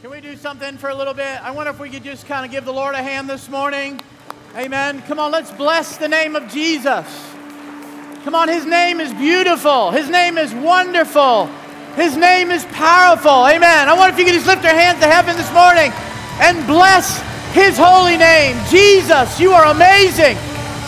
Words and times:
Can 0.00 0.10
we 0.12 0.20
do 0.20 0.36
something 0.36 0.76
for 0.76 0.90
a 0.90 0.94
little 0.94 1.12
bit? 1.12 1.42
I 1.42 1.50
wonder 1.50 1.70
if 1.70 1.80
we 1.80 1.90
could 1.90 2.04
just 2.04 2.24
kind 2.28 2.44
of 2.44 2.52
give 2.52 2.64
the 2.64 2.72
Lord 2.72 2.94
a 2.94 3.02
hand 3.02 3.28
this 3.28 3.48
morning. 3.48 4.00
Amen. 4.54 5.02
Come 5.02 5.18
on, 5.18 5.32
let's 5.32 5.50
bless 5.50 5.96
the 5.96 6.06
name 6.06 6.36
of 6.36 6.48
Jesus. 6.48 7.04
Come 8.22 8.32
on, 8.32 8.48
His 8.48 8.64
name 8.64 9.00
is 9.00 9.12
beautiful. 9.14 9.90
His 9.90 10.08
name 10.08 10.38
is 10.38 10.54
wonderful. 10.54 11.46
His 11.96 12.16
name 12.16 12.52
is 12.52 12.64
powerful. 12.66 13.44
Amen. 13.48 13.88
I 13.88 13.94
wonder 13.94 14.12
if 14.14 14.18
you 14.20 14.24
could 14.24 14.34
just 14.34 14.46
lift 14.46 14.62
your 14.62 14.72
hands 14.72 15.00
to 15.00 15.08
heaven 15.08 15.36
this 15.36 15.52
morning 15.52 15.90
and 16.38 16.64
bless 16.68 17.18
His 17.52 17.76
holy 17.76 18.16
name. 18.16 18.56
Jesus, 18.70 19.40
you 19.40 19.50
are 19.50 19.64
amazing. 19.72 20.36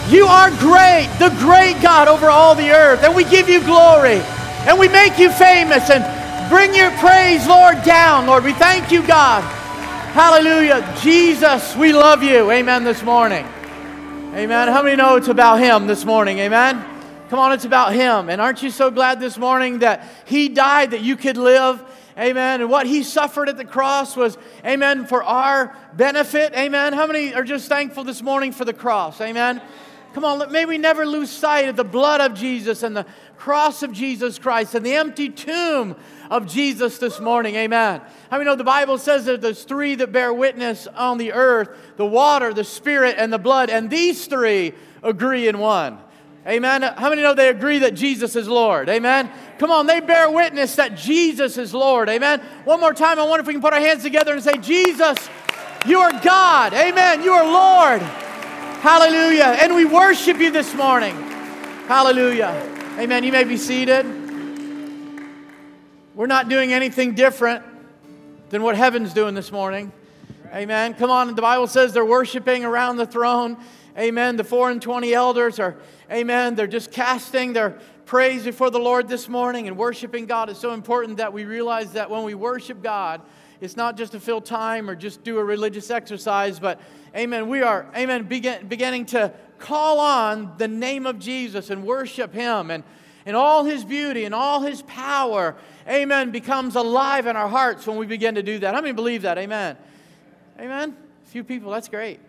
You 0.08 0.26
are 0.26 0.50
great, 0.50 1.10
the 1.18 1.34
great 1.40 1.82
God 1.82 2.06
over 2.06 2.30
all 2.30 2.54
the 2.54 2.70
earth. 2.70 3.02
And 3.02 3.16
we 3.16 3.24
give 3.24 3.48
you 3.48 3.60
glory. 3.64 4.22
And 4.68 4.78
we 4.78 4.86
make 4.86 5.18
you 5.18 5.32
famous 5.32 5.90
and 5.90 6.19
bring 6.50 6.74
your 6.74 6.90
praise, 6.98 7.46
Lord, 7.46 7.80
down, 7.84 8.26
Lord. 8.26 8.42
We 8.42 8.52
thank 8.52 8.90
you, 8.90 9.06
God. 9.06 9.42
Hallelujah. 10.12 10.96
Jesus, 11.00 11.76
we 11.76 11.92
love 11.92 12.24
you. 12.24 12.50
Amen 12.50 12.82
this 12.82 13.04
morning. 13.04 13.46
Amen. 14.34 14.66
How 14.66 14.82
many 14.82 14.96
know 14.96 15.14
it's 15.14 15.28
about 15.28 15.60
Him 15.60 15.86
this 15.86 16.04
morning? 16.04 16.40
Amen. 16.40 16.84
Come 17.28 17.38
on, 17.38 17.52
it's 17.52 17.66
about 17.66 17.92
Him. 17.92 18.28
And 18.28 18.40
aren't 18.40 18.64
you 18.64 18.70
so 18.70 18.90
glad 18.90 19.20
this 19.20 19.38
morning 19.38 19.78
that 19.78 20.04
He 20.24 20.48
died 20.48 20.90
that 20.90 21.02
you 21.02 21.14
could 21.16 21.36
live? 21.36 21.80
Amen. 22.18 22.62
And 22.62 22.68
what 22.68 22.84
He 22.84 23.04
suffered 23.04 23.48
at 23.48 23.56
the 23.56 23.64
cross 23.64 24.16
was, 24.16 24.36
amen, 24.66 25.06
for 25.06 25.22
our 25.22 25.76
benefit. 25.94 26.52
Amen. 26.54 26.94
How 26.94 27.06
many 27.06 27.32
are 27.32 27.44
just 27.44 27.68
thankful 27.68 28.02
this 28.02 28.22
morning 28.22 28.50
for 28.50 28.64
the 28.64 28.74
cross? 28.74 29.20
Amen. 29.20 29.62
Come 30.14 30.24
on, 30.24 30.50
may 30.50 30.64
we 30.64 30.76
never 30.78 31.06
lose 31.06 31.30
sight 31.30 31.68
of 31.68 31.76
the 31.76 31.84
blood 31.84 32.20
of 32.20 32.34
Jesus 32.34 32.82
and 32.82 32.96
the 32.96 33.06
cross 33.36 33.84
of 33.84 33.92
Jesus 33.92 34.40
Christ 34.40 34.74
and 34.74 34.84
the 34.84 34.94
empty 34.94 35.28
tomb 35.28 35.94
of 36.30 36.46
Jesus 36.46 36.98
this 36.98 37.18
morning. 37.20 37.56
Amen. 37.56 38.00
How 38.30 38.38
many 38.38 38.44
know 38.44 38.54
the 38.54 38.64
Bible 38.64 38.98
says 38.98 39.24
that 39.24 39.40
there's 39.40 39.64
three 39.64 39.96
that 39.96 40.12
bear 40.12 40.32
witness 40.32 40.86
on 40.86 41.18
the 41.18 41.32
earth 41.32 41.68
the 41.96 42.06
water, 42.06 42.54
the 42.54 42.64
spirit, 42.64 43.16
and 43.18 43.32
the 43.32 43.38
blood, 43.38 43.68
and 43.68 43.90
these 43.90 44.26
three 44.26 44.72
agree 45.02 45.48
in 45.48 45.58
one. 45.58 45.98
Amen. 46.46 46.82
How 46.82 47.10
many 47.10 47.20
know 47.20 47.34
they 47.34 47.48
agree 47.48 47.80
that 47.80 47.94
Jesus 47.94 48.34
is 48.34 48.48
Lord? 48.48 48.88
Amen. 48.88 49.30
Come 49.58 49.70
on, 49.70 49.86
they 49.86 50.00
bear 50.00 50.30
witness 50.30 50.76
that 50.76 50.96
Jesus 50.96 51.58
is 51.58 51.74
Lord. 51.74 52.08
Amen. 52.08 52.40
One 52.64 52.80
more 52.80 52.94
time, 52.94 53.18
I 53.18 53.24
wonder 53.24 53.42
if 53.42 53.46
we 53.46 53.52
can 53.52 53.60
put 53.60 53.74
our 53.74 53.80
hands 53.80 54.02
together 54.02 54.32
and 54.32 54.42
say, 54.42 54.56
Jesus, 54.56 55.28
you 55.86 55.98
are 55.98 56.12
God. 56.22 56.72
Amen. 56.72 57.22
You 57.22 57.32
are 57.32 57.44
Lord. 57.44 58.00
Hallelujah. 58.80 59.58
And 59.60 59.74
we 59.74 59.84
worship 59.84 60.38
you 60.38 60.50
this 60.50 60.74
morning. 60.74 61.14
Hallelujah. 61.86 62.66
Amen. 62.98 63.22
You 63.22 63.32
may 63.32 63.44
be 63.44 63.58
seated. 63.58 64.19
We're 66.20 66.26
not 66.26 66.50
doing 66.50 66.70
anything 66.70 67.14
different 67.14 67.64
than 68.50 68.62
what 68.62 68.76
heaven's 68.76 69.14
doing 69.14 69.34
this 69.34 69.50
morning. 69.50 69.90
Amen. 70.52 70.92
Come 70.92 71.10
on. 71.10 71.34
The 71.34 71.40
Bible 71.40 71.66
says 71.66 71.94
they're 71.94 72.04
worshiping 72.04 72.62
around 72.62 72.98
the 72.98 73.06
throne. 73.06 73.56
Amen. 73.96 74.36
The 74.36 74.44
four 74.44 74.70
and 74.70 74.82
twenty 74.82 75.14
elders 75.14 75.58
are, 75.58 75.78
amen, 76.12 76.56
they're 76.56 76.66
just 76.66 76.92
casting 76.92 77.54
their 77.54 77.78
praise 78.04 78.44
before 78.44 78.68
the 78.68 78.78
Lord 78.78 79.08
this 79.08 79.30
morning 79.30 79.66
and 79.66 79.78
worshiping 79.78 80.26
God. 80.26 80.50
It's 80.50 80.60
so 80.60 80.74
important 80.74 81.16
that 81.16 81.32
we 81.32 81.46
realize 81.46 81.92
that 81.92 82.10
when 82.10 82.24
we 82.24 82.34
worship 82.34 82.82
God, 82.82 83.22
it's 83.62 83.78
not 83.78 83.96
just 83.96 84.12
to 84.12 84.20
fill 84.20 84.42
time 84.42 84.90
or 84.90 84.94
just 84.94 85.24
do 85.24 85.38
a 85.38 85.42
religious 85.42 85.90
exercise, 85.90 86.60
but 86.60 86.82
amen, 87.16 87.48
we 87.48 87.62
are, 87.62 87.86
amen, 87.96 88.24
begin, 88.24 88.66
beginning 88.66 89.06
to 89.06 89.32
call 89.58 89.98
on 89.98 90.52
the 90.58 90.68
name 90.68 91.06
of 91.06 91.18
Jesus 91.18 91.70
and 91.70 91.82
worship 91.82 92.34
Him 92.34 92.70
and, 92.70 92.84
and 93.24 93.36
all 93.36 93.64
His 93.64 93.86
beauty 93.86 94.26
and 94.26 94.34
all 94.34 94.60
His 94.60 94.82
power, 94.82 95.56
amen, 95.90 96.30
becomes 96.30 96.76
alive 96.76 97.26
in 97.26 97.36
our 97.36 97.48
hearts 97.48 97.86
when 97.86 97.96
we 97.96 98.06
begin 98.06 98.36
to 98.36 98.42
do 98.42 98.58
that. 98.60 98.74
How 98.74 98.80
many 98.80 98.92
believe 98.92 99.22
that? 99.22 99.38
Amen. 99.38 99.76
Amen. 100.58 100.96
A 101.24 101.28
few 101.28 101.44
people, 101.44 101.70
that's 101.70 101.88
great. 101.88 102.20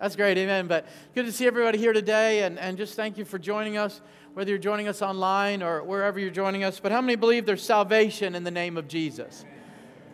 That's 0.00 0.14
great, 0.14 0.38
amen. 0.38 0.68
But 0.68 0.86
good 1.14 1.26
to 1.26 1.32
see 1.32 1.46
everybody 1.46 1.78
here 1.78 1.92
today, 1.92 2.44
and, 2.44 2.58
and 2.58 2.76
just 2.76 2.94
thank 2.94 3.18
you 3.18 3.24
for 3.24 3.38
joining 3.38 3.76
us, 3.76 4.00
whether 4.34 4.50
you're 4.50 4.58
joining 4.58 4.86
us 4.86 5.02
online 5.02 5.62
or 5.62 5.82
wherever 5.82 6.20
you're 6.20 6.30
joining 6.30 6.62
us. 6.62 6.78
But 6.78 6.92
how 6.92 7.00
many 7.00 7.16
believe 7.16 7.46
there's 7.46 7.62
salvation 7.62 8.36
in 8.36 8.44
the 8.44 8.50
name 8.50 8.76
of 8.76 8.86
Jesus? 8.86 9.44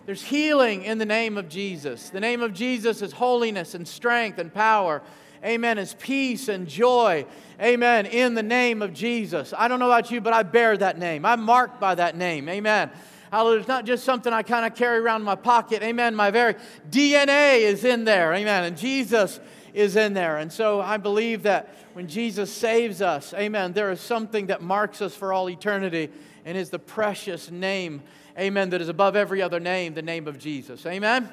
There's 0.07 0.23
healing 0.23 0.85
in 0.85 0.99
the 0.99 1.07
name 1.07 1.37
of 1.37 1.49
Jesus. 1.49 2.11
The 2.11 2.21
name 2.21 2.43
of 2.43 2.53
Jesus 2.53 3.03
is 3.03 3.13
holiness 3.13 3.75
and 3.75 3.87
strength 3.87 4.39
and 4.39 4.53
power. 4.53 5.03
Amen. 5.45 5.79
Is 5.79 5.95
peace 5.95 6.49
and 6.49 6.67
joy. 6.67 7.27
Amen. 7.61 8.07
In 8.07 8.35
the 8.35 8.43
name 8.43 8.83
of 8.83 8.93
Jesus. 8.93 9.53
I 9.57 9.69
don't 9.69 9.79
know 9.79 9.87
about 9.87 10.11
you, 10.11 10.21
but 10.21 10.33
I 10.33 10.43
bear 10.43 10.77
that 10.77 10.99
name. 10.99 11.25
I'm 11.25 11.43
marked 11.43 11.81
by 11.81 11.95
that 11.95 12.17
name. 12.17 12.49
Amen. 12.49 12.91
Hallelujah. 13.31 13.61
It's 13.61 13.69
not 13.69 13.85
just 13.85 14.05
something 14.05 14.33
I 14.33 14.43
kind 14.43 14.65
of 14.65 14.75
carry 14.75 14.99
around 14.99 15.21
in 15.23 15.25
my 15.27 15.35
pocket. 15.35 15.83
Amen. 15.83 16.15
My 16.15 16.31
very 16.31 16.55
DNA 16.91 17.61
is 17.61 17.85
in 17.85 18.05
there. 18.05 18.33
Amen. 18.33 18.65
And 18.65 18.77
Jesus 18.77 19.41
is 19.73 19.97
in 19.97 20.15
there. 20.15 20.39
And 20.39 20.53
so 20.53 20.81
I 20.81 20.97
believe 20.97 21.43
that 21.43 21.75
when 21.95 22.07
Jesus 22.09 22.51
saves 22.53 23.03
us, 23.03 23.35
amen, 23.35 23.73
there 23.73 23.91
is 23.91 24.01
something 24.01 24.47
that 24.47 24.63
marks 24.63 25.03
us 25.03 25.15
for 25.15 25.33
all 25.33 25.51
eternity 25.51 26.11
and 26.45 26.57
is 26.57 26.71
the 26.71 26.79
precious 26.79 27.51
name 27.51 28.03
amen, 28.39 28.71
that 28.71 28.81
is 28.81 28.89
above 28.89 29.17
every 29.17 29.43
other 29.43 29.61
name, 29.61 29.95
the 29.95 30.03
name 30.03 30.27
of 30.27 30.39
Jesus. 30.39 30.85
Amen? 30.87 31.31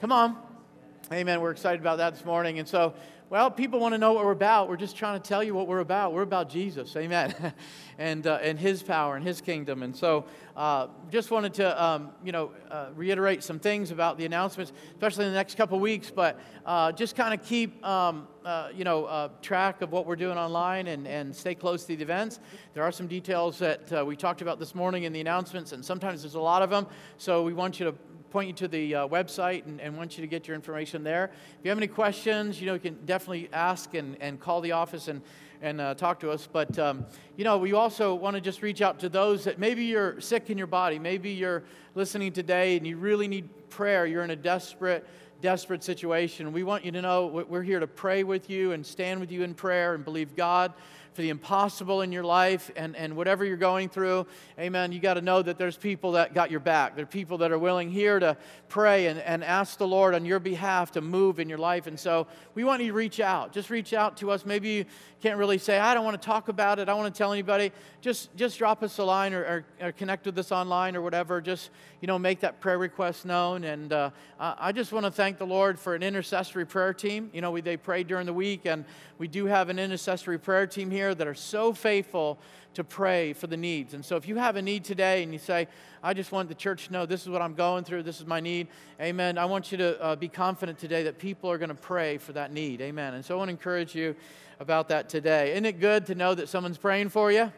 Come 0.00 0.12
on. 0.12 0.36
Amen. 1.12 1.40
We're 1.40 1.50
excited 1.50 1.80
about 1.80 1.98
that 1.98 2.14
this 2.14 2.24
morning. 2.24 2.58
And 2.58 2.66
so, 2.66 2.94
well, 3.30 3.50
people 3.50 3.80
want 3.80 3.94
to 3.94 3.98
know 3.98 4.12
what 4.12 4.24
we're 4.24 4.32
about. 4.32 4.68
We're 4.68 4.76
just 4.76 4.96
trying 4.96 5.20
to 5.20 5.26
tell 5.26 5.42
you 5.42 5.54
what 5.54 5.66
we're 5.66 5.80
about. 5.80 6.12
We're 6.12 6.22
about 6.22 6.50
Jesus. 6.50 6.94
Amen. 6.94 7.34
and, 7.98 8.26
uh, 8.26 8.38
and 8.42 8.58
His 8.58 8.82
power 8.82 9.16
and 9.16 9.26
His 9.26 9.40
kingdom. 9.40 9.82
And 9.82 9.96
so, 9.96 10.26
uh, 10.54 10.88
just 11.10 11.30
wanted 11.30 11.54
to, 11.54 11.82
um, 11.82 12.10
you 12.22 12.32
know, 12.32 12.50
uh, 12.70 12.88
reiterate 12.94 13.42
some 13.42 13.58
things 13.58 13.90
about 13.90 14.18
the 14.18 14.26
announcements, 14.26 14.72
especially 14.92 15.24
in 15.24 15.32
the 15.32 15.36
next 15.36 15.56
couple 15.56 15.80
weeks. 15.80 16.10
But 16.10 16.38
uh, 16.66 16.92
just 16.92 17.16
kind 17.16 17.32
of 17.32 17.44
keep, 17.44 17.84
um, 17.84 18.28
uh, 18.44 18.68
you 18.74 18.84
know, 18.84 19.06
uh, 19.06 19.30
track 19.40 19.80
of 19.80 19.90
what 19.90 20.06
we're 20.06 20.16
doing 20.16 20.36
online 20.36 20.88
and, 20.88 21.08
and 21.08 21.34
stay 21.34 21.54
close 21.54 21.84
to 21.86 21.96
the 21.96 22.02
events. 22.02 22.40
There 22.74 22.82
are 22.82 22.92
some 22.92 23.06
details 23.06 23.58
that 23.58 24.06
we 24.06 24.16
talked 24.16 24.42
about 24.42 24.58
this 24.58 24.74
morning 24.74 25.04
in 25.04 25.14
the 25.14 25.20
announcements, 25.20 25.72
and 25.72 25.82
sometimes 25.82 26.22
there's 26.22 26.34
a 26.34 26.40
lot 26.40 26.60
of 26.60 26.68
them. 26.68 26.86
So 27.16 27.42
we 27.42 27.54
want 27.54 27.80
you 27.80 27.86
to 27.86 27.94
point 28.34 28.48
you 28.48 28.52
to 28.52 28.66
the 28.66 28.92
uh, 28.96 29.06
website 29.06 29.64
and, 29.64 29.80
and, 29.80 29.96
want 29.96 30.18
you 30.18 30.20
to 30.20 30.26
get 30.26 30.48
your 30.48 30.56
information 30.56 31.04
there. 31.04 31.26
If 31.26 31.58
you 31.62 31.68
have 31.68 31.78
any 31.78 31.86
questions, 31.86 32.60
you 32.60 32.66
know, 32.66 32.74
you 32.74 32.80
can 32.80 32.98
definitely 33.06 33.48
ask 33.52 33.94
and, 33.94 34.16
and 34.20 34.40
call 34.40 34.60
the 34.60 34.72
office 34.72 35.06
and, 35.06 35.22
and 35.62 35.80
uh, 35.80 35.94
talk 35.94 36.18
to 36.18 36.32
us. 36.32 36.48
But, 36.52 36.76
um, 36.76 37.06
you 37.36 37.44
know, 37.44 37.58
we 37.58 37.74
also 37.74 38.12
want 38.12 38.34
to 38.34 38.40
just 38.40 38.60
reach 38.60 38.82
out 38.82 38.98
to 38.98 39.08
those 39.08 39.44
that 39.44 39.60
maybe 39.60 39.84
you're 39.84 40.20
sick 40.20 40.50
in 40.50 40.58
your 40.58 40.66
body. 40.66 40.98
Maybe 40.98 41.30
you're 41.30 41.62
listening 41.94 42.32
today 42.32 42.76
and 42.76 42.84
you 42.84 42.96
really 42.96 43.28
need 43.28 43.48
prayer. 43.70 44.04
You're 44.04 44.24
in 44.24 44.30
a 44.30 44.36
desperate, 44.36 45.06
desperate 45.40 45.84
situation. 45.84 46.52
We 46.52 46.64
want 46.64 46.84
you 46.84 46.90
to 46.90 47.02
know 47.02 47.26
we're 47.26 47.62
here 47.62 47.78
to 47.78 47.86
pray 47.86 48.24
with 48.24 48.50
you 48.50 48.72
and 48.72 48.84
stand 48.84 49.20
with 49.20 49.30
you 49.30 49.44
in 49.44 49.54
prayer 49.54 49.94
and 49.94 50.04
believe 50.04 50.34
God 50.34 50.72
for 51.14 51.22
the 51.22 51.30
impossible 51.30 52.02
in 52.02 52.12
your 52.12 52.24
life 52.24 52.70
and, 52.76 52.96
and 52.96 53.16
whatever 53.16 53.44
you're 53.44 53.56
going 53.56 53.88
through, 53.88 54.26
amen, 54.58 54.92
you 54.92 54.98
got 54.98 55.14
to 55.14 55.20
know 55.20 55.40
that 55.40 55.58
there's 55.58 55.76
people 55.76 56.12
that 56.12 56.34
got 56.34 56.50
your 56.50 56.60
back. 56.60 56.96
There 56.96 57.04
are 57.04 57.06
people 57.06 57.38
that 57.38 57.52
are 57.52 57.58
willing 57.58 57.88
here 57.90 58.18
to 58.18 58.36
pray 58.68 59.06
and, 59.06 59.20
and 59.20 59.44
ask 59.44 59.78
the 59.78 59.86
Lord 59.86 60.14
on 60.14 60.24
your 60.24 60.40
behalf 60.40 60.92
to 60.92 61.00
move 61.00 61.38
in 61.38 61.48
your 61.48 61.58
life. 61.58 61.86
And 61.86 61.98
so 61.98 62.26
we 62.54 62.64
want 62.64 62.82
you 62.82 62.88
to 62.88 62.94
reach 62.94 63.20
out. 63.20 63.52
Just 63.52 63.70
reach 63.70 63.92
out 63.92 64.16
to 64.18 64.30
us. 64.30 64.44
Maybe 64.44 64.70
you 64.70 64.84
can't 65.22 65.38
really 65.38 65.58
say, 65.58 65.78
I 65.78 65.94
don't 65.94 66.04
want 66.04 66.20
to 66.20 66.26
talk 66.26 66.48
about 66.48 66.78
it. 66.78 66.82
I 66.82 66.84
don't 66.86 66.98
want 66.98 67.14
to 67.14 67.18
tell 67.18 67.32
anybody. 67.32 67.72
Just, 68.00 68.34
just 68.36 68.58
drop 68.58 68.82
us 68.82 68.98
a 68.98 69.04
line 69.04 69.32
or, 69.32 69.42
or, 69.42 69.64
or 69.80 69.92
connect 69.92 70.26
with 70.26 70.36
us 70.38 70.50
online 70.50 70.96
or 70.96 71.02
whatever. 71.02 71.40
Just, 71.40 71.70
you 72.00 72.06
know, 72.06 72.18
make 72.18 72.40
that 72.40 72.60
prayer 72.60 72.78
request 72.78 73.24
known. 73.24 73.64
And 73.64 73.92
uh, 73.92 74.10
I 74.38 74.72
just 74.72 74.92
want 74.92 75.06
to 75.06 75.12
thank 75.12 75.38
the 75.38 75.46
Lord 75.46 75.78
for 75.78 75.94
an 75.94 76.02
intercessory 76.02 76.66
prayer 76.66 76.92
team. 76.92 77.30
You 77.32 77.40
know, 77.40 77.50
we, 77.52 77.60
they 77.60 77.76
pray 77.76 78.02
during 78.02 78.26
the 78.26 78.32
week, 78.32 78.66
and 78.66 78.84
we 79.18 79.28
do 79.28 79.46
have 79.46 79.68
an 79.68 79.78
intercessory 79.78 80.38
prayer 80.38 80.66
team 80.66 80.90
here 80.90 81.03
that 81.12 81.26
are 81.26 81.34
so 81.34 81.72
faithful 81.72 82.38
to 82.74 82.84
pray 82.84 83.32
for 83.32 83.48
the 83.48 83.56
needs. 83.56 83.94
And 83.94 84.04
so 84.04 84.16
if 84.16 84.28
you 84.28 84.36
have 84.36 84.56
a 84.56 84.62
need 84.62 84.84
today 84.84 85.22
and 85.22 85.32
you 85.32 85.38
say, 85.38 85.68
I 86.02 86.14
just 86.14 86.32
want 86.32 86.48
the 86.48 86.54
church 86.54 86.86
to 86.86 86.92
know 86.92 87.04
this 87.06 87.22
is 87.22 87.28
what 87.28 87.42
I'm 87.42 87.54
going 87.54 87.82
through, 87.84 88.04
this 88.04 88.20
is 88.20 88.26
my 88.26 88.40
need, 88.40 88.68
amen. 89.00 89.38
I 89.38 89.44
want 89.44 89.72
you 89.72 89.78
to 89.78 90.00
uh, 90.00 90.16
be 90.16 90.28
confident 90.28 90.78
today 90.78 91.04
that 91.04 91.18
people 91.18 91.50
are 91.50 91.58
going 91.58 91.68
to 91.68 91.74
pray 91.74 92.18
for 92.18 92.32
that 92.32 92.52
need, 92.52 92.80
amen. 92.80 93.14
And 93.14 93.24
so 93.24 93.34
I 93.34 93.38
want 93.38 93.48
to 93.48 93.52
encourage 93.52 93.94
you 93.94 94.14
about 94.60 94.88
that 94.88 95.08
today. 95.08 95.52
Isn't 95.52 95.66
it 95.66 95.80
good 95.80 96.06
to 96.06 96.14
know 96.14 96.34
that 96.34 96.48
someone's 96.48 96.78
praying 96.78 97.08
for 97.08 97.32
you? 97.32 97.52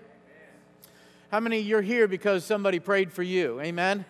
How 1.31 1.41
many 1.41 1.59
you're 1.59 1.83
here 1.83 2.07
because 2.07 2.45
somebody 2.45 2.79
prayed 2.79 3.13
for 3.13 3.23
you? 3.23 3.61
Amen. 3.61 4.05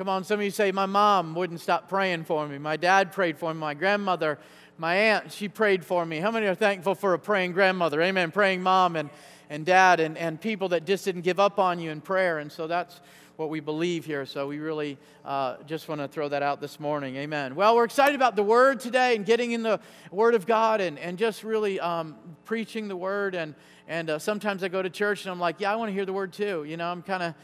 Come 0.00 0.08
on, 0.08 0.24
some 0.24 0.40
of 0.40 0.44
you 0.44 0.50
say, 0.50 0.72
My 0.72 0.86
mom 0.86 1.34
wouldn't 1.34 1.60
stop 1.60 1.86
praying 1.86 2.24
for 2.24 2.48
me. 2.48 2.56
My 2.56 2.78
dad 2.78 3.12
prayed 3.12 3.36
for 3.36 3.52
me. 3.52 3.60
My 3.60 3.74
grandmother, 3.74 4.38
my 4.78 4.94
aunt, 4.94 5.30
she 5.30 5.46
prayed 5.46 5.84
for 5.84 6.06
me. 6.06 6.20
How 6.20 6.30
many 6.30 6.46
are 6.46 6.54
thankful 6.54 6.94
for 6.94 7.12
a 7.12 7.18
praying 7.18 7.52
grandmother? 7.52 8.00
Amen. 8.00 8.30
Praying 8.30 8.62
mom 8.62 8.96
and, 8.96 9.10
and 9.50 9.66
dad 9.66 10.00
and, 10.00 10.16
and 10.16 10.40
people 10.40 10.70
that 10.70 10.86
just 10.86 11.04
didn't 11.04 11.20
give 11.20 11.38
up 11.38 11.58
on 11.58 11.78
you 11.78 11.90
in 11.90 12.00
prayer. 12.00 12.38
And 12.38 12.50
so 12.50 12.66
that's 12.66 13.02
what 13.36 13.50
we 13.50 13.60
believe 13.60 14.06
here. 14.06 14.24
So 14.24 14.46
we 14.46 14.58
really 14.58 14.96
uh, 15.22 15.56
just 15.66 15.86
want 15.86 16.00
to 16.00 16.08
throw 16.08 16.30
that 16.30 16.42
out 16.42 16.62
this 16.62 16.80
morning. 16.80 17.16
Amen. 17.16 17.54
Well, 17.54 17.76
we're 17.76 17.84
excited 17.84 18.14
about 18.14 18.36
the 18.36 18.42
Word 18.42 18.80
today 18.80 19.14
and 19.16 19.26
getting 19.26 19.52
in 19.52 19.62
the 19.62 19.80
Word 20.10 20.34
of 20.34 20.46
God 20.46 20.80
and, 20.80 20.98
and 20.98 21.18
just 21.18 21.44
really 21.44 21.78
um, 21.78 22.16
preaching 22.46 22.88
the 22.88 22.96
Word. 22.96 23.34
And, 23.34 23.54
and 23.86 24.08
uh, 24.08 24.18
sometimes 24.18 24.64
I 24.64 24.68
go 24.68 24.80
to 24.80 24.88
church 24.88 25.26
and 25.26 25.30
I'm 25.30 25.38
like, 25.38 25.60
yeah, 25.60 25.70
I 25.70 25.76
want 25.76 25.90
to 25.90 25.92
hear 25.92 26.06
the 26.06 26.14
Word 26.14 26.32
too. 26.32 26.64
You 26.64 26.78
know, 26.78 26.90
I'm 26.90 27.02
kind 27.02 27.22
of 27.22 27.34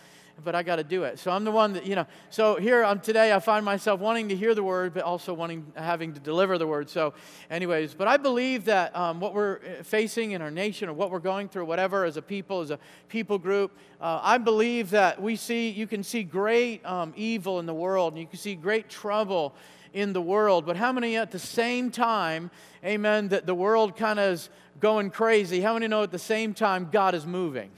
but 0.45 0.55
I 0.55 0.63
got 0.63 0.77
to 0.77 0.85
do 0.85 1.05
it. 1.05 1.19
So 1.19 1.31
I'm 1.31 1.45
the 1.45 1.51
one 1.51 1.73
that, 1.75 1.87
you 1.87 1.95
know, 1.95 2.07
so 2.31 2.57
here 2.57 2.85
I'm 2.85 3.01
today, 3.01 3.33
I 3.33 3.39
find 3.39 3.65
myself 3.65 4.01
wanting 4.01 4.29
to 4.29 4.37
hear 4.37 4.55
the 4.55 4.63
word, 4.63 4.93
but 4.93 5.03
also 5.03 5.33
wanting, 5.33 5.67
having 5.75 6.13
to 6.13 6.21
deliver 6.21 6.59
the 6.59 6.67
word. 6.67 6.91
So, 6.91 7.15
anyways, 7.51 7.95
but 7.95 8.07
I 8.07 8.17
believe 8.17 8.67
that 8.67 8.95
um, 8.95 9.19
what 9.21 9.35
we're 9.35 9.57
uh, 9.57 9.83
facing 9.83 10.33
in 10.33 10.43
our 10.43 10.51
nation 10.51 10.89
or 10.89 10.93
what 10.93 11.11
we're 11.11 11.19
going 11.21 11.49
through, 11.49 11.65
whatever, 11.65 12.05
as 12.05 12.17
a 12.17 12.23
people, 12.23 12.61
as 12.61 12.71
a 12.71 12.79
people 13.09 13.39
group, 13.39 13.77
uh, 14.01 14.21
I 14.23 14.39
believe 14.39 14.91
that 14.91 15.21
we 15.21 15.37
see, 15.37 15.71
you 15.71 15.87
can 15.87 16.03
see 16.03 16.23
great 16.23 16.85
um, 16.85 17.15
evil 17.17 17.59
in 17.59 17.67
the 17.67 17.75
world, 17.75 18.13
and 18.13 18.21
you 18.21 18.27
can 18.27 18.39
see 18.39 18.55
great 18.55 18.91
trouble 18.91 19.55
in 19.95 20.13
the 20.13 20.23
world. 20.23 20.67
But 20.67 20.77
how 20.77 20.93
many 20.93 21.17
at 21.17 21.31
the 21.31 21.39
same 21.39 21.91
time, 21.91 22.51
amen, 22.85 23.29
that 23.29 23.47
the 23.47 23.55
world 23.55 23.97
kind 23.97 24.19
of 24.19 24.35
is 24.35 24.51
going 24.79 25.11
crazy, 25.11 25.63
how 25.63 25.73
many 25.73 25.89
know 25.89 26.03
at 26.03 26.11
the 26.11 26.19
same 26.19 26.53
time 26.53 26.91
God 26.93 27.15
is 27.15 27.25
moving? 27.25 27.71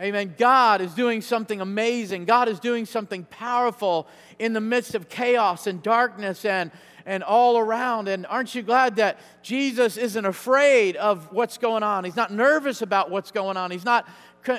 Amen. 0.00 0.34
God 0.36 0.80
is 0.80 0.92
doing 0.92 1.20
something 1.20 1.60
amazing. 1.60 2.24
God 2.24 2.48
is 2.48 2.58
doing 2.58 2.84
something 2.84 3.24
powerful 3.24 4.08
in 4.40 4.52
the 4.52 4.60
midst 4.60 4.96
of 4.96 5.08
chaos 5.08 5.68
and 5.68 5.82
darkness 5.82 6.44
and, 6.44 6.72
and 7.06 7.22
all 7.22 7.58
around. 7.58 8.08
And 8.08 8.26
aren't 8.26 8.56
you 8.56 8.62
glad 8.62 8.96
that 8.96 9.20
Jesus 9.42 9.96
isn't 9.96 10.24
afraid 10.24 10.96
of 10.96 11.30
what's 11.32 11.58
going 11.58 11.84
on? 11.84 12.04
He's 12.04 12.16
not 12.16 12.32
nervous 12.32 12.82
about 12.82 13.10
what's 13.10 13.30
going 13.30 13.56
on. 13.56 13.70
He's 13.70 13.84
not 13.84 14.08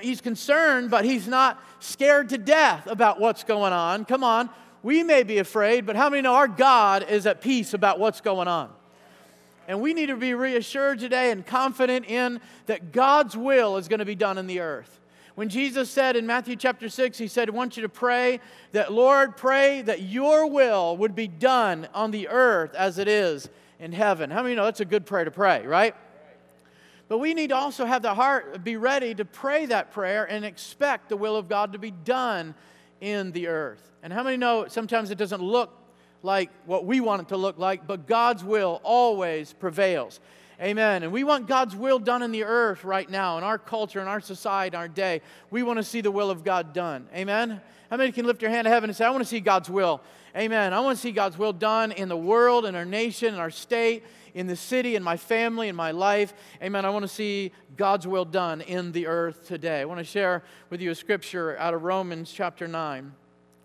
he's 0.01 0.21
concerned, 0.21 0.89
but 0.89 1.05
he's 1.05 1.27
not 1.27 1.61
scared 1.79 2.29
to 2.29 2.37
death 2.37 2.87
about 2.87 3.19
what's 3.19 3.43
going 3.43 3.73
on. 3.73 4.05
Come 4.05 4.23
on. 4.23 4.49
We 4.83 5.03
may 5.03 5.23
be 5.23 5.39
afraid, 5.39 5.85
but 5.85 5.95
how 5.95 6.09
many 6.09 6.21
know 6.21 6.35
our 6.35 6.47
God 6.47 7.07
is 7.09 7.25
at 7.25 7.41
peace 7.41 7.73
about 7.73 7.99
what's 7.99 8.21
going 8.21 8.47
on? 8.47 8.69
And 9.67 9.81
we 9.81 9.93
need 9.93 10.07
to 10.07 10.15
be 10.15 10.33
reassured 10.33 10.99
today 10.99 11.31
and 11.31 11.45
confident 11.45 12.05
in 12.05 12.39
that 12.67 12.91
God's 12.91 13.35
will 13.35 13.77
is 13.77 13.87
going 13.87 13.99
to 13.99 14.05
be 14.05 14.15
done 14.15 14.37
in 14.37 14.47
the 14.47 14.59
earth. 14.59 14.99
When 15.35 15.49
Jesus 15.49 15.89
said 15.91 16.15
in 16.15 16.25
Matthew 16.25 16.55
chapter 16.55 16.87
6, 16.87 17.17
He 17.17 17.27
said, 17.27 17.49
I 17.49 17.51
want 17.51 17.75
you 17.75 17.83
to 17.83 17.89
pray 17.89 18.39
that, 18.71 18.91
Lord, 18.91 19.35
pray 19.35 19.81
that 19.81 20.01
your 20.01 20.47
will 20.47 20.95
would 20.97 21.13
be 21.13 21.27
done 21.27 21.87
on 21.93 22.11
the 22.11 22.29
earth 22.29 22.73
as 22.73 22.97
it 22.97 23.09
is 23.09 23.49
in 23.77 23.91
heaven. 23.91 24.31
How 24.31 24.43
many 24.43 24.55
know 24.55 24.63
that's 24.63 24.79
a 24.79 24.85
good 24.85 25.05
prayer 25.05 25.25
to 25.25 25.31
pray, 25.31 25.65
right? 25.67 25.93
But 27.09 27.17
we 27.19 27.33
need 27.33 27.49
to 27.49 27.55
also 27.55 27.85
have 27.85 28.01
the 28.01 28.13
heart, 28.13 28.63
be 28.63 28.77
ready 28.77 29.13
to 29.13 29.25
pray 29.25 29.65
that 29.67 29.91
prayer 29.91 30.23
and 30.23 30.43
expect 30.43 31.09
the 31.09 31.17
will 31.17 31.35
of 31.35 31.49
God 31.49 31.73
to 31.73 31.79
be 31.79 31.91
done 31.91 32.55
in 33.01 33.31
the 33.33 33.47
earth. 33.47 33.91
And 34.01 34.11
how 34.11 34.23
many 34.23 34.37
know 34.37 34.67
sometimes 34.67 35.11
it 35.11 35.17
doesn't 35.17 35.41
look 35.41 35.71
like 36.23 36.49
what 36.65 36.85
we 36.85 37.01
want 37.01 37.21
it 37.21 37.27
to 37.27 37.37
look 37.37 37.59
like, 37.59 37.85
but 37.85 38.07
God's 38.07 38.43
will 38.43 38.81
always 38.83 39.53
prevails. 39.53 40.19
Amen. 40.61 41.03
And 41.03 41.11
we 41.11 41.23
want 41.23 41.47
God's 41.47 41.75
will 41.75 41.99
done 41.99 42.21
in 42.21 42.31
the 42.31 42.45
earth 42.45 42.85
right 42.85 43.09
now, 43.09 43.37
in 43.37 43.43
our 43.43 43.57
culture, 43.57 43.99
in 43.99 44.07
our 44.07 44.21
society, 44.21 44.75
in 44.75 44.79
our 44.79 44.87
day. 44.87 45.21
We 45.51 45.63
want 45.63 45.77
to 45.77 45.83
see 45.83 46.01
the 46.01 46.11
will 46.11 46.29
of 46.29 46.43
God 46.43 46.73
done. 46.73 47.07
Amen. 47.13 47.59
How 47.89 47.97
many 47.97 48.11
can 48.11 48.25
lift 48.25 48.41
your 48.41 48.51
hand 48.51 48.65
to 48.65 48.71
heaven 48.71 48.89
and 48.89 48.95
say, 48.95 49.05
I 49.05 49.09
want 49.09 49.23
to 49.23 49.29
see 49.29 49.41
God's 49.41 49.69
will? 49.69 50.01
Amen. 50.35 50.73
I 50.73 50.79
want 50.79 50.97
to 50.97 51.01
see 51.01 51.11
God's 51.11 51.37
will 51.37 51.53
done 51.53 51.91
in 51.91 52.09
the 52.09 52.17
world, 52.17 52.65
in 52.65 52.75
our 52.75 52.85
nation, 52.85 53.33
in 53.33 53.39
our 53.39 53.51
state, 53.51 54.03
in 54.33 54.47
the 54.47 54.55
city, 54.55 54.95
in 54.95 55.03
my 55.03 55.17
family, 55.17 55.67
in 55.67 55.75
my 55.75 55.91
life. 55.91 56.33
Amen. 56.61 56.85
I 56.85 56.89
want 56.89 57.03
to 57.03 57.09
see 57.09 57.51
God's 57.77 58.07
will 58.07 58.25
done 58.25 58.61
in 58.61 58.91
the 58.91 59.07
earth 59.07 59.47
today. 59.47 59.81
I 59.81 59.85
want 59.85 59.99
to 59.99 60.05
share 60.05 60.43
with 60.69 60.81
you 60.81 60.91
a 60.91 60.95
scripture 60.95 61.57
out 61.57 61.73
of 61.73 61.83
Romans 61.83 62.31
chapter 62.31 62.67
9. 62.67 63.11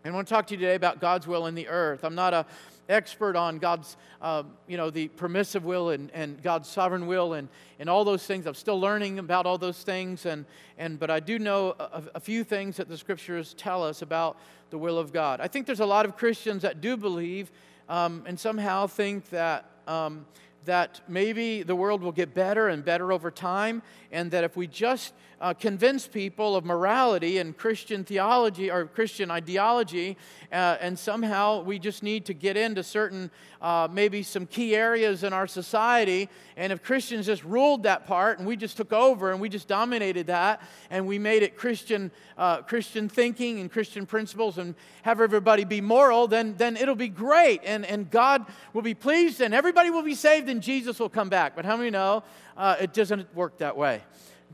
And 0.02 0.12
I 0.12 0.14
want 0.14 0.28
to 0.28 0.34
talk 0.34 0.46
to 0.48 0.54
you 0.54 0.60
today 0.60 0.76
about 0.76 1.00
God's 1.00 1.26
will 1.26 1.46
in 1.46 1.54
the 1.54 1.68
earth. 1.68 2.04
I'm 2.04 2.14
not 2.14 2.34
a 2.34 2.46
expert 2.90 3.36
on 3.36 3.58
God's, 3.58 3.96
uh, 4.20 4.42
you 4.66 4.76
know, 4.76 4.90
the 4.90 5.08
permissive 5.08 5.64
will 5.64 5.90
and, 5.90 6.10
and 6.12 6.42
God's 6.42 6.68
sovereign 6.68 7.06
will 7.06 7.34
and, 7.34 7.48
and 7.78 7.88
all 7.88 8.04
those 8.04 8.26
things. 8.26 8.46
I'm 8.46 8.54
still 8.54 8.80
learning 8.80 9.18
about 9.18 9.46
all 9.46 9.58
those 9.58 9.82
things, 9.82 10.26
and, 10.26 10.44
and, 10.76 10.98
but 10.98 11.10
I 11.10 11.20
do 11.20 11.38
know 11.38 11.74
a, 11.78 12.02
a 12.16 12.20
few 12.20 12.44
things 12.44 12.76
that 12.76 12.88
the 12.88 12.98
scriptures 12.98 13.54
tell 13.54 13.82
us 13.82 14.02
about 14.02 14.38
the 14.70 14.78
will 14.78 14.98
of 14.98 15.12
God. 15.12 15.40
I 15.40 15.48
think 15.48 15.66
there's 15.66 15.80
a 15.80 15.86
lot 15.86 16.04
of 16.04 16.16
Christians 16.16 16.62
that 16.62 16.80
do 16.80 16.96
believe 16.96 17.50
um, 17.88 18.22
and 18.26 18.38
somehow 18.38 18.86
think 18.86 19.30
that. 19.30 19.70
Um, 19.86 20.26
that 20.66 21.00
maybe 21.08 21.62
the 21.62 21.74
world 21.74 22.02
will 22.02 22.12
get 22.12 22.34
better 22.34 22.68
and 22.68 22.84
better 22.84 23.12
over 23.12 23.30
time, 23.30 23.82
and 24.12 24.30
that 24.30 24.44
if 24.44 24.56
we 24.56 24.66
just 24.66 25.14
uh, 25.40 25.54
convince 25.54 26.06
people 26.06 26.54
of 26.54 26.64
morality 26.64 27.38
and 27.38 27.56
Christian 27.56 28.04
theology 28.04 28.70
or 28.70 28.84
Christian 28.86 29.30
ideology, 29.30 30.16
uh, 30.52 30.76
and 30.80 30.98
somehow 30.98 31.62
we 31.62 31.78
just 31.78 32.02
need 32.02 32.26
to 32.26 32.34
get 32.34 32.56
into 32.56 32.82
certain, 32.82 33.30
uh, 33.62 33.88
maybe 33.90 34.22
some 34.22 34.46
key 34.46 34.76
areas 34.76 35.24
in 35.24 35.32
our 35.32 35.46
society. 35.46 36.28
And 36.56 36.72
if 36.72 36.82
Christians 36.82 37.26
just 37.26 37.42
ruled 37.44 37.84
that 37.84 38.06
part 38.06 38.38
and 38.38 38.46
we 38.46 38.56
just 38.56 38.76
took 38.76 38.92
over 38.92 39.32
and 39.32 39.40
we 39.40 39.48
just 39.48 39.66
dominated 39.66 40.26
that 40.26 40.60
and 40.90 41.06
we 41.06 41.18
made 41.18 41.42
it 41.42 41.56
Christian, 41.56 42.10
uh, 42.36 42.62
Christian 42.62 43.08
thinking 43.08 43.60
and 43.60 43.72
Christian 43.72 44.04
principles 44.04 44.58
and 44.58 44.74
have 45.02 45.20
everybody 45.20 45.64
be 45.64 45.80
moral, 45.80 46.26
then, 46.26 46.54
then 46.58 46.76
it'll 46.76 46.94
be 46.94 47.08
great. 47.08 47.62
And, 47.64 47.86
and 47.86 48.10
God 48.10 48.44
will 48.74 48.82
be 48.82 48.94
pleased 48.94 49.40
and 49.40 49.54
everybody 49.54 49.88
will 49.88 50.02
be 50.02 50.14
saved 50.14 50.50
and 50.50 50.62
Jesus 50.62 50.98
will 51.00 51.08
come 51.08 51.30
back. 51.30 51.56
But 51.56 51.64
how 51.64 51.78
many 51.78 51.90
know 51.90 52.24
uh, 52.58 52.76
it 52.78 52.92
doesn't 52.92 53.34
work 53.34 53.58
that 53.58 53.76
way? 53.76 54.02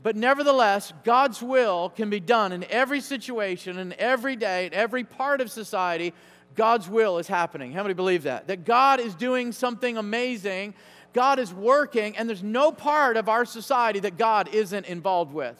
But 0.01 0.15
nevertheless, 0.15 0.93
God's 1.03 1.41
will 1.41 1.89
can 1.89 2.09
be 2.09 2.19
done 2.19 2.51
in 2.51 2.63
every 2.65 3.01
situation, 3.01 3.79
in 3.79 3.93
every 3.93 4.35
day, 4.35 4.67
in 4.67 4.73
every 4.73 5.03
part 5.03 5.41
of 5.41 5.51
society. 5.51 6.13
God's 6.55 6.87
will 6.87 7.17
is 7.17 7.27
happening. 7.27 7.71
How 7.71 7.83
many 7.83 7.93
believe 7.93 8.23
that? 8.23 8.47
That 8.47 8.63
God 8.65 8.99
is 8.99 9.15
doing 9.15 9.51
something 9.51 9.97
amazing. 9.97 10.75
God 11.13 11.39
is 11.39 11.53
working, 11.53 12.15
and 12.17 12.29
there's 12.29 12.43
no 12.43 12.71
part 12.71 13.17
of 13.17 13.27
our 13.27 13.45
society 13.45 13.99
that 14.01 14.17
God 14.17 14.49
isn't 14.53 14.85
involved 14.85 15.33
with. 15.33 15.55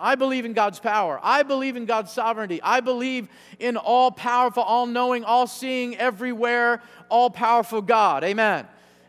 I 0.00 0.14
believe 0.14 0.44
in 0.44 0.52
God's 0.52 0.78
power. 0.78 1.18
I 1.22 1.42
believe 1.42 1.76
in 1.76 1.84
God's 1.84 2.12
sovereignty. 2.12 2.60
I 2.62 2.80
believe 2.80 3.28
in 3.58 3.76
all 3.76 4.12
powerful, 4.12 4.62
all 4.62 4.86
knowing, 4.86 5.24
all 5.24 5.48
seeing, 5.48 5.96
everywhere, 5.96 6.82
all 7.08 7.30
powerful 7.30 7.82
God. 7.82 8.22
Amen. 8.22 8.68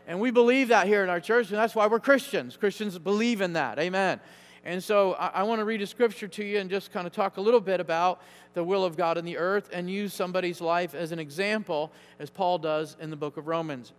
And 0.09 0.19
we 0.19 0.31
believe 0.31 0.69
that 0.69 0.87
here 0.87 1.03
in 1.03 1.09
our 1.09 1.19
church, 1.19 1.49
and 1.49 1.57
that's 1.57 1.75
why 1.75 1.85
we're 1.85 1.99
Christians. 1.99 2.57
Christians 2.57 2.97
believe 2.97 3.41
in 3.41 3.53
that. 3.53 3.77
Amen. 3.77 4.19
And 4.65 4.83
so 4.83 5.13
I, 5.13 5.27
I 5.27 5.43
want 5.43 5.59
to 5.59 5.65
read 5.65 5.83
a 5.83 5.87
scripture 5.87 6.27
to 6.27 6.43
you 6.43 6.57
and 6.57 6.67
just 6.67 6.91
kind 6.91 7.05
of 7.05 7.13
talk 7.13 7.37
a 7.37 7.41
little 7.41 7.61
bit 7.61 7.79
about 7.79 8.19
the 8.55 8.63
will 8.63 8.83
of 8.83 8.97
God 8.97 9.19
in 9.19 9.23
the 9.23 9.37
earth 9.37 9.69
and 9.71 9.87
use 9.87 10.11
somebody's 10.11 10.61
life 10.61 10.95
as 10.95 11.11
an 11.11 11.19
example, 11.19 11.91
as 12.17 12.31
Paul 12.31 12.57
does 12.57 12.97
in 12.99 13.11
the 13.11 13.15
book 13.15 13.37
of 13.37 13.45
Romans. 13.45 13.93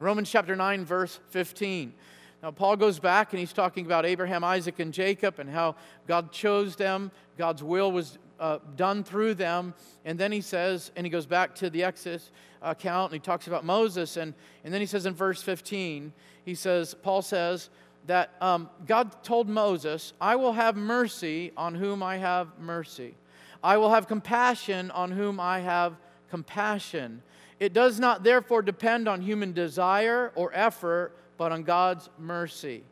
Romans 0.00 0.28
chapter 0.28 0.56
9, 0.56 0.84
verse 0.84 1.20
15. 1.30 1.94
Now, 2.42 2.50
Paul 2.50 2.74
goes 2.74 2.98
back 2.98 3.32
and 3.32 3.38
he's 3.38 3.52
talking 3.52 3.86
about 3.86 4.04
Abraham, 4.04 4.42
Isaac, 4.42 4.80
and 4.80 4.92
Jacob 4.92 5.38
and 5.38 5.48
how 5.48 5.76
God 6.08 6.32
chose 6.32 6.74
them. 6.74 7.12
God's 7.38 7.62
will 7.62 7.92
was 7.92 8.18
uh, 8.38 8.58
done 8.76 9.04
through 9.04 9.34
them. 9.34 9.74
And 10.04 10.18
then 10.18 10.32
he 10.32 10.40
says, 10.40 10.90
and 10.96 11.06
he 11.06 11.10
goes 11.10 11.26
back 11.26 11.54
to 11.56 11.70
the 11.70 11.84
Exodus 11.84 12.30
account 12.62 13.12
and 13.12 13.20
he 13.20 13.24
talks 13.24 13.46
about 13.46 13.64
Moses. 13.64 14.16
And, 14.16 14.34
and 14.64 14.72
then 14.72 14.80
he 14.80 14.86
says 14.86 15.06
in 15.06 15.14
verse 15.14 15.42
15, 15.42 16.12
he 16.44 16.54
says, 16.54 16.94
Paul 16.94 17.22
says 17.22 17.70
that 18.06 18.34
um, 18.40 18.70
God 18.86 19.22
told 19.22 19.48
Moses, 19.48 20.12
I 20.20 20.36
will 20.36 20.52
have 20.52 20.76
mercy 20.76 21.52
on 21.56 21.74
whom 21.74 22.02
I 22.02 22.18
have 22.18 22.58
mercy. 22.58 23.14
I 23.62 23.76
will 23.78 23.90
have 23.90 24.06
compassion 24.06 24.90
on 24.92 25.10
whom 25.10 25.40
I 25.40 25.60
have 25.60 25.96
compassion. 26.30 27.22
It 27.58 27.72
does 27.72 27.98
not 27.98 28.22
therefore 28.22 28.62
depend 28.62 29.08
on 29.08 29.22
human 29.22 29.52
desire 29.52 30.30
or 30.34 30.50
effort, 30.54 31.16
but 31.36 31.52
on 31.52 31.62
God's 31.62 32.10
mercy. 32.18 32.84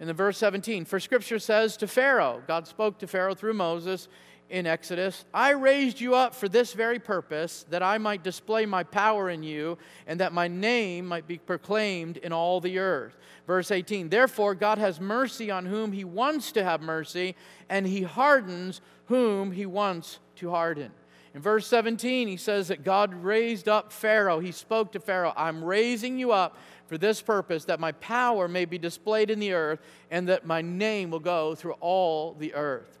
In 0.00 0.06
the 0.06 0.14
verse 0.14 0.38
17, 0.38 0.84
for 0.84 1.00
scripture 1.00 1.38
says 1.38 1.76
to 1.78 1.86
Pharaoh, 1.86 2.42
God 2.46 2.66
spoke 2.66 2.98
to 2.98 3.06
Pharaoh 3.06 3.34
through 3.34 3.54
Moses, 3.54 4.08
in 4.50 4.66
Exodus, 4.66 5.24
I 5.34 5.50
raised 5.50 6.00
you 6.00 6.14
up 6.14 6.34
for 6.34 6.48
this 6.48 6.72
very 6.72 6.98
purpose, 6.98 7.66
that 7.70 7.82
I 7.82 7.98
might 7.98 8.22
display 8.22 8.64
my 8.66 8.82
power 8.82 9.28
in 9.28 9.42
you, 9.42 9.78
and 10.06 10.20
that 10.20 10.32
my 10.32 10.48
name 10.48 11.06
might 11.06 11.28
be 11.28 11.38
proclaimed 11.38 12.16
in 12.18 12.32
all 12.32 12.60
the 12.60 12.78
earth. 12.78 13.16
Verse 13.46 13.70
18, 13.70 14.08
therefore 14.08 14.54
God 14.54 14.78
has 14.78 15.00
mercy 15.00 15.50
on 15.50 15.66
whom 15.66 15.92
he 15.92 16.04
wants 16.04 16.52
to 16.52 16.64
have 16.64 16.80
mercy, 16.80 17.34
and 17.68 17.86
he 17.86 18.02
hardens 18.02 18.80
whom 19.06 19.52
he 19.52 19.66
wants 19.66 20.18
to 20.36 20.50
harden. 20.50 20.92
In 21.34 21.42
verse 21.42 21.66
17, 21.66 22.26
he 22.26 22.36
says 22.36 22.68
that 22.68 22.84
God 22.84 23.14
raised 23.14 23.68
up 23.68 23.92
Pharaoh. 23.92 24.40
He 24.40 24.52
spoke 24.52 24.92
to 24.92 25.00
Pharaoh, 25.00 25.34
I'm 25.36 25.62
raising 25.62 26.18
you 26.18 26.32
up 26.32 26.56
for 26.86 26.96
this 26.96 27.20
purpose, 27.20 27.66
that 27.66 27.80
my 27.80 27.92
power 27.92 28.48
may 28.48 28.64
be 28.64 28.78
displayed 28.78 29.30
in 29.30 29.38
the 29.38 29.52
earth, 29.52 29.80
and 30.10 30.28
that 30.28 30.46
my 30.46 30.62
name 30.62 31.10
will 31.10 31.20
go 31.20 31.54
through 31.54 31.74
all 31.80 32.32
the 32.32 32.54
earth. 32.54 32.98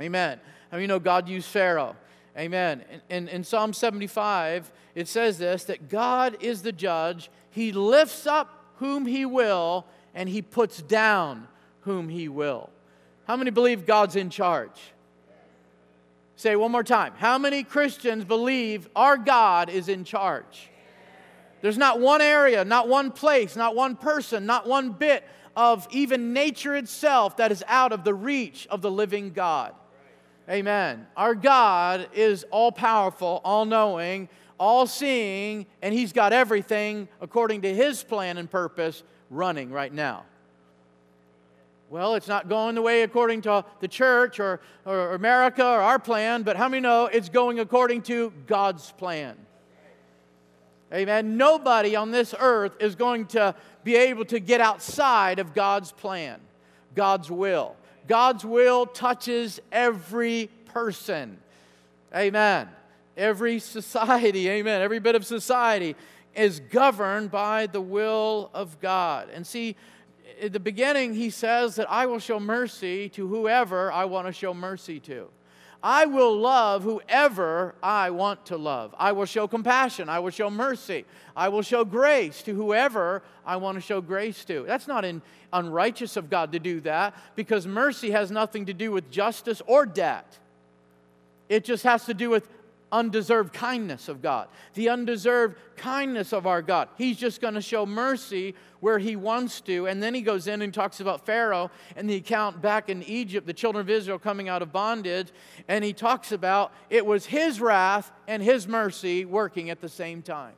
Amen. 0.00 0.40
How 0.74 0.80
you 0.80 0.88
know 0.88 0.98
God 0.98 1.28
used 1.28 1.46
Pharaoh? 1.46 1.94
Amen. 2.36 2.82
In, 3.08 3.16
in, 3.16 3.28
in 3.28 3.44
Psalm 3.44 3.72
75, 3.72 4.72
it 4.96 5.06
says 5.06 5.38
this 5.38 5.62
that 5.66 5.88
God 5.88 6.36
is 6.40 6.62
the 6.62 6.72
judge. 6.72 7.30
He 7.52 7.70
lifts 7.70 8.26
up 8.26 8.72
whom 8.78 9.06
he 9.06 9.24
will, 9.24 9.86
and 10.16 10.28
he 10.28 10.42
puts 10.42 10.82
down 10.82 11.46
whom 11.82 12.08
he 12.08 12.28
will. 12.28 12.70
How 13.28 13.36
many 13.36 13.52
believe 13.52 13.86
God's 13.86 14.16
in 14.16 14.30
charge? 14.30 14.80
Say 16.34 16.56
one 16.56 16.72
more 16.72 16.82
time. 16.82 17.12
How 17.18 17.38
many 17.38 17.62
Christians 17.62 18.24
believe 18.24 18.88
our 18.96 19.16
God 19.16 19.70
is 19.70 19.88
in 19.88 20.02
charge? 20.02 20.70
There's 21.60 21.78
not 21.78 22.00
one 22.00 22.20
area, 22.20 22.64
not 22.64 22.88
one 22.88 23.12
place, 23.12 23.54
not 23.54 23.76
one 23.76 23.94
person, 23.94 24.44
not 24.44 24.66
one 24.66 24.90
bit 24.90 25.22
of 25.54 25.86
even 25.92 26.32
nature 26.32 26.74
itself 26.74 27.36
that 27.36 27.52
is 27.52 27.62
out 27.68 27.92
of 27.92 28.02
the 28.02 28.12
reach 28.12 28.66
of 28.72 28.82
the 28.82 28.90
living 28.90 29.30
God. 29.30 29.72
Amen. 30.48 31.06
Our 31.16 31.34
God 31.34 32.08
is 32.12 32.44
all 32.50 32.70
powerful, 32.70 33.40
all 33.44 33.64
knowing, 33.64 34.28
all 34.58 34.86
seeing, 34.86 35.66
and 35.80 35.94
He's 35.94 36.12
got 36.12 36.32
everything 36.32 37.08
according 37.20 37.62
to 37.62 37.74
His 37.74 38.02
plan 38.02 38.36
and 38.36 38.50
purpose 38.50 39.02
running 39.30 39.70
right 39.70 39.92
now. 39.92 40.24
Well, 41.88 42.14
it's 42.14 42.28
not 42.28 42.48
going 42.48 42.74
the 42.74 42.82
way 42.82 43.02
according 43.02 43.42
to 43.42 43.64
the 43.80 43.88
church 43.88 44.40
or, 44.40 44.60
or 44.84 45.14
America 45.14 45.64
or 45.64 45.80
our 45.80 45.98
plan, 45.98 46.42
but 46.42 46.56
how 46.56 46.68
many 46.68 46.80
know 46.80 47.06
it's 47.06 47.28
going 47.28 47.60
according 47.60 48.02
to 48.02 48.32
God's 48.46 48.90
plan? 48.92 49.36
Amen. 50.92 51.36
Nobody 51.36 51.96
on 51.96 52.10
this 52.10 52.34
earth 52.38 52.76
is 52.80 52.94
going 52.94 53.26
to 53.26 53.54
be 53.82 53.96
able 53.96 54.24
to 54.26 54.40
get 54.40 54.60
outside 54.60 55.38
of 55.38 55.54
God's 55.54 55.92
plan, 55.92 56.40
God's 56.94 57.30
will. 57.30 57.76
God's 58.06 58.44
will 58.44 58.86
touches 58.86 59.60
every 59.72 60.50
person. 60.66 61.38
Amen. 62.14 62.68
Every 63.16 63.58
society, 63.58 64.48
amen. 64.50 64.82
Every 64.82 64.98
bit 64.98 65.14
of 65.14 65.24
society 65.24 65.96
is 66.34 66.60
governed 66.60 67.30
by 67.30 67.66
the 67.66 67.80
will 67.80 68.50
of 68.52 68.80
God. 68.80 69.28
And 69.32 69.46
see, 69.46 69.76
at 70.42 70.52
the 70.52 70.60
beginning, 70.60 71.14
he 71.14 71.30
says 71.30 71.76
that 71.76 71.90
I 71.90 72.06
will 72.06 72.18
show 72.18 72.40
mercy 72.40 73.08
to 73.10 73.28
whoever 73.28 73.92
I 73.92 74.04
want 74.04 74.26
to 74.26 74.32
show 74.32 74.52
mercy 74.52 74.98
to. 75.00 75.28
I 75.84 76.06
will 76.06 76.34
love 76.34 76.82
whoever 76.82 77.74
I 77.82 78.08
want 78.08 78.46
to 78.46 78.56
love. 78.56 78.94
I 78.98 79.12
will 79.12 79.26
show 79.26 79.46
compassion. 79.46 80.08
I 80.08 80.18
will 80.18 80.30
show 80.30 80.48
mercy. 80.48 81.04
I 81.36 81.50
will 81.50 81.60
show 81.60 81.84
grace 81.84 82.40
to 82.44 82.54
whoever 82.54 83.22
I 83.44 83.56
want 83.56 83.76
to 83.76 83.82
show 83.82 84.00
grace 84.00 84.46
to. 84.46 84.64
That's 84.66 84.88
not 84.88 85.04
in, 85.04 85.20
unrighteous 85.52 86.16
of 86.16 86.30
God 86.30 86.52
to 86.52 86.58
do 86.58 86.80
that 86.80 87.14
because 87.36 87.66
mercy 87.66 88.12
has 88.12 88.30
nothing 88.30 88.64
to 88.64 88.72
do 88.72 88.92
with 88.92 89.10
justice 89.10 89.60
or 89.66 89.84
debt. 89.84 90.38
It 91.50 91.64
just 91.64 91.84
has 91.84 92.06
to 92.06 92.14
do 92.14 92.30
with 92.30 92.48
undeserved 92.92 93.52
kindness 93.52 94.08
of 94.08 94.22
God, 94.22 94.48
the 94.74 94.88
undeserved 94.88 95.56
kindness 95.76 96.32
of 96.32 96.46
our 96.46 96.62
God. 96.62 96.88
He's 96.96 97.16
just 97.16 97.40
going 97.40 97.54
to 97.54 97.60
show 97.60 97.84
mercy 97.84 98.54
where 98.80 98.98
he 98.98 99.16
wants 99.16 99.60
to. 99.62 99.86
And 99.86 100.02
then 100.02 100.14
he 100.14 100.20
goes 100.20 100.46
in 100.46 100.62
and 100.62 100.72
talks 100.72 101.00
about 101.00 101.26
Pharaoh 101.26 101.70
and 101.96 102.08
the 102.08 102.16
account 102.16 102.62
back 102.62 102.88
in 102.88 103.02
Egypt, 103.02 103.46
the 103.46 103.52
children 103.52 103.80
of 103.80 103.90
Israel 103.90 104.18
coming 104.18 104.48
out 104.48 104.62
of 104.62 104.72
bondage. 104.72 105.28
And 105.68 105.84
he 105.84 105.92
talks 105.92 106.32
about 106.32 106.72
it 106.90 107.04
was 107.04 107.26
his 107.26 107.60
wrath 107.60 108.12
and 108.28 108.42
his 108.42 108.68
mercy 108.68 109.24
working 109.24 109.70
at 109.70 109.80
the 109.80 109.88
same 109.88 110.22
time. 110.22 110.54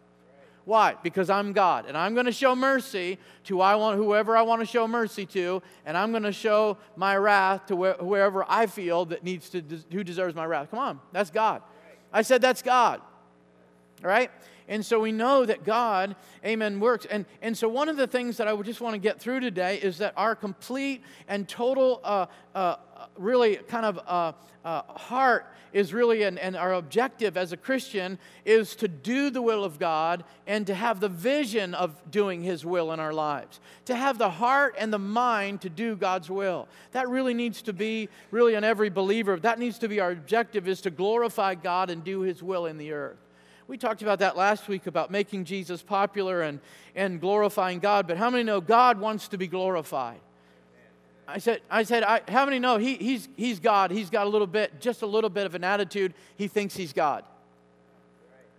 Why? 0.66 0.96
Because 1.00 1.30
I'm 1.30 1.52
God, 1.52 1.86
and 1.86 1.96
I'm 1.96 2.14
going 2.14 2.26
to 2.26 2.32
show 2.32 2.56
mercy 2.56 3.20
to 3.44 3.60
I 3.60 3.76
want, 3.76 3.98
whoever 3.98 4.36
I 4.36 4.42
want 4.42 4.60
to 4.62 4.66
show 4.66 4.88
mercy 4.88 5.24
to, 5.26 5.62
and 5.86 5.96
I'm 5.96 6.10
going 6.10 6.24
to 6.24 6.32
show 6.32 6.76
my 6.96 7.16
wrath 7.16 7.66
to 7.66 7.76
whoever 7.76 8.44
I 8.48 8.66
feel 8.66 9.04
that 9.06 9.22
needs 9.22 9.48
to, 9.50 9.62
who 9.92 10.02
deserves 10.02 10.34
my 10.34 10.44
wrath. 10.44 10.72
Come 10.72 10.80
on, 10.80 11.00
that's 11.12 11.30
God. 11.30 11.62
I 12.12 12.22
said, 12.22 12.40
That's 12.42 12.62
God. 12.62 13.00
All 14.02 14.08
right? 14.08 14.30
And 14.68 14.84
so 14.84 15.00
we 15.00 15.12
know 15.12 15.44
that 15.44 15.64
God, 15.64 16.16
amen, 16.44 16.80
works. 16.80 17.06
And, 17.08 17.24
and 17.42 17.56
so 17.56 17.68
one 17.68 17.88
of 17.88 17.96
the 17.96 18.06
things 18.06 18.36
that 18.38 18.48
I 18.48 18.52
would 18.52 18.66
just 18.66 18.80
want 18.80 18.94
to 18.94 18.98
get 18.98 19.20
through 19.20 19.40
today 19.40 19.76
is 19.76 19.98
that 19.98 20.12
our 20.16 20.34
complete 20.34 21.02
and 21.28 21.48
total, 21.48 22.00
uh, 22.02 22.26
uh, 22.54 22.76
really 23.16 23.56
kind 23.56 23.86
of 23.86 24.00
uh, 24.06 24.32
uh 24.64 24.82
heart 24.94 25.46
is 25.76 25.92
really, 25.92 26.22
and, 26.22 26.38
and 26.38 26.56
our 26.56 26.72
objective 26.72 27.36
as 27.36 27.52
a 27.52 27.56
Christian 27.56 28.18
is 28.46 28.74
to 28.76 28.88
do 28.88 29.28
the 29.28 29.42
will 29.42 29.62
of 29.62 29.78
God 29.78 30.24
and 30.46 30.66
to 30.66 30.74
have 30.74 31.00
the 31.00 31.08
vision 31.08 31.74
of 31.74 32.10
doing 32.10 32.42
His 32.42 32.64
will 32.64 32.92
in 32.92 33.00
our 33.00 33.12
lives. 33.12 33.60
To 33.84 33.94
have 33.94 34.16
the 34.16 34.30
heart 34.30 34.74
and 34.78 34.90
the 34.90 34.98
mind 34.98 35.60
to 35.60 35.68
do 35.68 35.94
God's 35.94 36.30
will. 36.30 36.66
That 36.92 37.10
really 37.10 37.34
needs 37.34 37.60
to 37.62 37.74
be, 37.74 38.08
really, 38.30 38.54
in 38.54 38.64
every 38.64 38.88
believer, 38.88 39.38
that 39.40 39.58
needs 39.58 39.78
to 39.80 39.88
be 39.88 40.00
our 40.00 40.12
objective 40.12 40.66
is 40.66 40.80
to 40.80 40.90
glorify 40.90 41.54
God 41.54 41.90
and 41.90 42.02
do 42.02 42.20
His 42.20 42.42
will 42.42 42.64
in 42.64 42.78
the 42.78 42.92
earth. 42.92 43.25
We 43.68 43.76
talked 43.76 44.02
about 44.02 44.20
that 44.20 44.36
last 44.36 44.68
week 44.68 44.86
about 44.86 45.10
making 45.10 45.44
Jesus 45.44 45.82
popular 45.82 46.42
and, 46.42 46.60
and 46.94 47.20
glorifying 47.20 47.80
God, 47.80 48.06
but 48.06 48.16
how 48.16 48.30
many 48.30 48.44
know 48.44 48.60
God 48.60 49.00
wants 49.00 49.28
to 49.28 49.38
be 49.38 49.48
glorified? 49.48 50.20
I 51.26 51.38
said, 51.38 51.60
I 51.68 51.82
said 51.82 52.04
I, 52.04 52.20
how 52.28 52.44
many 52.44 52.60
know 52.60 52.76
he, 52.76 52.94
he's, 52.94 53.28
he's 53.36 53.58
God? 53.58 53.90
He's 53.90 54.10
got 54.10 54.26
a 54.26 54.30
little 54.30 54.46
bit, 54.46 54.80
just 54.80 55.02
a 55.02 55.06
little 55.06 55.30
bit 55.30 55.46
of 55.46 55.56
an 55.56 55.64
attitude. 55.64 56.14
He 56.36 56.46
thinks 56.46 56.76
he's 56.76 56.92
God. 56.92 57.24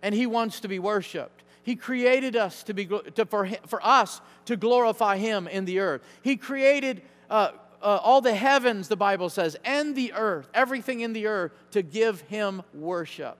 And 0.02 0.14
he 0.14 0.26
wants 0.26 0.60
to 0.60 0.68
be 0.68 0.78
worshiped. 0.78 1.42
He 1.62 1.74
created 1.74 2.36
us 2.36 2.62
to 2.64 2.74
be, 2.74 2.86
to, 2.86 3.24
for, 3.24 3.48
for 3.66 3.84
us 3.84 4.20
to 4.44 4.56
glorify 4.56 5.16
him 5.16 5.48
in 5.48 5.64
the 5.64 5.80
earth. 5.80 6.02
He 6.22 6.36
created 6.36 7.00
uh, 7.30 7.52
uh, 7.80 7.98
all 8.02 8.20
the 8.20 8.34
heavens, 8.34 8.88
the 8.88 8.96
Bible 8.96 9.30
says, 9.30 9.56
and 9.64 9.96
the 9.96 10.12
earth, 10.12 10.48
everything 10.52 11.00
in 11.00 11.14
the 11.14 11.26
earth, 11.26 11.52
to 11.70 11.82
give 11.82 12.20
him 12.22 12.62
worship. 12.74 13.38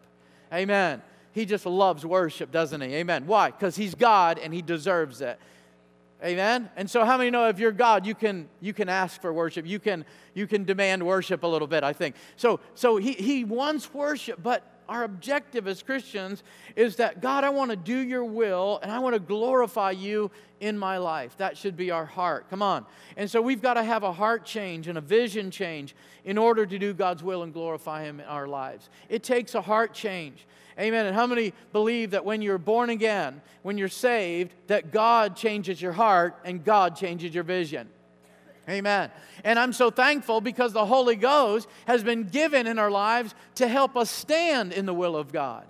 Amen. 0.52 1.02
He 1.38 1.46
just 1.46 1.66
loves 1.66 2.04
worship, 2.04 2.50
doesn't 2.50 2.80
he? 2.80 2.94
Amen. 2.96 3.26
Why? 3.26 3.52
Because 3.52 3.76
he's 3.76 3.94
God 3.94 4.40
and 4.40 4.52
he 4.52 4.60
deserves 4.60 5.20
it. 5.20 5.38
Amen. 6.24 6.68
And 6.74 6.90
so 6.90 7.04
how 7.04 7.16
many 7.16 7.30
know 7.30 7.48
if 7.48 7.60
you're 7.60 7.70
God, 7.70 8.04
you 8.04 8.16
can 8.16 8.48
you 8.60 8.72
can 8.72 8.88
ask 8.88 9.20
for 9.20 9.32
worship. 9.32 9.64
You 9.64 9.78
can 9.78 10.04
you 10.34 10.48
can 10.48 10.64
demand 10.64 11.06
worship 11.06 11.44
a 11.44 11.46
little 11.46 11.68
bit, 11.68 11.84
I 11.84 11.92
think. 11.92 12.16
So 12.34 12.58
so 12.74 12.96
he 12.96 13.12
he 13.12 13.44
wants 13.44 13.94
worship, 13.94 14.42
but 14.42 14.64
our 14.88 15.04
objective 15.04 15.68
as 15.68 15.80
Christians 15.80 16.42
is 16.74 16.96
that 16.96 17.20
God, 17.20 17.44
I 17.44 17.50
want 17.50 17.70
to 17.70 17.76
do 17.76 17.98
your 17.98 18.24
will 18.24 18.80
and 18.82 18.90
I 18.90 18.98
want 18.98 19.14
to 19.14 19.20
glorify 19.20 19.92
you 19.92 20.32
in 20.58 20.76
my 20.76 20.98
life. 20.98 21.36
That 21.36 21.56
should 21.56 21.76
be 21.76 21.92
our 21.92 22.06
heart. 22.06 22.50
Come 22.50 22.62
on. 22.62 22.84
And 23.16 23.30
so 23.30 23.40
we've 23.40 23.62
got 23.62 23.74
to 23.74 23.84
have 23.84 24.02
a 24.02 24.12
heart 24.12 24.44
change 24.44 24.88
and 24.88 24.98
a 24.98 25.02
vision 25.02 25.52
change 25.52 25.94
in 26.24 26.36
order 26.36 26.66
to 26.66 26.78
do 26.80 26.94
God's 26.94 27.22
will 27.22 27.44
and 27.44 27.52
glorify 27.52 28.02
him 28.02 28.18
in 28.18 28.26
our 28.26 28.48
lives. 28.48 28.88
It 29.08 29.22
takes 29.22 29.54
a 29.54 29.60
heart 29.60 29.92
change. 29.92 30.46
Amen. 30.78 31.06
And 31.06 31.14
how 31.14 31.26
many 31.26 31.54
believe 31.72 32.12
that 32.12 32.24
when 32.24 32.40
you're 32.40 32.58
born 32.58 32.88
again, 32.88 33.40
when 33.62 33.78
you're 33.78 33.88
saved, 33.88 34.54
that 34.68 34.92
God 34.92 35.36
changes 35.36 35.82
your 35.82 35.92
heart 35.92 36.36
and 36.44 36.64
God 36.64 36.96
changes 36.96 37.34
your 37.34 37.44
vision? 37.44 37.88
Amen. 38.68 39.10
And 39.44 39.58
I'm 39.58 39.72
so 39.72 39.90
thankful 39.90 40.40
because 40.40 40.72
the 40.72 40.84
Holy 40.84 41.16
Ghost 41.16 41.66
has 41.86 42.04
been 42.04 42.24
given 42.24 42.66
in 42.66 42.78
our 42.78 42.90
lives 42.90 43.34
to 43.56 43.66
help 43.66 43.96
us 43.96 44.10
stand 44.10 44.72
in 44.72 44.86
the 44.86 44.94
will 44.94 45.16
of 45.16 45.32
God. 45.32 45.64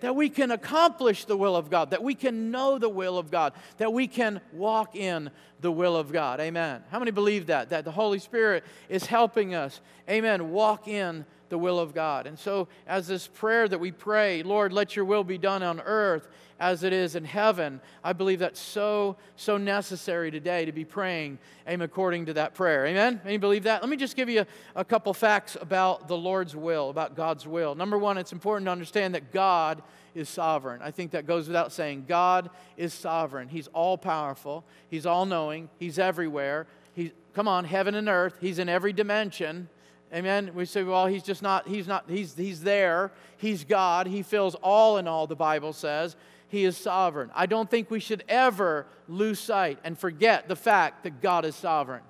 That 0.00 0.16
we 0.16 0.28
can 0.28 0.50
accomplish 0.50 1.24
the 1.24 1.36
will 1.36 1.54
of 1.54 1.70
God, 1.70 1.90
that 1.90 2.02
we 2.02 2.16
can 2.16 2.50
know 2.50 2.76
the 2.76 2.88
will 2.88 3.16
of 3.16 3.30
God, 3.30 3.52
that 3.78 3.92
we 3.92 4.08
can 4.08 4.40
walk 4.52 4.96
in 4.96 5.30
the 5.60 5.70
will 5.70 5.96
of 5.96 6.12
God. 6.12 6.40
Amen. 6.40 6.82
How 6.90 6.98
many 6.98 7.12
believe 7.12 7.46
that? 7.46 7.68
That 7.68 7.84
the 7.84 7.92
Holy 7.92 8.18
Spirit 8.18 8.64
is 8.88 9.06
helping 9.06 9.54
us, 9.54 9.80
amen, 10.10 10.50
walk 10.50 10.88
in 10.88 11.24
the 11.52 11.58
will 11.58 11.78
of 11.78 11.92
God. 11.92 12.26
And 12.26 12.38
so, 12.38 12.66
as 12.86 13.06
this 13.06 13.28
prayer 13.28 13.68
that 13.68 13.78
we 13.78 13.92
pray, 13.92 14.42
Lord, 14.42 14.72
let 14.72 14.96
your 14.96 15.04
will 15.04 15.22
be 15.22 15.36
done 15.36 15.62
on 15.62 15.80
earth 15.80 16.26
as 16.58 16.82
it 16.82 16.94
is 16.94 17.14
in 17.14 17.26
heaven, 17.26 17.78
I 18.02 18.14
believe 18.14 18.38
that's 18.38 18.58
so, 18.58 19.16
so 19.36 19.58
necessary 19.58 20.30
today 20.30 20.64
to 20.64 20.72
be 20.72 20.86
praying 20.86 21.38
aim 21.66 21.82
according 21.82 22.26
to 22.26 22.32
that 22.34 22.54
prayer. 22.54 22.86
Amen? 22.86 23.20
Any 23.26 23.36
believe 23.36 23.64
that? 23.64 23.82
Let 23.82 23.90
me 23.90 23.98
just 23.98 24.16
give 24.16 24.30
you 24.30 24.40
a, 24.40 24.46
a 24.76 24.84
couple 24.84 25.12
facts 25.12 25.58
about 25.60 26.08
the 26.08 26.16
Lord's 26.16 26.56
will, 26.56 26.88
about 26.88 27.16
God's 27.16 27.46
will. 27.46 27.74
Number 27.74 27.98
one, 27.98 28.16
it's 28.16 28.32
important 28.32 28.66
to 28.66 28.72
understand 28.72 29.14
that 29.14 29.30
God 29.30 29.82
is 30.14 30.30
sovereign. 30.30 30.80
I 30.82 30.90
think 30.90 31.10
that 31.10 31.26
goes 31.26 31.48
without 31.48 31.70
saying. 31.70 32.06
God 32.08 32.48
is 32.78 32.94
sovereign. 32.94 33.48
He's 33.48 33.68
all 33.68 33.98
powerful, 33.98 34.64
He's 34.88 35.04
all 35.04 35.26
knowing, 35.26 35.68
He's 35.78 35.98
everywhere. 35.98 36.66
He's, 36.94 37.10
come 37.34 37.46
on, 37.46 37.66
heaven 37.66 37.94
and 37.94 38.08
earth, 38.08 38.36
He's 38.40 38.58
in 38.58 38.70
every 38.70 38.94
dimension. 38.94 39.68
Amen. 40.12 40.50
We 40.54 40.66
say, 40.66 40.82
well, 40.82 41.06
he's 41.06 41.22
just 41.22 41.40
not, 41.40 41.66
he's 41.66 41.86
not, 41.86 42.04
he's, 42.08 42.34
he's 42.34 42.62
there. 42.62 43.12
He's 43.38 43.64
God. 43.64 44.06
He 44.06 44.22
fills 44.22 44.54
all 44.56 44.98
in 44.98 45.08
all, 45.08 45.26
the 45.26 45.36
Bible 45.36 45.72
says. 45.72 46.16
He 46.48 46.64
is 46.64 46.76
sovereign. 46.76 47.30
I 47.34 47.46
don't 47.46 47.70
think 47.70 47.90
we 47.90 47.98
should 47.98 48.22
ever 48.28 48.86
lose 49.08 49.40
sight 49.40 49.78
and 49.84 49.98
forget 49.98 50.48
the 50.48 50.56
fact 50.56 51.04
that 51.04 51.22
God 51.22 51.46
is 51.46 51.56
sovereign. 51.56 52.02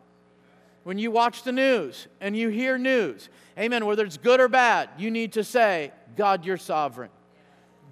When 0.82 0.98
you 0.98 1.12
watch 1.12 1.44
the 1.44 1.52
news 1.52 2.08
and 2.20 2.36
you 2.36 2.48
hear 2.48 2.76
news, 2.76 3.28
amen, 3.56 3.86
whether 3.86 4.04
it's 4.04 4.16
good 4.16 4.40
or 4.40 4.48
bad, 4.48 4.88
you 4.98 5.12
need 5.12 5.34
to 5.34 5.44
say, 5.44 5.92
God, 6.16 6.44
you're 6.44 6.56
sovereign. 6.56 7.10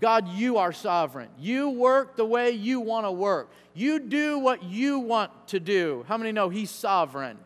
God, 0.00 0.28
you 0.28 0.56
are 0.56 0.72
sovereign. 0.72 1.28
You 1.38 1.70
work 1.70 2.16
the 2.16 2.24
way 2.24 2.50
you 2.50 2.80
want 2.80 3.06
to 3.06 3.12
work. 3.12 3.52
You 3.74 4.00
do 4.00 4.38
what 4.38 4.64
you 4.64 4.98
want 4.98 5.30
to 5.48 5.60
do. 5.60 6.04
How 6.08 6.16
many 6.16 6.32
know 6.32 6.48
He's 6.48 6.70
sovereign? 6.70 7.38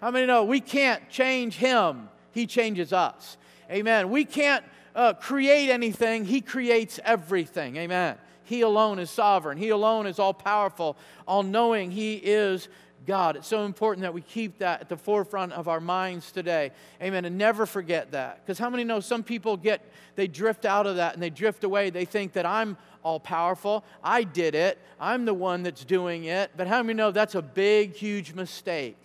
How 0.00 0.10
many 0.10 0.26
know 0.26 0.44
we 0.44 0.60
can't 0.60 1.08
change 1.10 1.56
him? 1.56 2.08
He 2.32 2.46
changes 2.46 2.92
us. 2.92 3.36
Amen. 3.70 4.10
We 4.10 4.24
can't 4.24 4.64
uh, 4.94 5.12
create 5.14 5.70
anything, 5.70 6.24
he 6.24 6.40
creates 6.40 6.98
everything. 7.04 7.76
Amen. 7.76 8.16
He 8.44 8.62
alone 8.62 8.98
is 8.98 9.10
sovereign. 9.10 9.58
He 9.58 9.68
alone 9.68 10.06
is 10.06 10.18
all 10.18 10.32
powerful, 10.32 10.96
all 11.26 11.42
knowing. 11.42 11.90
He 11.90 12.14
is 12.14 12.68
God. 13.06 13.36
It's 13.36 13.46
so 13.46 13.64
important 13.64 14.02
that 14.02 14.14
we 14.14 14.22
keep 14.22 14.58
that 14.58 14.80
at 14.80 14.88
the 14.88 14.96
forefront 14.96 15.52
of 15.52 15.68
our 15.68 15.80
minds 15.80 16.32
today. 16.32 16.72
Amen. 17.02 17.24
And 17.26 17.36
never 17.36 17.66
forget 17.66 18.12
that. 18.12 18.44
Because 18.44 18.58
how 18.58 18.70
many 18.70 18.84
know 18.84 19.00
some 19.00 19.22
people 19.22 19.56
get, 19.56 19.82
they 20.14 20.26
drift 20.26 20.64
out 20.64 20.86
of 20.86 20.96
that 20.96 21.14
and 21.14 21.22
they 21.22 21.30
drift 21.30 21.62
away. 21.62 21.90
They 21.90 22.04
think 22.04 22.32
that 22.32 22.46
I'm 22.46 22.76
all 23.02 23.20
powerful. 23.20 23.84
I 24.02 24.24
did 24.24 24.54
it. 24.54 24.78
I'm 24.98 25.24
the 25.24 25.34
one 25.34 25.62
that's 25.62 25.84
doing 25.84 26.24
it. 26.24 26.50
But 26.56 26.66
how 26.66 26.82
many 26.82 26.94
know 26.94 27.10
that's 27.10 27.34
a 27.34 27.42
big, 27.42 27.94
huge 27.94 28.32
mistake? 28.32 28.96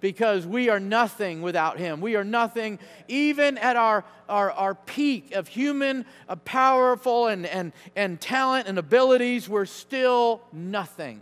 Because 0.00 0.46
we 0.46 0.68
are 0.68 0.80
nothing 0.80 1.42
without 1.42 1.78
Him. 1.78 2.00
We 2.00 2.16
are 2.16 2.24
nothing, 2.24 2.78
even 3.08 3.58
at 3.58 3.76
our, 3.76 4.04
our, 4.28 4.50
our 4.52 4.74
peak 4.74 5.34
of 5.34 5.48
human 5.48 6.04
uh, 6.28 6.36
powerful 6.36 7.26
and, 7.28 7.46
and, 7.46 7.72
and 7.94 8.20
talent 8.20 8.68
and 8.68 8.78
abilities, 8.78 9.48
we're 9.48 9.64
still 9.64 10.42
nothing. 10.52 11.20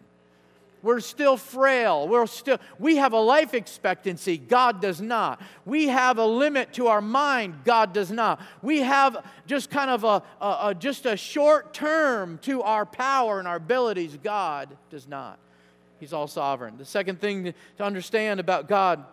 We're 0.85 1.01
still 1.01 1.39
frail. 1.39 2.07
We're 2.07 2.27
still, 2.27 2.59
we 2.79 2.97
have 2.97 3.15
a 3.15 3.19
life 3.19 3.55
expectancy. 3.55 4.37
God 4.37 4.83
does 4.83 5.01
not. 5.01 5.41
We 5.65 5.89
have 5.89 6.19
a 6.19 6.27
limit 6.27 6.75
to 6.75 6.89
our 6.89 7.01
mind. 7.01 7.65
God 7.65 7.95
does 7.95 8.11
not. 8.11 8.39
We 8.61 8.81
have 8.81 9.25
just 9.47 9.71
kind 9.71 9.89
of 9.89 10.05
a, 10.05 10.23
a, 10.43 10.59
a 10.69 10.75
just 10.79 11.07
a 11.07 11.17
short 11.17 11.73
term 11.73 12.37
to 12.43 12.61
our 12.61 12.85
power 12.85 13.39
and 13.39 13.49
our 13.49 13.57
abilities. 13.57 14.19
God 14.23 14.77
does 14.91 15.09
not. 15.09 15.39
He's 16.01 16.13
all 16.13 16.27
sovereign. 16.27 16.77
The 16.77 16.85
second 16.85 17.21
thing 17.21 17.55
to 17.79 17.85
understand 17.85 18.41
about 18.41 18.69
God, 18.69 19.05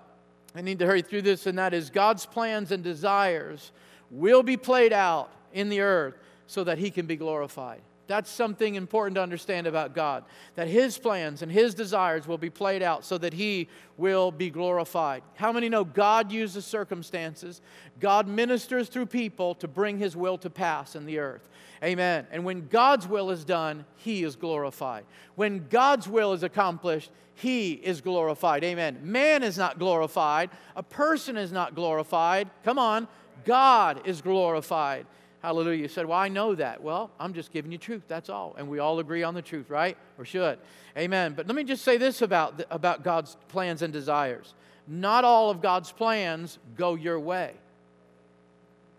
I 0.55 0.61
need 0.61 0.79
to 0.79 0.85
hurry 0.85 1.01
through 1.01 1.21
this, 1.21 1.45
and 1.45 1.57
that 1.57 1.73
is 1.73 1.89
God's 1.89 2.25
plans 2.25 2.71
and 2.71 2.83
desires 2.83 3.71
will 4.09 4.43
be 4.43 4.57
played 4.57 4.93
out 4.93 5.31
in 5.53 5.69
the 5.69 5.81
earth 5.81 6.15
so 6.47 6.63
that 6.63 6.77
He 6.77 6.91
can 6.91 7.05
be 7.05 7.15
glorified. 7.15 7.81
That's 8.07 8.29
something 8.29 8.75
important 8.75 9.15
to 9.15 9.21
understand 9.21 9.67
about 9.67 9.95
God. 9.95 10.25
That 10.55 10.67
His 10.67 10.97
plans 10.97 11.43
and 11.43 11.49
His 11.49 11.73
desires 11.73 12.27
will 12.27 12.37
be 12.37 12.49
played 12.49 12.83
out 12.83 13.05
so 13.05 13.17
that 13.19 13.31
He 13.31 13.69
will 13.95 14.31
be 14.31 14.49
glorified. 14.49 15.23
How 15.35 15.53
many 15.53 15.69
know 15.69 15.85
God 15.85 16.29
uses 16.29 16.65
circumstances? 16.65 17.61
God 18.01 18.27
ministers 18.27 18.89
through 18.89 19.05
people 19.05 19.55
to 19.55 19.67
bring 19.69 19.97
His 19.97 20.17
will 20.17 20.37
to 20.39 20.49
pass 20.49 20.97
in 20.97 21.05
the 21.05 21.19
earth. 21.19 21.47
Amen. 21.83 22.27
And 22.31 22.45
when 22.45 22.67
God's 22.67 23.07
will 23.07 23.31
is 23.31 23.43
done, 23.43 23.85
He 23.97 24.23
is 24.23 24.35
glorified. 24.35 25.05
When 25.35 25.67
God's 25.69 26.07
will 26.07 26.33
is 26.33 26.43
accomplished, 26.43 27.09
He 27.33 27.71
is 27.71 28.01
glorified. 28.01 28.63
Amen. 28.63 28.99
Man 29.03 29.41
is 29.41 29.57
not 29.57 29.79
glorified, 29.79 30.51
a 30.75 30.83
person 30.83 31.37
is 31.37 31.51
not 31.51 31.73
glorified. 31.73 32.49
Come 32.63 32.77
on, 32.77 33.07
God 33.45 34.01
is 34.05 34.21
glorified. 34.21 35.07
Hallelujah. 35.41 35.81
You 35.81 35.87
said, 35.87 36.05
Well, 36.05 36.19
I 36.19 36.27
know 36.27 36.53
that. 36.53 36.83
Well, 36.83 37.09
I'm 37.19 37.33
just 37.33 37.51
giving 37.51 37.71
you 37.71 37.79
truth. 37.79 38.03
That's 38.07 38.29
all. 38.29 38.53
And 38.59 38.67
we 38.67 38.77
all 38.77 38.99
agree 38.99 39.23
on 39.23 39.33
the 39.33 39.41
truth, 39.41 39.71
right? 39.71 39.97
Or 40.19 40.25
should. 40.25 40.59
Amen. 40.95 41.33
But 41.33 41.47
let 41.47 41.55
me 41.55 41.63
just 41.63 41.83
say 41.83 41.97
this 41.97 42.21
about, 42.21 42.61
about 42.69 43.03
God's 43.03 43.37
plans 43.47 43.81
and 43.81 43.91
desires. 43.91 44.53
Not 44.87 45.23
all 45.23 45.49
of 45.49 45.61
God's 45.61 45.91
plans 45.91 46.59
go 46.75 46.93
your 46.95 47.19
way. 47.19 47.53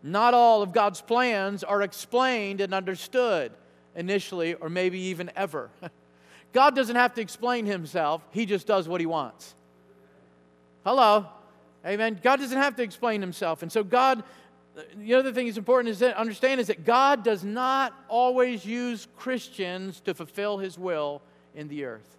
Not 0.03 0.35
all 0.35 0.63
of 0.63 0.73
God's 0.73 1.01
plans 1.01 1.63
are 1.63 1.83
explained 1.83 2.61
and 2.61 2.75
understood 2.75 3.53
initially, 3.95 4.55
or 4.55 4.69
maybe 4.69 4.99
even 4.99 5.31
ever. 5.37 5.71
God 6.53 6.75
doesn't 6.75 6.97
have 6.97 7.15
to 7.15 7.21
explain 7.21 7.67
himself, 7.67 8.23
He 8.31 8.47
just 8.47 8.67
does 8.67 8.89
what 8.89 9.01
He 9.01 9.07
wants. 9.07 9.55
Hello. 10.85 11.27
Amen. 11.85 12.21
God 12.23 12.37
doesn't 12.37 12.59
have 12.59 12.77
to 12.77 12.83
explain 12.83 13.21
Himself. 13.21 13.63
And 13.63 13.71
so, 13.71 13.83
God 13.83 14.23
the 14.97 15.15
other 15.15 15.33
thing 15.33 15.47
that's 15.47 15.59
important 15.59 15.91
is 15.91 15.99
to 15.99 16.19
understand 16.19 16.61
is 16.61 16.69
that 16.69 16.85
God 16.85 17.23
does 17.23 17.45
not 17.45 17.95
always 18.09 18.65
use 18.65 19.07
Christians 19.17 20.01
to 20.01 20.15
fulfill 20.15 20.59
his 20.59 20.79
will 20.79 21.21
in 21.55 21.69
the 21.69 21.85
earth. 21.85 22.17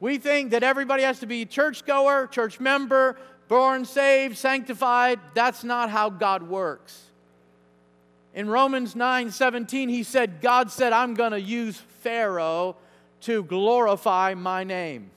We 0.00 0.18
think 0.18 0.50
that 0.50 0.62
everybody 0.62 1.02
has 1.02 1.20
to 1.20 1.26
be 1.26 1.44
churchgoer, 1.44 2.28
church 2.28 2.60
member, 2.60 3.18
born 3.48 3.84
saved, 3.84 4.36
sanctified. 4.36 5.20
That's 5.34 5.64
not 5.64 5.90
how 5.90 6.10
God 6.10 6.42
works. 6.42 7.02
In 8.34 8.50
Romans 8.50 8.94
9 8.94 9.30
17, 9.30 9.88
he 9.88 10.02
said, 10.02 10.40
God 10.40 10.70
said, 10.70 10.92
I'm 10.92 11.14
going 11.14 11.32
to 11.32 11.40
use 11.40 11.76
Pharaoh 12.00 12.76
to 13.22 13.42
glorify 13.42 14.34
my 14.34 14.62
name. 14.62 15.10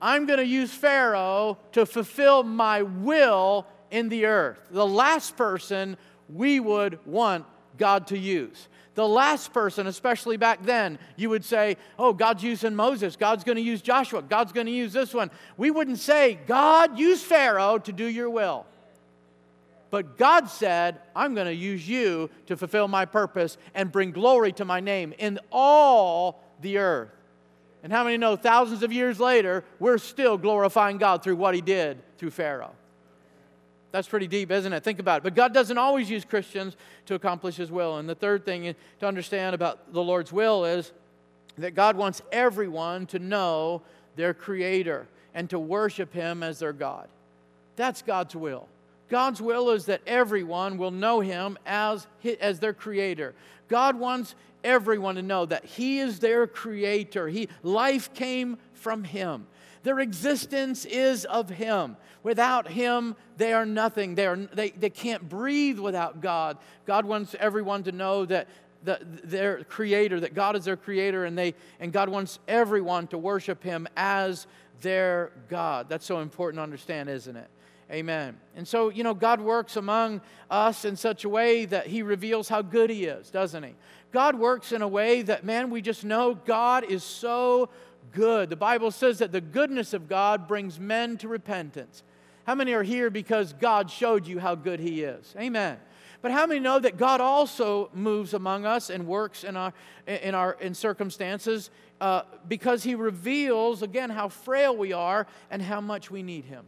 I'm 0.00 0.26
going 0.26 0.38
to 0.38 0.46
use 0.46 0.72
Pharaoh 0.72 1.58
to 1.72 1.84
fulfill 1.84 2.42
my 2.42 2.82
will 2.82 3.66
in 3.90 4.08
the 4.08 4.24
earth. 4.24 4.58
The 4.70 4.86
last 4.86 5.36
person 5.36 5.98
we 6.32 6.60
would 6.60 6.98
want 7.04 7.44
God 7.76 8.06
to 8.08 8.18
use. 8.18 8.68
The 8.94 9.06
last 9.06 9.52
person, 9.52 9.86
especially 9.86 10.36
back 10.36 10.64
then, 10.64 10.98
you 11.16 11.30
would 11.30 11.44
say, 11.44 11.76
Oh, 11.98 12.12
God's 12.12 12.42
using 12.42 12.74
Moses. 12.74 13.16
God's 13.16 13.44
going 13.44 13.56
to 13.56 13.62
use 13.62 13.82
Joshua. 13.82 14.22
God's 14.22 14.52
going 14.52 14.66
to 14.66 14.72
use 14.72 14.92
this 14.92 15.14
one. 15.14 15.30
We 15.56 15.70
wouldn't 15.70 15.98
say, 15.98 16.38
God, 16.46 16.98
use 16.98 17.22
Pharaoh 17.22 17.78
to 17.78 17.92
do 17.92 18.04
your 18.04 18.28
will. 18.28 18.66
But 19.90 20.16
God 20.16 20.48
said, 20.48 21.00
I'm 21.14 21.34
going 21.34 21.46
to 21.46 21.54
use 21.54 21.88
you 21.88 22.30
to 22.46 22.56
fulfill 22.56 22.88
my 22.88 23.04
purpose 23.04 23.58
and 23.74 23.90
bring 23.90 24.12
glory 24.12 24.52
to 24.52 24.64
my 24.64 24.80
name 24.80 25.12
in 25.18 25.40
all 25.50 26.42
the 26.60 26.78
earth. 26.78 27.10
And 27.82 27.92
how 27.92 28.04
many 28.04 28.16
know 28.16 28.36
thousands 28.36 28.82
of 28.82 28.92
years 28.92 29.18
later, 29.18 29.64
we're 29.78 29.98
still 29.98 30.36
glorifying 30.36 30.98
God 30.98 31.22
through 31.22 31.36
what 31.36 31.54
he 31.54 31.60
did 31.60 31.98
through 32.18 32.30
Pharaoh? 32.30 32.74
That's 33.92 34.06
pretty 34.08 34.28
deep, 34.28 34.50
isn't 34.50 34.72
it? 34.72 34.84
Think 34.84 34.98
about 35.00 35.18
it. 35.18 35.22
But 35.24 35.34
God 35.34 35.52
doesn't 35.52 35.78
always 35.78 36.08
use 36.08 36.24
Christians 36.24 36.76
to 37.06 37.14
accomplish 37.14 37.56
His 37.56 37.70
will. 37.70 37.98
And 37.98 38.08
the 38.08 38.14
third 38.14 38.44
thing 38.44 38.74
to 39.00 39.06
understand 39.06 39.54
about 39.54 39.92
the 39.92 40.02
Lord's 40.02 40.32
will 40.32 40.64
is 40.64 40.92
that 41.58 41.74
God 41.74 41.96
wants 41.96 42.22
everyone 42.30 43.06
to 43.06 43.18
know 43.18 43.82
their 44.16 44.32
Creator 44.32 45.08
and 45.34 45.50
to 45.50 45.58
worship 45.58 46.12
Him 46.12 46.42
as 46.42 46.58
their 46.60 46.72
God. 46.72 47.08
That's 47.76 48.02
God's 48.02 48.36
will. 48.36 48.68
God's 49.08 49.42
will 49.42 49.70
is 49.70 49.86
that 49.86 50.02
everyone 50.06 50.78
will 50.78 50.92
know 50.92 51.20
Him 51.20 51.58
as, 51.66 52.06
as 52.40 52.60
their 52.60 52.72
Creator. 52.72 53.34
God 53.68 53.98
wants 53.98 54.36
everyone 54.62 55.16
to 55.16 55.22
know 55.22 55.46
that 55.46 55.64
He 55.64 55.98
is 55.98 56.20
their 56.20 56.46
Creator. 56.46 57.28
He, 57.28 57.48
life 57.62 58.14
came 58.14 58.56
from 58.72 59.02
Him. 59.02 59.46
Their 59.82 60.00
existence 60.00 60.84
is 60.84 61.24
of 61.24 61.48
Him. 61.48 61.96
Without 62.22 62.68
Him, 62.68 63.16
they 63.36 63.52
are 63.52 63.64
nothing. 63.64 64.14
They, 64.14 64.26
are, 64.26 64.36
they, 64.36 64.70
they 64.70 64.90
can't 64.90 65.28
breathe 65.28 65.78
without 65.78 66.20
God. 66.20 66.58
God 66.86 67.06
wants 67.06 67.34
everyone 67.38 67.84
to 67.84 67.92
know 67.92 68.26
that 68.26 68.48
the, 68.84 68.98
their 69.24 69.64
creator, 69.64 70.20
that 70.20 70.34
God 70.34 70.56
is 70.56 70.64
their 70.64 70.76
creator, 70.76 71.24
and, 71.24 71.36
they, 71.36 71.54
and 71.78 71.92
God 71.92 72.08
wants 72.08 72.38
everyone 72.48 73.06
to 73.08 73.18
worship 73.18 73.62
Him 73.62 73.86
as 73.96 74.46
their 74.80 75.32
God. 75.48 75.88
That's 75.88 76.06
so 76.06 76.20
important 76.20 76.58
to 76.58 76.62
understand, 76.62 77.08
isn't 77.08 77.36
it? 77.36 77.48
Amen. 77.90 78.38
And 78.54 78.68
so, 78.68 78.88
you 78.88 79.02
know, 79.02 79.14
God 79.14 79.40
works 79.40 79.76
among 79.76 80.20
us 80.48 80.84
in 80.84 80.94
such 80.94 81.24
a 81.24 81.28
way 81.28 81.64
that 81.64 81.88
He 81.88 82.02
reveals 82.02 82.48
how 82.48 82.62
good 82.62 82.88
He 82.88 83.04
is, 83.04 83.30
doesn't 83.30 83.62
He? 83.62 83.74
God 84.12 84.38
works 84.38 84.72
in 84.72 84.82
a 84.82 84.88
way 84.88 85.22
that, 85.22 85.44
man, 85.44 85.70
we 85.70 85.82
just 85.82 86.04
know 86.04 86.34
God 86.34 86.84
is 86.84 87.02
so 87.02 87.68
good. 88.12 88.50
The 88.50 88.56
Bible 88.56 88.90
says 88.90 89.18
that 89.18 89.32
the 89.32 89.40
goodness 89.40 89.94
of 89.94 90.08
God 90.08 90.48
brings 90.48 90.78
men 90.78 91.16
to 91.18 91.28
repentance. 91.28 92.02
How 92.46 92.54
many 92.54 92.72
are 92.72 92.82
here 92.82 93.10
because 93.10 93.52
God 93.52 93.90
showed 93.90 94.26
you 94.26 94.38
how 94.38 94.54
good 94.54 94.80
He 94.80 95.02
is? 95.02 95.34
Amen. 95.38 95.78
But 96.22 96.32
how 96.32 96.46
many 96.46 96.60
know 96.60 96.78
that 96.78 96.96
God 96.96 97.20
also 97.20 97.90
moves 97.94 98.34
among 98.34 98.66
us 98.66 98.90
and 98.90 99.06
works 99.06 99.44
in 99.44 99.56
our 99.56 99.72
in 100.06 100.34
our 100.34 100.52
in 100.60 100.74
circumstances 100.74 101.70
uh, 102.00 102.22
because 102.48 102.82
He 102.82 102.94
reveals 102.94 103.82
again 103.82 104.10
how 104.10 104.28
frail 104.28 104.76
we 104.76 104.92
are 104.92 105.26
and 105.50 105.62
how 105.62 105.80
much 105.80 106.10
we 106.10 106.22
need 106.22 106.44
Him. 106.44 106.66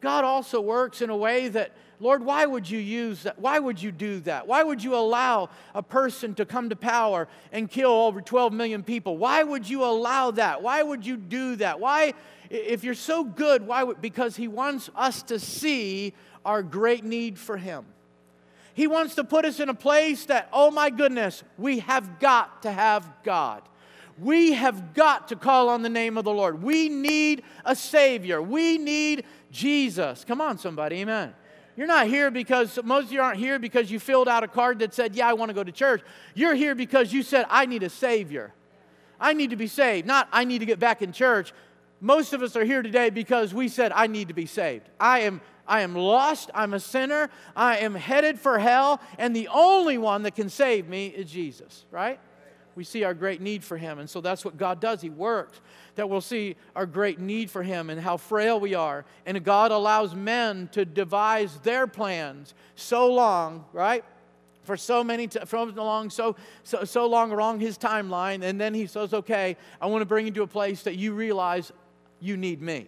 God 0.00 0.24
also 0.24 0.60
works 0.60 1.02
in 1.02 1.10
a 1.10 1.16
way 1.16 1.48
that, 1.48 1.72
Lord, 2.02 2.24
why 2.24 2.46
would 2.46 2.68
you 2.68 2.78
use 2.78 3.24
that? 3.24 3.38
Why 3.38 3.58
would 3.58 3.80
you 3.80 3.92
do 3.92 4.20
that? 4.20 4.46
Why 4.46 4.62
would 4.62 4.82
you 4.82 4.94
allow 4.94 5.50
a 5.74 5.82
person 5.82 6.34
to 6.36 6.46
come 6.46 6.70
to 6.70 6.76
power 6.76 7.28
and 7.52 7.70
kill 7.70 7.90
over 7.90 8.22
12 8.22 8.54
million 8.54 8.82
people? 8.82 9.18
Why 9.18 9.42
would 9.42 9.68
you 9.68 9.84
allow 9.84 10.30
that? 10.32 10.62
Why 10.62 10.82
would 10.82 11.04
you 11.04 11.18
do 11.18 11.56
that? 11.56 11.78
Why, 11.78 12.14
if 12.48 12.84
you're 12.84 12.94
so 12.94 13.22
good, 13.22 13.66
why 13.66 13.82
would, 13.82 14.00
because 14.00 14.34
He 14.34 14.48
wants 14.48 14.88
us 14.96 15.22
to 15.24 15.38
see 15.38 16.14
our 16.42 16.62
great 16.62 17.04
need 17.04 17.38
for 17.38 17.58
Him. 17.58 17.84
He 18.72 18.86
wants 18.86 19.16
to 19.16 19.24
put 19.24 19.44
us 19.44 19.60
in 19.60 19.68
a 19.68 19.74
place 19.74 20.24
that, 20.26 20.48
oh 20.54 20.70
my 20.70 20.88
goodness, 20.88 21.42
we 21.58 21.80
have 21.80 22.18
got 22.18 22.62
to 22.62 22.72
have 22.72 23.06
God. 23.24 23.62
We 24.18 24.52
have 24.52 24.94
got 24.94 25.28
to 25.28 25.36
call 25.36 25.68
on 25.68 25.82
the 25.82 25.88
name 25.90 26.16
of 26.16 26.24
the 26.24 26.32
Lord. 26.32 26.62
We 26.62 26.88
need 26.88 27.42
a 27.66 27.76
Savior. 27.76 28.40
We 28.40 28.78
need 28.78 29.24
Jesus. 29.50 30.24
Come 30.24 30.40
on, 30.40 30.56
somebody. 30.56 30.96
Amen. 30.96 31.34
You're 31.80 31.86
not 31.86 32.08
here 32.08 32.30
because 32.30 32.78
most 32.84 33.06
of 33.06 33.12
you 33.12 33.22
aren't 33.22 33.38
here 33.38 33.58
because 33.58 33.90
you 33.90 33.98
filled 33.98 34.28
out 34.28 34.44
a 34.44 34.48
card 34.48 34.80
that 34.80 34.92
said, 34.92 35.16
Yeah, 35.16 35.26
I 35.26 35.32
want 35.32 35.48
to 35.48 35.54
go 35.54 35.64
to 35.64 35.72
church. 35.72 36.02
You're 36.34 36.52
here 36.52 36.74
because 36.74 37.10
you 37.10 37.22
said, 37.22 37.46
I 37.48 37.64
need 37.64 37.82
a 37.82 37.88
Savior. 37.88 38.52
I 39.18 39.32
need 39.32 39.48
to 39.48 39.56
be 39.56 39.66
saved, 39.66 40.06
not 40.06 40.28
I 40.30 40.44
need 40.44 40.58
to 40.58 40.66
get 40.66 40.78
back 40.78 41.00
in 41.00 41.10
church. 41.10 41.54
Most 42.02 42.34
of 42.34 42.42
us 42.42 42.54
are 42.54 42.66
here 42.66 42.82
today 42.82 43.08
because 43.08 43.54
we 43.54 43.66
said, 43.66 43.92
I 43.94 44.08
need 44.08 44.28
to 44.28 44.34
be 44.34 44.44
saved. 44.44 44.90
I 45.00 45.20
am, 45.20 45.40
I 45.66 45.80
am 45.80 45.94
lost. 45.94 46.50
I'm 46.52 46.74
a 46.74 46.80
sinner. 46.80 47.30
I 47.56 47.78
am 47.78 47.94
headed 47.94 48.38
for 48.38 48.58
hell. 48.58 49.00
And 49.16 49.34
the 49.34 49.48
only 49.48 49.96
one 49.96 50.24
that 50.24 50.34
can 50.36 50.50
save 50.50 50.86
me 50.86 51.06
is 51.06 51.30
Jesus, 51.30 51.86
right? 51.90 52.20
we 52.74 52.84
see 52.84 53.04
our 53.04 53.14
great 53.14 53.40
need 53.40 53.62
for 53.64 53.76
Him. 53.76 53.98
And 53.98 54.08
so 54.08 54.20
that's 54.20 54.44
what 54.44 54.56
God 54.56 54.80
does. 54.80 55.00
He 55.00 55.10
works 55.10 55.60
that 55.96 56.08
we'll 56.08 56.20
see 56.20 56.56
our 56.74 56.86
great 56.86 57.18
need 57.18 57.50
for 57.50 57.62
Him 57.62 57.90
and 57.90 58.00
how 58.00 58.16
frail 58.16 58.58
we 58.60 58.74
are. 58.74 59.04
And 59.26 59.42
God 59.44 59.70
allows 59.70 60.14
men 60.14 60.68
to 60.72 60.84
devise 60.84 61.56
their 61.60 61.86
plans 61.86 62.54
so 62.74 63.12
long, 63.12 63.64
right? 63.72 64.04
For 64.62 64.76
so 64.76 65.02
many, 65.02 65.26
t- 65.26 65.40
from 65.46 65.74
long, 65.74 66.10
so, 66.10 66.36
so, 66.64 66.84
so 66.84 67.06
long 67.06 67.32
along 67.32 67.60
His 67.60 67.76
timeline. 67.78 68.42
And 68.42 68.60
then 68.60 68.74
He 68.74 68.86
says, 68.86 69.12
okay, 69.14 69.56
I 69.80 69.86
want 69.86 70.02
to 70.02 70.06
bring 70.06 70.26
you 70.26 70.32
to 70.32 70.42
a 70.42 70.46
place 70.46 70.82
that 70.84 70.96
you 70.96 71.12
realize 71.12 71.72
you 72.20 72.36
need 72.36 72.60
me. 72.60 72.86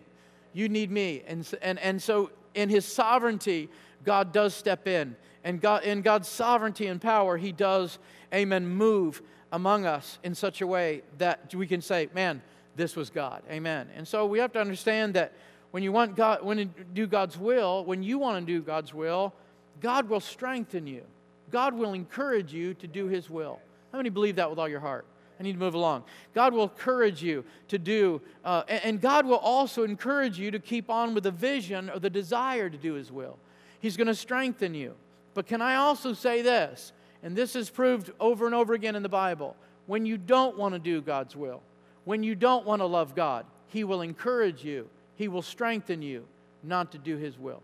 you 0.52 0.68
need 0.68 0.90
me. 0.90 1.22
And, 1.26 1.48
and, 1.62 1.78
and 1.78 2.02
so, 2.02 2.30
in 2.54 2.68
his 2.68 2.84
sovereignty, 2.84 3.68
God 4.04 4.32
does 4.32 4.54
step 4.54 4.86
in. 4.86 5.16
And 5.44 5.60
God, 5.60 5.84
in 5.84 6.02
God's 6.02 6.28
sovereignty 6.28 6.86
and 6.86 7.00
power, 7.00 7.36
he 7.36 7.52
does, 7.52 7.98
amen, 8.32 8.68
move 8.68 9.22
among 9.50 9.86
us 9.86 10.18
in 10.22 10.34
such 10.34 10.60
a 10.60 10.66
way 10.66 11.02
that 11.18 11.54
we 11.54 11.66
can 11.66 11.80
say, 11.80 12.08
man, 12.14 12.42
this 12.76 12.96
was 12.96 13.10
God. 13.10 13.42
Amen. 13.50 13.88
And 13.94 14.06
so 14.06 14.26
we 14.26 14.38
have 14.38 14.52
to 14.52 14.60
understand 14.60 15.14
that 15.14 15.32
when 15.70 15.82
you 15.82 15.92
want 15.92 16.16
God, 16.16 16.42
when 16.42 16.58
you 16.58 16.70
do 16.94 17.06
God's 17.06 17.38
will, 17.38 17.84
when 17.84 18.02
you 18.02 18.18
want 18.18 18.44
to 18.44 18.52
do 18.52 18.60
God's 18.60 18.92
will, 18.94 19.32
God 19.80 20.08
will 20.08 20.20
strengthen 20.20 20.86
you. 20.86 21.02
God 21.50 21.74
will 21.74 21.92
encourage 21.92 22.52
you 22.52 22.74
to 22.74 22.86
do 22.86 23.06
His 23.06 23.28
will. 23.28 23.60
How 23.90 23.98
many 23.98 24.10
believe 24.10 24.36
that 24.36 24.48
with 24.48 24.58
all 24.58 24.68
your 24.68 24.80
heart? 24.80 25.06
I 25.38 25.42
need 25.42 25.54
to 25.54 25.58
move 25.58 25.74
along. 25.74 26.04
God 26.34 26.54
will 26.54 26.64
encourage 26.64 27.22
you 27.22 27.44
to 27.68 27.78
do, 27.78 28.20
uh, 28.44 28.62
and 28.68 29.00
God 29.00 29.26
will 29.26 29.38
also 29.38 29.82
encourage 29.82 30.38
you 30.38 30.50
to 30.50 30.58
keep 30.58 30.88
on 30.88 31.14
with 31.14 31.24
the 31.24 31.30
vision 31.30 31.90
or 31.90 31.98
the 31.98 32.10
desire 32.10 32.70
to 32.70 32.78
do 32.78 32.94
His 32.94 33.10
will. 33.10 33.38
He's 33.80 33.96
going 33.96 34.06
to 34.06 34.14
strengthen 34.14 34.74
you. 34.74 34.94
But 35.34 35.46
can 35.46 35.60
I 35.60 35.76
also 35.76 36.12
say 36.12 36.42
this? 36.42 36.92
And 37.22 37.34
this 37.34 37.56
is 37.56 37.70
proved 37.70 38.12
over 38.20 38.46
and 38.46 38.54
over 38.54 38.74
again 38.74 38.94
in 38.94 39.02
the 39.02 39.08
Bible. 39.08 39.56
When 39.86 40.06
you 40.06 40.16
don't 40.16 40.56
want 40.56 40.74
to 40.74 40.78
do 40.78 41.00
God's 41.00 41.34
will, 41.34 41.62
when 42.04 42.22
you 42.22 42.34
don't 42.34 42.66
want 42.66 42.80
to 42.80 42.86
love 42.86 43.14
God, 43.14 43.46
He 43.68 43.84
will 43.84 44.02
encourage 44.02 44.64
you, 44.64 44.88
He 45.16 45.28
will 45.28 45.42
strengthen 45.42 46.02
you 46.02 46.24
not 46.62 46.92
to 46.92 46.98
do 46.98 47.16
His 47.16 47.38
will, 47.38 47.62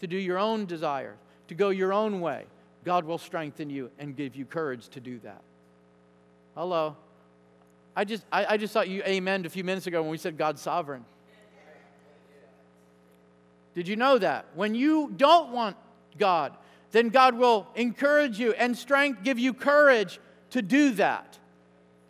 to 0.00 0.06
do 0.06 0.16
your 0.16 0.38
own 0.38 0.66
desires, 0.66 1.16
to 1.48 1.54
go 1.54 1.70
your 1.70 1.92
own 1.92 2.20
way. 2.20 2.44
God 2.84 3.04
will 3.04 3.18
strengthen 3.18 3.68
you 3.68 3.90
and 3.98 4.16
give 4.16 4.34
you 4.34 4.44
courage 4.44 4.88
to 4.90 5.00
do 5.00 5.18
that. 5.20 5.42
Hello. 6.54 6.96
I 7.94 8.04
just, 8.04 8.24
I, 8.32 8.54
I 8.54 8.56
just 8.56 8.72
thought 8.72 8.88
you 8.88 9.02
amened 9.02 9.44
a 9.44 9.50
few 9.50 9.64
minutes 9.64 9.86
ago 9.86 10.00
when 10.00 10.10
we 10.10 10.18
said 10.18 10.38
God's 10.38 10.62
sovereign. 10.62 11.04
Did 13.74 13.86
you 13.88 13.96
know 13.96 14.18
that? 14.18 14.46
When 14.54 14.74
you 14.74 15.12
don't 15.16 15.52
want 15.52 15.76
God, 16.18 16.56
then 16.92 17.08
God 17.08 17.36
will 17.36 17.66
encourage 17.74 18.38
you 18.38 18.52
and 18.52 18.76
strength, 18.76 19.22
give 19.22 19.38
you 19.38 19.54
courage 19.54 20.18
to 20.50 20.62
do 20.62 20.90
that. 20.92 21.38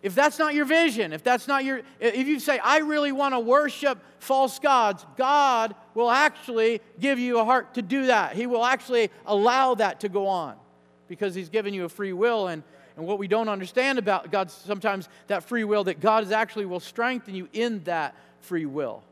If 0.03 0.15
that's 0.15 0.39
not 0.39 0.55
your 0.55 0.65
vision, 0.65 1.13
if 1.13 1.23
that's 1.23 1.47
not 1.47 1.65
your, 1.65 1.83
if 1.99 2.27
you 2.27 2.41
say, 2.41 2.59
I 2.59 2.79
really 2.79 3.13
want 3.13 3.35
to 3.35 3.41
worship 3.41 3.99
false 4.19 4.59
gods, 4.59 5.05
God 5.19 5.75
will 5.95 6.11
actually 6.11 6.81
give 6.99 7.19
you 7.19 7.39
a 7.39 7.45
heart 7.45 7.75
to 7.75 7.83
do 7.83 8.07
that. 8.07 8.35
He 8.35 8.47
will 8.47 8.65
actually 8.65 9.11
allow 9.27 9.75
that 9.75 10.01
to 10.01 10.09
go 10.09 10.27
on 10.27 10.57
because 11.07 11.35
He's 11.35 11.51
given 11.51 11.75
you 11.75 11.85
a 11.85 11.89
free 11.89 12.15
will. 12.15 12.49
And, 12.49 12.63
and 12.97 13.07
what 13.07 13.19
we 13.19 13.29
don't 13.29 13.51
understand 13.51 13.99
about 13.99 14.31
God 14.31 14.51
sometimes, 14.51 15.09
that 15.27 15.45
free 15.45 15.65
will, 15.65 15.85
that 15.85 16.01
God 16.01 16.25
is 16.25 16.33
actually 16.33 16.65
will 16.65 16.81
strengthen 16.81 17.35
you 17.35 17.49
in 17.53 17.85
that 17.85 18.15
free 18.41 18.67
will. 18.67 19.03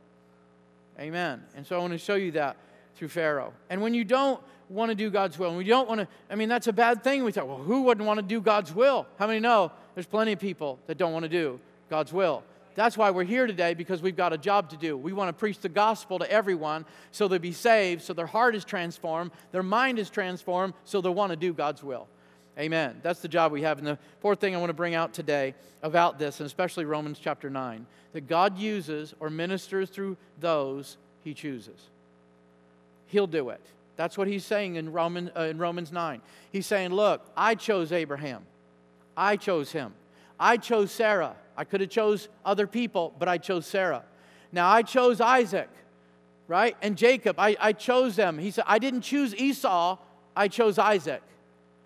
Amen. 0.99 1.45
And 1.55 1.67
so 1.67 1.77
I 1.77 1.81
want 1.81 1.93
to 1.93 1.99
show 1.99 2.15
you 2.15 2.33
that 2.33 2.57
through 2.97 3.09
Pharaoh. 3.09 3.53
And 3.69 3.83
when 3.83 3.93
you 3.93 4.05
don't 4.05 4.41
want 4.69 4.91
to 4.91 4.95
do 4.95 5.11
God's 5.11 5.39
will, 5.39 5.49
and 5.49 5.59
we 5.59 5.65
don't 5.65 5.89
want 5.89 6.01
to, 6.01 6.09
I 6.31 6.35
mean, 6.35 6.49
that's 6.49 6.67
a 6.67 6.73
bad 6.73 7.03
thing. 7.03 7.25
We 7.25 7.33
thought, 7.33 7.49
well, 7.49 7.59
who 7.59 7.83
wouldn't 7.83 8.07
want 8.07 8.19
to 8.19 8.23
do 8.23 8.41
God's 8.41 8.75
will? 8.75 9.07
How 9.19 9.27
many 9.27 9.41
know 9.41 9.73
there's 9.95 10.07
plenty 10.07 10.33
of 10.33 10.39
people 10.39 10.79
that 10.87 10.99
don't 10.99 11.13
want 11.13 11.25
to 11.25 11.29
do 11.29 11.61
God's 11.89 12.13
will? 12.13 12.43
That's 12.75 12.97
why 12.97 13.11
we're 13.11 13.25
here 13.25 13.49
today 13.49 13.75
because 13.75 14.03
we've 14.03 14.17
got 14.17 14.33
a 14.33 14.39
job 14.39 14.71
to 14.71 14.77
do. 14.77 14.97
We 14.97 15.13
want 15.13 15.31
to 15.31 15.33
preach 15.33 15.59
the 15.59 15.69
gospel 15.69 16.21
to 16.21 16.31
everyone 16.31 16.85
so 17.11 17.27
they'll 17.27 17.41
be 17.41 17.53
saved, 17.53 18.03
so 18.03 18.13
their 18.13 18.27
heart 18.27 18.55
is 18.55 18.65
transformed, 18.65 19.33
their 19.51 19.65
mind 19.65 19.99
is 19.99 20.11
transformed, 20.11 20.75
so 20.85 21.01
they'll 21.01 21.15
want 21.15 21.31
to 21.31 21.37
do 21.37 21.53
God's 21.53 21.83
will. 21.83 22.07
Amen. 22.57 23.01
That's 23.03 23.21
the 23.21 23.29
job 23.29 23.53
we 23.53 23.63
have. 23.63 23.79
And 23.79 23.87
the 23.87 23.99
fourth 24.21 24.41
thing 24.41 24.55
I 24.55 24.59
want 24.59 24.71
to 24.71 24.75
bring 24.75 24.95
out 24.95 25.13
today 25.13 25.55
about 25.83 26.19
this, 26.19 26.41
and 26.41 26.47
especially 26.47 26.85
Romans 26.85 27.19
chapter 27.19 27.51
9, 27.51 27.87
that 28.13 28.29
God 28.29 28.59
uses 28.59 29.15
or 29.21 29.31
ministers 29.31 29.91
through 29.91 30.17
those 30.39 30.99
he 31.25 31.35
chooses. 31.35 31.81
He'll 33.07 33.27
do 33.27 33.51
it. 33.51 33.61
That's 33.99 34.17
what 34.17 34.29
he's 34.29 34.45
saying 34.45 34.77
in, 34.77 34.93
Roman, 34.93 35.29
uh, 35.37 35.43
in 35.43 35.59
Romans 35.59 35.91
9. 35.91 36.23
He's 36.53 36.67
saying, 36.67 36.91
Look, 36.91 37.21
I 37.37 37.57
chose 37.57 37.91
Abraham. 37.91 38.47
I 39.17 39.37
chose 39.37 39.73
him. 39.73 39.93
I 40.39 40.57
chose 40.57 40.93
Sarah. 40.93 41.35
I 41.57 41.65
could 41.65 41.81
have 41.81 41.91
chose 41.91 42.29
other 42.45 42.69
people, 42.69 43.13
but 43.19 43.27
I 43.27 43.39
chose 43.39 43.67
Sarah. 43.67 44.05
Now 44.53 44.71
I 44.71 44.83
chose 44.83 45.21
Isaac, 45.21 45.69
right? 46.47 46.77
And 46.81 46.97
Jacob. 46.97 47.41
I, 47.41 47.57
I 47.59 47.73
chose 47.73 48.15
them. 48.15 48.39
He 48.39 48.53
said, 48.53 48.65
I 48.69 48.79
didn't 48.79 49.01
choose 49.01 49.35
Esau, 49.35 49.99
I 50.37 50.47
chose 50.47 50.79
Isaac. 50.79 51.23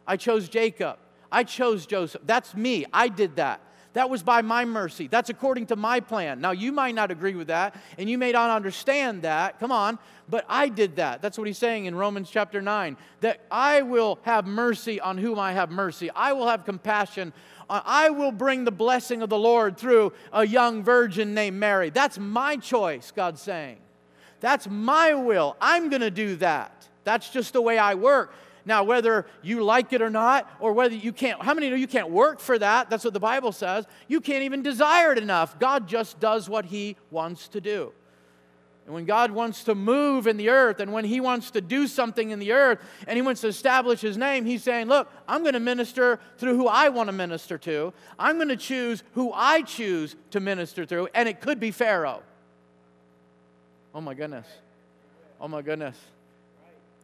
I 0.06 0.18
chose 0.18 0.50
Jacob. 0.50 0.98
I 1.30 1.44
chose 1.44 1.86
Joseph. 1.86 2.20
That's 2.26 2.54
me. 2.54 2.84
I 2.92 3.08
did 3.08 3.36
that. 3.36 3.62
That 3.94 4.08
was 4.08 4.22
by 4.22 4.42
my 4.42 4.64
mercy. 4.64 5.06
That's 5.06 5.28
according 5.28 5.66
to 5.66 5.76
my 5.76 6.00
plan. 6.00 6.40
Now, 6.40 6.52
you 6.52 6.72
might 6.72 6.94
not 6.94 7.10
agree 7.10 7.34
with 7.34 7.48
that, 7.48 7.74
and 7.98 8.08
you 8.08 8.16
may 8.16 8.32
not 8.32 8.50
understand 8.50 9.22
that. 9.22 9.60
Come 9.60 9.70
on. 9.70 9.98
But 10.28 10.46
I 10.48 10.68
did 10.68 10.96
that. 10.96 11.20
That's 11.20 11.36
what 11.36 11.46
he's 11.46 11.58
saying 11.58 11.84
in 11.84 11.94
Romans 11.94 12.30
chapter 12.30 12.62
9 12.62 12.96
that 13.20 13.40
I 13.50 13.82
will 13.82 14.18
have 14.22 14.46
mercy 14.46 14.98
on 15.00 15.18
whom 15.18 15.38
I 15.38 15.52
have 15.52 15.70
mercy. 15.70 16.10
I 16.10 16.32
will 16.32 16.46
have 16.48 16.64
compassion. 16.64 17.34
I 17.68 18.10
will 18.10 18.32
bring 18.32 18.64
the 18.64 18.72
blessing 18.72 19.22
of 19.22 19.28
the 19.28 19.38
Lord 19.38 19.76
through 19.76 20.12
a 20.32 20.46
young 20.46 20.82
virgin 20.82 21.34
named 21.34 21.58
Mary. 21.58 21.90
That's 21.90 22.18
my 22.18 22.56
choice, 22.56 23.12
God's 23.14 23.42
saying. 23.42 23.78
That's 24.40 24.68
my 24.68 25.14
will. 25.14 25.56
I'm 25.60 25.88
going 25.88 26.00
to 26.00 26.10
do 26.10 26.36
that. 26.36 26.88
That's 27.04 27.30
just 27.30 27.52
the 27.52 27.62
way 27.62 27.78
I 27.78 27.94
work. 27.94 28.34
Now, 28.64 28.84
whether 28.84 29.26
you 29.42 29.64
like 29.64 29.92
it 29.92 30.02
or 30.02 30.10
not, 30.10 30.48
or 30.60 30.72
whether 30.72 30.94
you 30.94 31.12
can't, 31.12 31.42
how 31.42 31.54
many 31.54 31.68
know 31.68 31.76
you 31.76 31.88
can't 31.88 32.10
work 32.10 32.40
for 32.40 32.58
that? 32.58 32.90
That's 32.90 33.04
what 33.04 33.12
the 33.12 33.20
Bible 33.20 33.52
says. 33.52 33.86
You 34.08 34.20
can't 34.20 34.44
even 34.44 34.62
desire 34.62 35.12
it 35.12 35.18
enough. 35.18 35.58
God 35.58 35.88
just 35.88 36.20
does 36.20 36.48
what 36.48 36.66
He 36.66 36.96
wants 37.10 37.48
to 37.48 37.60
do. 37.60 37.92
And 38.84 38.94
when 38.94 39.04
God 39.04 39.30
wants 39.30 39.64
to 39.64 39.74
move 39.74 40.26
in 40.26 40.36
the 40.36 40.48
earth 40.48 40.80
and 40.80 40.92
when 40.92 41.04
He 41.04 41.20
wants 41.20 41.52
to 41.52 41.60
do 41.60 41.86
something 41.86 42.30
in 42.30 42.38
the 42.38 42.52
earth 42.52 42.80
and 43.06 43.16
He 43.16 43.22
wants 43.22 43.40
to 43.42 43.48
establish 43.48 44.00
His 44.00 44.16
name, 44.16 44.44
He's 44.44 44.62
saying, 44.62 44.88
Look, 44.88 45.08
I'm 45.28 45.42
going 45.42 45.54
to 45.54 45.60
minister 45.60 46.18
through 46.38 46.56
who 46.56 46.66
I 46.66 46.88
want 46.88 47.08
to 47.08 47.12
minister 47.12 47.58
to. 47.58 47.92
I'm 48.18 48.36
going 48.36 48.48
to 48.48 48.56
choose 48.56 49.04
who 49.14 49.32
I 49.32 49.62
choose 49.62 50.16
to 50.32 50.40
minister 50.40 50.84
through, 50.84 51.08
and 51.14 51.28
it 51.28 51.40
could 51.40 51.60
be 51.60 51.70
Pharaoh. 51.70 52.22
Oh 53.94 54.00
my 54.00 54.14
goodness. 54.14 54.46
Oh 55.40 55.48
my 55.48 55.62
goodness. 55.62 55.96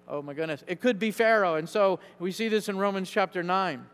Oh 0.08 0.22
my 0.22 0.32
goodness. 0.32 0.64
It 0.66 0.80
could 0.80 0.98
be 0.98 1.10
Pharaoh. 1.10 1.56
And 1.56 1.68
so 1.68 2.00
we 2.18 2.32
see 2.32 2.48
this 2.48 2.68
in 2.68 2.78
Romans 2.78 3.10
chapter 3.10 3.42
9. 3.42 3.84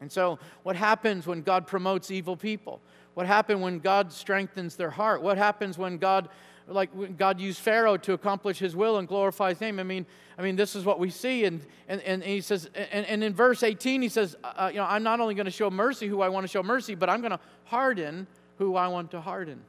And 0.00 0.12
so, 0.12 0.38
what 0.64 0.76
happens 0.76 1.26
when 1.26 1.40
God 1.40 1.66
promotes 1.66 2.10
evil 2.10 2.36
people? 2.36 2.82
What 3.14 3.26
happens 3.26 3.62
when 3.62 3.78
God 3.78 4.12
strengthens 4.12 4.76
their 4.76 4.90
heart? 4.90 5.22
What 5.22 5.38
happens 5.38 5.78
when 5.78 5.96
God, 5.98 6.28
like 6.66 6.90
when 6.92 7.16
God 7.16 7.40
used 7.40 7.60
Pharaoh 7.60 7.96
to 7.98 8.12
accomplish 8.12 8.58
his 8.58 8.76
will 8.76 8.98
and 8.98 9.08
glorify 9.08 9.50
his 9.50 9.60
name? 9.60 9.80
I 9.80 9.82
mean, 9.84 10.04
I 10.36 10.42
mean, 10.42 10.56
this 10.56 10.76
is 10.76 10.84
what 10.84 10.98
we 10.98 11.08
see. 11.08 11.44
And, 11.44 11.64
and, 11.88 12.02
and 12.02 12.22
he 12.22 12.40
says, 12.42 12.68
and, 12.74 13.06
and 13.06 13.24
in 13.24 13.32
verse 13.32 13.62
18, 13.62 14.02
he 14.02 14.08
says, 14.08 14.36
uh, 14.44 14.64
uh 14.64 14.68
you 14.68 14.78
know, 14.78 14.84
I'm 14.84 15.04
not 15.04 15.20
only 15.20 15.34
going 15.34 15.46
to 15.46 15.50
show 15.50 15.70
mercy 15.70 16.08
who 16.08 16.20
I 16.20 16.28
want 16.28 16.44
to 16.44 16.48
show 16.48 16.62
mercy, 16.62 16.94
but 16.94 17.08
I'm 17.08 17.20
going 17.20 17.30
to 17.30 17.40
harden 17.64 18.26
who 18.58 18.76
I 18.76 18.88
want 18.88 19.12
to 19.12 19.20
harden. 19.20 19.62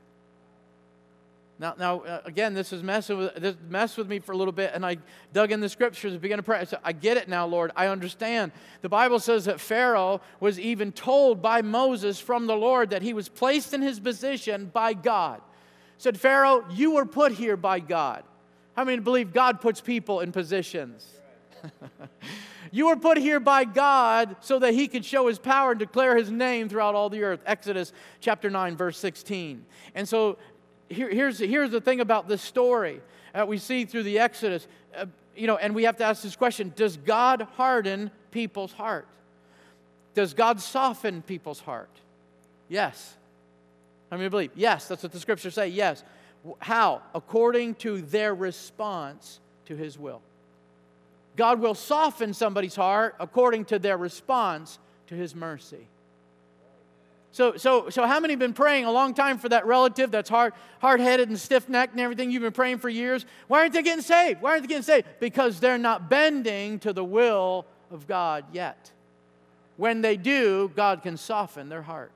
Now, 1.58 1.74
now 1.78 2.00
uh, 2.02 2.22
again, 2.26 2.54
this 2.54 2.74
is 2.74 2.84
messed 2.84 3.10
with, 3.10 3.34
this 3.36 3.56
messed 3.70 3.98
with 3.98 4.10
me 4.10 4.20
for 4.20 4.34
a 4.34 4.38
little 4.38 4.52
bit, 4.52 4.72
and 4.74 4.86
I 4.86 4.98
dug 5.32 5.52
in 5.52 5.62
the 5.62 5.70
scriptures 5.70 6.12
and 6.12 6.22
began 6.22 6.38
to 6.38 6.44
pray. 6.44 6.60
I 6.60 6.66
said, 6.66 6.80
I 6.84 6.92
get 6.92 7.16
it 7.18 7.30
now, 7.30 7.46
Lord. 7.46 7.72
I 7.76 7.88
understand. 7.88 8.52
The 8.82 8.90
Bible 8.90 9.20
says 9.20 9.46
that 9.46 9.62
Pharaoh 9.62 10.22
was 10.40 10.60
even 10.60 10.92
told 10.92 11.42
by 11.42 11.62
Moses 11.62 12.20
from 12.20 12.48
the 12.48 12.56
Lord 12.56 12.90
that 12.90 13.02
he 13.02 13.14
was 13.14 13.30
placed 13.30 13.74
in 13.74 13.82
his 13.82 14.00
position 14.00 14.70
by 14.74 14.94
God. 14.94 15.42
Said, 15.98 16.20
Pharaoh, 16.20 16.66
you 16.72 16.92
were 16.92 17.06
put 17.06 17.32
here 17.32 17.56
by 17.56 17.80
God. 17.80 18.24
How 18.76 18.84
many 18.84 19.00
believe 19.00 19.32
God 19.32 19.62
puts 19.62 19.80
people 19.80 20.20
in 20.20 20.34
positions? 20.34 21.08
you 22.72 22.88
were 22.88 22.98
put 22.98 23.18
here 23.18 23.40
by 23.40 23.64
God 23.64 24.36
so 24.42 24.60
that 24.60 24.74
he 24.74 24.90
could 24.90 25.06
show 25.06 25.28
his 25.28 25.40
power 25.40 25.72
and 25.72 25.80
declare 25.80 26.18
his 26.18 26.30
name 26.30 26.68
throughout 26.68 26.96
all 26.96 27.10
the 27.10 27.24
earth. 27.24 27.40
Exodus 27.46 27.94
chapter 28.20 28.50
9, 28.50 28.76
verse 28.76 28.98
16. 28.98 29.66
And 29.96 30.08
so 30.08 30.38
here, 30.90 31.10
here's, 31.10 31.40
here's 31.40 31.72
the 31.72 31.82
thing 31.82 32.00
about 32.00 32.28
this 32.28 32.42
story 32.42 33.02
that 33.34 33.48
we 33.48 33.58
see 33.58 33.86
through 33.86 34.04
the 34.04 34.20
Exodus. 34.20 34.68
Uh, 34.96 35.06
you 35.36 35.48
know, 35.48 35.58
and 35.58 35.76
we 35.76 35.84
have 35.84 35.98
to 35.98 36.04
ask 36.04 36.24
this 36.24 36.36
question 36.36 36.74
Does 36.76 36.98
God 36.98 37.48
harden 37.56 38.12
people's 38.32 38.74
heart? 38.74 39.08
Does 40.14 40.34
God 40.34 40.62
soften 40.62 41.22
people's 41.22 41.60
heart? 41.60 41.90
Yes. 42.70 43.16
I 44.12 44.18
mean, 44.18 44.30
believe. 44.30 44.52
Yes, 44.56 44.88
that's 44.88 45.04
what 45.04 45.12
the 45.12 45.20
scriptures 45.20 45.54
say. 45.54 45.68
Yes. 45.68 46.04
How? 46.60 47.02
According 47.14 47.76
to 47.76 48.02
their 48.02 48.34
response 48.34 49.40
to 49.66 49.76
his 49.76 49.98
will. 49.98 50.22
God 51.36 51.60
will 51.60 51.76
soften 51.76 52.34
somebody's 52.34 52.76
heart 52.76 53.16
according 53.20 53.66
to 53.66 53.80
their 53.80 53.98
response 53.98 54.80
to 55.08 55.16
his 55.16 55.36
mercy. 55.36 55.88
So, 57.36 57.58
so, 57.58 57.90
so 57.90 58.08
how 58.08 58.22
many 58.22 58.32
have 58.32 58.40
been 58.40 58.54
praying 58.54 58.86
a 58.86 58.92
long 58.94 59.14
time 59.14 59.38
for 59.38 59.50
that 59.50 59.66
relative 59.66 60.10
that's 60.10 60.30
hard, 60.30 60.54
hard-headed 60.80 61.28
and 61.28 61.38
stiff-necked 61.38 61.92
and 61.92 62.00
everything? 62.00 62.32
You've 62.32 62.44
been 62.44 62.54
praying 62.54 62.78
for 62.78 62.88
years. 62.88 63.26
Why 63.50 63.60
aren't 63.60 63.74
they 63.74 63.84
getting 63.84 64.02
saved? 64.02 64.42
Why 64.42 64.52
aren't 64.52 64.62
they 64.64 64.70
getting 64.70 64.84
saved? 64.84 65.06
Because 65.20 65.60
they're 65.60 65.78
not 65.78 66.10
bending 66.10 66.80
to 66.80 66.94
the 66.94 67.04
will 67.04 67.66
of 67.92 68.08
God 68.08 68.46
yet. 68.54 68.90
When 69.76 70.00
they 70.00 70.16
do, 70.16 70.72
God 70.78 71.04
can 71.04 71.18
soften 71.18 71.68
their 71.68 71.82
heart. 71.82 72.14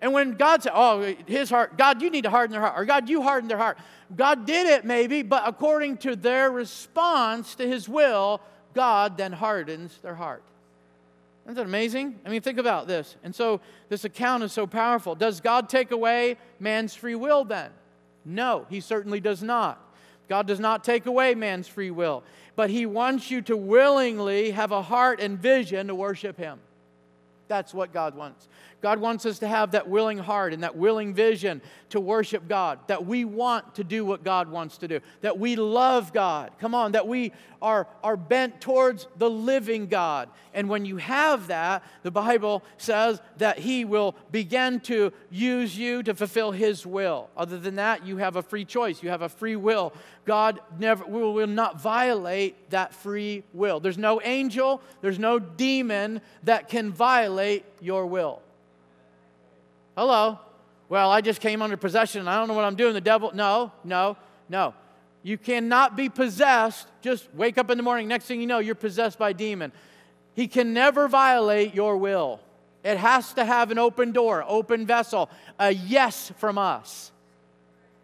And 0.00 0.14
when 0.14 0.32
God 0.36 0.62
said, 0.62 0.72
Oh, 0.74 1.14
his 1.26 1.50
heart, 1.50 1.76
God, 1.76 2.00
you 2.00 2.08
need 2.08 2.22
to 2.22 2.30
harden 2.30 2.52
their 2.52 2.62
heart, 2.62 2.80
or 2.80 2.86
God, 2.86 3.10
you 3.10 3.20
harden 3.20 3.48
their 3.48 3.58
heart. 3.58 3.76
God 4.16 4.46
did 4.46 4.66
it 4.66 4.86
maybe, 4.86 5.20
but 5.20 5.42
according 5.44 5.98
to 5.98 6.16
their 6.16 6.50
response 6.50 7.54
to 7.56 7.68
his 7.68 7.86
will, 7.86 8.40
God 8.72 9.18
then 9.18 9.32
hardens 9.32 9.98
their 10.00 10.14
heart. 10.14 10.42
Isn't 11.44 11.56
that 11.56 11.66
amazing? 11.66 12.20
I 12.24 12.28
mean, 12.28 12.40
think 12.40 12.58
about 12.58 12.86
this. 12.86 13.16
And 13.24 13.34
so 13.34 13.60
this 13.88 14.04
account 14.04 14.44
is 14.44 14.52
so 14.52 14.66
powerful. 14.66 15.14
Does 15.14 15.40
God 15.40 15.68
take 15.68 15.90
away 15.90 16.36
man's 16.60 16.94
free 16.94 17.16
will 17.16 17.44
then? 17.44 17.70
No, 18.24 18.66
he 18.70 18.80
certainly 18.80 19.20
does 19.20 19.42
not. 19.42 19.80
God 20.28 20.46
does 20.46 20.60
not 20.60 20.84
take 20.84 21.06
away 21.06 21.34
man's 21.34 21.66
free 21.66 21.90
will, 21.90 22.22
but 22.54 22.70
he 22.70 22.86
wants 22.86 23.30
you 23.30 23.42
to 23.42 23.56
willingly 23.56 24.52
have 24.52 24.70
a 24.70 24.82
heart 24.82 25.20
and 25.20 25.38
vision 25.38 25.88
to 25.88 25.94
worship 25.94 26.38
him. 26.38 26.60
That's 27.48 27.74
what 27.74 27.92
God 27.92 28.14
wants. 28.14 28.48
God 28.82 28.98
wants 28.98 29.24
us 29.24 29.38
to 29.38 29.48
have 29.48 29.70
that 29.70 29.88
willing 29.88 30.18
heart 30.18 30.52
and 30.52 30.64
that 30.64 30.76
willing 30.76 31.14
vision 31.14 31.62
to 31.90 32.00
worship 32.00 32.48
God, 32.48 32.80
that 32.88 33.06
we 33.06 33.24
want 33.24 33.76
to 33.76 33.84
do 33.84 34.04
what 34.04 34.24
God 34.24 34.50
wants 34.50 34.78
to 34.78 34.88
do, 34.88 35.00
that 35.20 35.38
we 35.38 35.54
love 35.54 36.12
God. 36.12 36.50
Come 36.58 36.74
on, 36.74 36.92
that 36.92 37.06
we 37.06 37.32
are, 37.62 37.86
are 38.02 38.16
bent 38.16 38.60
towards 38.60 39.06
the 39.16 39.30
living 39.30 39.86
God. 39.86 40.28
And 40.52 40.68
when 40.68 40.84
you 40.84 40.96
have 40.96 41.46
that, 41.46 41.84
the 42.02 42.10
Bible 42.10 42.64
says 42.76 43.20
that 43.38 43.60
He 43.60 43.84
will 43.84 44.16
begin 44.32 44.80
to 44.80 45.12
use 45.30 45.78
you 45.78 46.02
to 46.02 46.14
fulfill 46.14 46.50
His 46.50 46.84
will. 46.84 47.30
Other 47.36 47.58
than 47.58 47.76
that, 47.76 48.04
you 48.04 48.16
have 48.16 48.34
a 48.34 48.42
free 48.42 48.64
choice, 48.64 49.02
you 49.02 49.10
have 49.10 49.22
a 49.22 49.28
free 49.28 49.56
will. 49.56 49.92
God 50.24 50.60
never 50.78 51.04
will, 51.04 51.32
will 51.32 51.46
not 51.46 51.80
violate 51.80 52.70
that 52.70 52.94
free 52.94 53.44
will. 53.52 53.78
There's 53.78 53.98
no 53.98 54.20
angel, 54.22 54.82
there's 55.02 55.20
no 55.20 55.38
demon 55.38 56.20
that 56.42 56.68
can 56.68 56.92
violate 56.92 57.64
your 57.80 58.06
will. 58.06 58.42
Hello. 59.96 60.38
Well, 60.88 61.10
I 61.10 61.20
just 61.20 61.40
came 61.40 61.62
under 61.62 61.76
possession 61.76 62.20
and 62.20 62.30
I 62.30 62.36
don't 62.36 62.48
know 62.48 62.54
what 62.54 62.64
I'm 62.64 62.74
doing. 62.74 62.94
The 62.94 63.00
devil. 63.00 63.30
No, 63.34 63.72
no, 63.84 64.16
no. 64.48 64.74
You 65.22 65.38
cannot 65.38 65.96
be 65.96 66.08
possessed. 66.08 66.88
Just 67.00 67.28
wake 67.34 67.58
up 67.58 67.70
in 67.70 67.76
the 67.76 67.82
morning. 67.82 68.08
Next 68.08 68.26
thing 68.26 68.40
you 68.40 68.46
know, 68.46 68.58
you're 68.58 68.74
possessed 68.74 69.18
by 69.18 69.30
a 69.30 69.34
demon. 69.34 69.72
He 70.34 70.48
can 70.48 70.72
never 70.72 71.08
violate 71.08 71.74
your 71.74 71.96
will. 71.96 72.40
It 72.84 72.96
has 72.96 73.32
to 73.34 73.44
have 73.44 73.70
an 73.70 73.78
open 73.78 74.12
door, 74.12 74.44
open 74.46 74.86
vessel, 74.86 75.30
a 75.58 75.70
yes 75.70 76.32
from 76.38 76.58
us, 76.58 77.12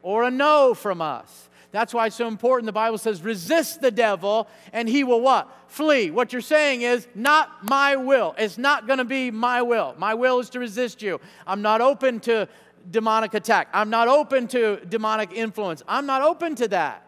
or 0.02 0.22
a 0.22 0.30
no 0.30 0.72
from 0.74 1.02
us. 1.02 1.47
That's 1.70 1.92
why 1.92 2.06
it's 2.06 2.16
so 2.16 2.28
important. 2.28 2.66
The 2.66 2.72
Bible 2.72 2.96
says, 2.96 3.22
resist 3.22 3.80
the 3.80 3.90
devil 3.90 4.48
and 4.72 4.88
he 4.88 5.04
will 5.04 5.20
what? 5.20 5.54
Flee. 5.68 6.10
What 6.10 6.32
you're 6.32 6.40
saying 6.40 6.82
is, 6.82 7.06
not 7.14 7.64
my 7.64 7.96
will. 7.96 8.34
It's 8.38 8.56
not 8.56 8.86
going 8.86 8.98
to 8.98 9.04
be 9.04 9.30
my 9.30 9.60
will. 9.60 9.94
My 9.98 10.14
will 10.14 10.38
is 10.38 10.48
to 10.50 10.58
resist 10.58 11.02
you. 11.02 11.20
I'm 11.46 11.60
not 11.60 11.80
open 11.80 12.20
to 12.20 12.48
demonic 12.90 13.34
attack. 13.34 13.68
I'm 13.74 13.90
not 13.90 14.08
open 14.08 14.48
to 14.48 14.80
demonic 14.88 15.32
influence. 15.32 15.82
I'm 15.86 16.06
not 16.06 16.22
open 16.22 16.54
to 16.56 16.68
that. 16.68 17.04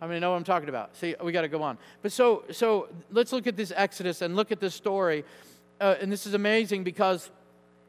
I 0.00 0.06
mean, 0.06 0.20
know 0.20 0.30
what 0.30 0.36
I'm 0.36 0.44
talking 0.44 0.68
about. 0.68 0.96
See, 0.96 1.14
we 1.22 1.32
got 1.32 1.42
to 1.42 1.48
go 1.48 1.62
on. 1.62 1.78
But 2.00 2.12
so, 2.12 2.44
so 2.50 2.88
let's 3.10 3.32
look 3.32 3.46
at 3.46 3.56
this 3.56 3.72
Exodus 3.74 4.22
and 4.22 4.36
look 4.36 4.52
at 4.52 4.60
this 4.60 4.74
story. 4.74 5.24
Uh, 5.80 5.96
and 6.00 6.10
this 6.10 6.26
is 6.26 6.34
amazing 6.34 6.84
because, 6.84 7.30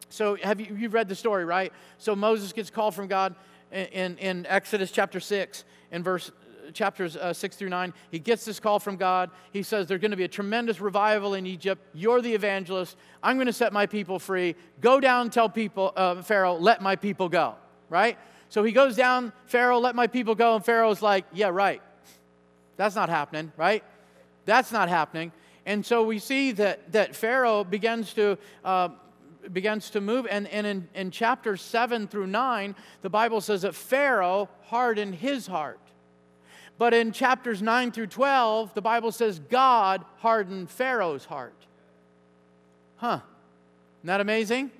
so 0.09 0.35
have 0.35 0.59
you 0.59 0.75
you've 0.75 0.93
read 0.93 1.09
the 1.09 1.15
story, 1.15 1.45
right? 1.45 1.73
So 1.97 2.15
Moses 2.15 2.53
gets 2.53 2.69
called 2.69 2.95
from 2.95 3.07
God 3.07 3.35
in, 3.73 4.17
in 4.17 4.45
Exodus 4.47 4.91
chapter 4.91 5.19
6, 5.19 5.63
in 5.91 6.03
verse 6.03 6.31
chapters 6.73 7.17
uh, 7.17 7.33
6 7.33 7.55
through 7.55 7.69
9, 7.69 7.93
he 8.11 8.19
gets 8.19 8.45
this 8.45 8.59
call 8.59 8.79
from 8.79 8.95
God. 8.95 9.29
He 9.51 9.63
says, 9.63 9.87
There's 9.87 10.01
going 10.01 10.11
to 10.11 10.17
be 10.17 10.23
a 10.23 10.29
tremendous 10.29 10.79
revival 10.79 11.33
in 11.33 11.45
Egypt. 11.45 11.81
You're 11.93 12.21
the 12.21 12.33
evangelist. 12.33 12.95
I'm 13.21 13.37
going 13.37 13.47
to 13.47 13.53
set 13.53 13.73
my 13.73 13.85
people 13.85 14.19
free. 14.19 14.55
Go 14.79 14.99
down, 14.99 15.29
tell 15.29 15.49
people, 15.49 15.91
uh, 15.95 16.21
Pharaoh, 16.21 16.55
let 16.55 16.81
my 16.81 16.95
people 16.95 17.29
go. 17.29 17.55
Right? 17.89 18.17
So 18.49 18.63
he 18.63 18.71
goes 18.71 18.95
down, 18.95 19.33
Pharaoh, 19.45 19.79
let 19.79 19.95
my 19.95 20.07
people 20.07 20.35
go. 20.35 20.55
And 20.55 20.63
Pharaoh's 20.63 21.01
like, 21.01 21.25
Yeah, 21.33 21.49
right. 21.49 21.81
That's 22.77 22.95
not 22.95 23.09
happening, 23.09 23.51
right? 23.57 23.83
That's 24.45 24.71
not 24.71 24.89
happening. 24.89 25.31
And 25.65 25.85
so 25.85 26.03
we 26.03 26.19
see 26.19 26.51
that, 26.53 26.91
that 26.91 27.15
Pharaoh 27.15 27.63
begins 27.63 28.13
to 28.13 28.37
uh, 28.65 28.89
begins 29.51 29.89
to 29.91 30.01
move. 30.01 30.27
And, 30.29 30.47
and 30.47 30.65
in, 30.65 30.87
in 30.93 31.11
chapter 31.11 31.57
7 31.57 32.07
through 32.07 32.27
9, 32.27 32.75
the 33.01 33.09
Bible 33.09 33.41
says 33.41 33.63
that 33.63 33.75
Pharaoh 33.75 34.49
hardened 34.65 35.15
his 35.15 35.47
heart. 35.47 35.79
But 36.77 36.93
in 36.93 37.11
chapters 37.11 37.61
9 37.61 37.91
through 37.91 38.07
12, 38.07 38.73
the 38.73 38.81
Bible 38.81 39.11
says 39.11 39.39
God 39.39 40.03
hardened 40.17 40.69
Pharaoh's 40.69 41.25
heart. 41.25 41.55
Huh. 42.97 43.19
Isn't 43.99 44.07
that 44.07 44.21
amazing? 44.21 44.71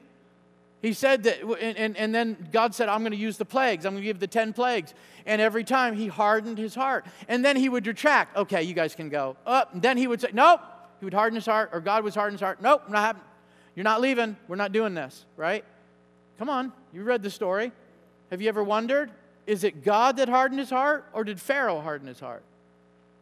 He 0.82 0.91
said 0.93 1.23
that, 1.23 1.41
and, 1.41 1.78
and, 1.78 1.95
and 1.95 2.13
then 2.13 2.49
God 2.52 2.76
said, 2.76 2.89
I'm 2.89 3.02
going 3.02 3.13
to 3.13 3.17
use 3.17 3.38
the 3.38 3.45
plagues. 3.45 3.86
I'm 3.86 3.93
going 3.93 4.02
to 4.02 4.06
give 4.06 4.19
the 4.19 4.28
10 4.28 4.52
plagues. 4.52 4.93
And 5.26 5.41
every 5.41 5.63
time 5.63 5.95
he 5.95 6.08
hardened 6.08 6.58
his 6.58 6.76
heart. 6.76 7.06
And 7.30 7.43
then 7.43 7.56
he 7.56 7.69
would 7.69 7.88
retract. 7.88 8.36
Okay, 8.36 8.63
you 8.63 8.73
guys 8.73 8.93
can 8.93 9.08
go. 9.08 9.38
Up. 9.45 9.73
And 9.73 9.82
then 9.82 9.97
he 9.97 10.08
would 10.08 10.19
say, 10.19 10.30
Nope. 10.34 10.60
He 10.99 11.06
would 11.06 11.13
harden 11.13 11.36
his 11.36 11.45
heart, 11.45 11.71
or 11.73 11.82
God 11.82 12.06
would 12.06 12.13
harden 12.13 12.36
his 12.36 12.41
heart. 12.41 12.62
Nope, 12.62 12.89
not 12.89 12.99
happening. 12.99 13.28
You're 13.76 13.84
not 13.84 14.02
leaving. 14.02 14.38
We're 14.48 14.56
not 14.56 14.72
doing 14.72 14.94
this, 14.94 15.26
right? 15.36 15.64
Come 16.38 16.50
on. 16.50 16.72
You 16.94 17.04
read 17.04 17.24
the 17.24 17.30
story. 17.30 17.72
Have 18.30 18.42
you 18.42 18.50
ever 18.50 18.64
wondered? 18.64 19.12
Is 19.46 19.64
it 19.64 19.84
God 19.84 20.18
that 20.18 20.30
hardened 20.30 20.60
his 20.60 20.70
heart, 20.70 21.06
or 21.14 21.24
did 21.24 21.40
Pharaoh 21.40 21.82
harden 21.82 22.08
his 22.08 22.20
heart? 22.20 22.44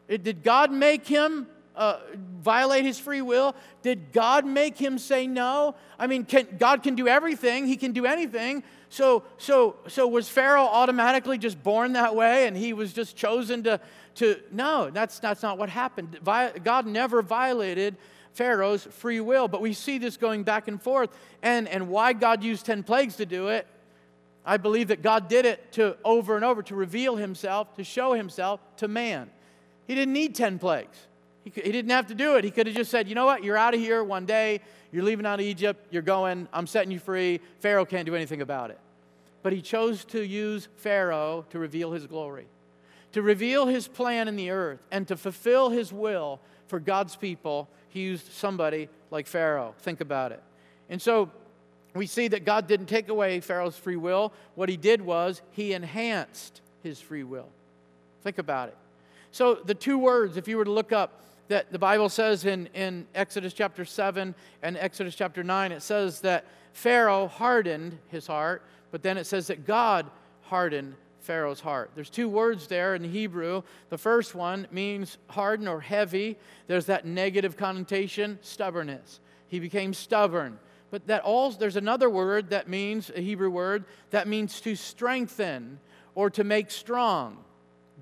It, 0.08 0.24
did 0.24 0.44
God 0.44 0.72
make 0.72 1.08
him 1.08 1.48
uh, 1.76 2.00
violate 2.42 2.86
his 2.86 3.00
free 3.00 3.22
will? 3.22 3.56
Did 3.82 4.12
God 4.12 4.46
make 4.46 4.78
him 4.78 5.00
say 5.00 5.26
no? 5.26 5.76
I 5.98 6.08
mean, 6.08 6.26
can, 6.26 6.48
God 6.60 6.84
can 6.84 6.96
do 6.96 7.08
everything. 7.08 7.66
He 7.66 7.78
can 7.78 7.92
do 7.94 8.06
anything. 8.06 8.64
So, 8.90 9.24
so, 9.38 9.78
so 9.88 10.08
was 10.08 10.28
Pharaoh 10.28 10.66
automatically 10.66 11.38
just 11.38 11.62
born 11.64 11.94
that 11.94 12.16
way, 12.16 12.46
and 12.46 12.56
he 12.56 12.74
was 12.74 12.94
just 12.94 13.16
chosen 13.16 13.64
to? 13.64 13.80
To 14.16 14.36
no, 14.52 14.90
that's 14.90 15.20
that's 15.20 15.42
not 15.42 15.58
what 15.58 15.70
happened. 15.70 16.20
God 16.26 16.86
never 16.86 17.22
violated 17.22 17.96
Pharaoh's 18.34 18.84
free 18.84 19.20
will. 19.20 19.48
But 19.48 19.62
we 19.62 19.74
see 19.74 19.98
this 19.98 20.18
going 20.18 20.44
back 20.44 20.68
and 20.68 20.82
forth. 20.82 21.10
And, 21.42 21.68
and 21.68 21.90
why 21.90 22.14
God 22.14 22.44
used 22.44 22.66
10 22.66 22.84
plagues 22.84 23.18
to 23.18 23.26
do 23.26 23.50
it, 23.50 23.68
I 24.46 24.58
believe 24.58 24.88
that 24.88 25.02
God 25.02 25.28
did 25.28 25.46
it 25.46 25.72
to 25.74 25.98
over 26.04 26.36
and 26.36 26.44
over 26.44 26.64
to 26.64 26.76
reveal 26.76 27.16
himself, 27.16 27.76
to 27.76 27.84
show 27.84 28.14
himself 28.14 28.60
to 28.78 28.88
man. 28.88 29.30
He 29.88 29.96
didn't 29.96 30.14
need 30.14 30.36
10 30.36 30.58
plagues. 30.60 30.98
He, 31.44 31.52
he 31.54 31.72
didn't 31.72 31.92
have 31.92 32.08
to 32.08 32.16
do 32.16 32.38
it. 32.38 32.44
He 32.44 32.52
could 32.52 32.68
have 32.68 32.76
just 32.76 32.92
said, 32.92 33.08
you 33.08 33.16
know 33.16 33.26
what, 33.26 33.44
you're 33.44 33.58
out 33.58 33.74
of 33.74 33.80
here 33.80 34.04
one 34.04 34.26
day, 34.26 34.62
you're 34.92 35.04
leaving 35.04 35.26
out 35.26 35.40
of 35.40 35.46
Egypt, 35.46 35.88
you're 35.92 36.02
going, 36.02 36.48
I'm 36.54 36.68
setting 36.68 36.92
you 36.92 37.00
free. 37.00 37.40
Pharaoh 37.60 37.86
can't 37.86 38.06
do 38.06 38.16
anything 38.16 38.42
about 38.42 38.72
it. 38.72 38.80
But 39.44 39.54
he 39.54 39.62
chose 39.62 40.06
to 40.06 40.26
use 40.26 40.68
Pharaoh 40.78 41.46
to 41.50 41.60
reveal 41.60 41.92
his 41.92 42.06
glory, 42.06 42.48
to 43.12 43.22
reveal 43.22 43.66
his 43.66 43.88
plan 43.88 44.28
in 44.28 44.36
the 44.36 44.52
earth, 44.52 44.86
and 44.92 45.08
to 45.08 45.18
fulfill 45.18 45.70
his 45.70 45.92
will 45.92 46.40
for 46.68 46.80
God's 46.80 47.16
people 47.16 47.70
he 47.92 48.02
used 48.02 48.32
somebody 48.32 48.90
like 49.12 49.28
Pharaoh. 49.28 49.76
Think 49.80 50.02
about 50.02 50.32
it. 50.32 50.42
And 50.90 51.02
so 51.02 51.30
we 51.94 52.08
see 52.08 52.28
that 52.30 52.46
God 52.46 52.68
didn't 52.68 52.86
take 52.86 53.10
away 53.10 53.40
Pharaoh's 53.42 53.78
free 53.78 53.98
will. 53.98 54.32
What 54.56 54.70
he 54.70 54.78
did 54.78 55.02
was 55.02 55.42
he 55.52 55.74
enhanced 55.74 56.62
his 56.84 57.00
free 57.00 57.24
will. 57.24 57.50
Think 58.24 58.38
about 58.38 58.70
it. 58.70 58.78
So 59.32 59.56
the 59.56 59.76
two 59.76 59.98
words, 59.98 60.38
if 60.38 60.48
you 60.48 60.58
were 60.58 60.66
to 60.66 60.72
look 60.72 60.92
up, 60.92 61.22
that 61.50 61.72
the 61.72 61.80
Bible 61.80 62.08
says 62.08 62.46
in, 62.46 62.68
in 62.74 63.06
Exodus 63.14 63.54
chapter 63.54 63.84
7 63.84 64.34
and 64.64 64.78
Exodus 64.78 65.16
chapter 65.16 65.44
9, 65.44 65.74
it 65.74 65.82
says 65.82 66.22
that 66.22 66.46
Pharaoh 66.72 67.28
hardened 67.28 67.98
his 68.08 68.26
heart, 68.26 68.64
but 68.92 69.04
then 69.04 69.18
it 69.18 69.26
says 69.26 69.48
that 69.48 69.66
God 69.66 70.10
hardened 70.44 70.96
Pharaoh's 71.22 71.60
heart. 71.60 71.92
There's 71.96 72.10
two 72.10 72.28
words 72.28 72.68
there 72.68 72.96
in 72.96 73.04
Hebrew. 73.04 73.64
The 73.90 73.98
first 73.98 74.36
one 74.36 74.68
means 74.72 75.18
harden 75.28 75.68
or 75.68 75.82
heavy. 75.82 76.38
There's 76.68 76.88
that 76.88 77.06
negative 77.06 77.58
connotation, 77.58 78.40
stubbornness. 78.42 79.20
He 79.48 79.60
became 79.60 79.94
stubborn. 79.94 80.60
But 80.90 81.08
that 81.08 81.24
also 81.24 81.58
there's 81.58 81.78
another 81.78 82.10
word 82.10 82.50
that 82.50 82.68
means 82.68 83.12
a 83.16 83.22
Hebrew 83.22 83.50
word 83.50 83.86
that 84.10 84.28
means 84.28 84.60
to 84.62 84.76
strengthen 84.76 85.80
or 86.16 86.30
to 86.32 86.44
make 86.44 86.70
strong. 86.70 87.38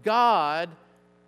God 0.03 0.69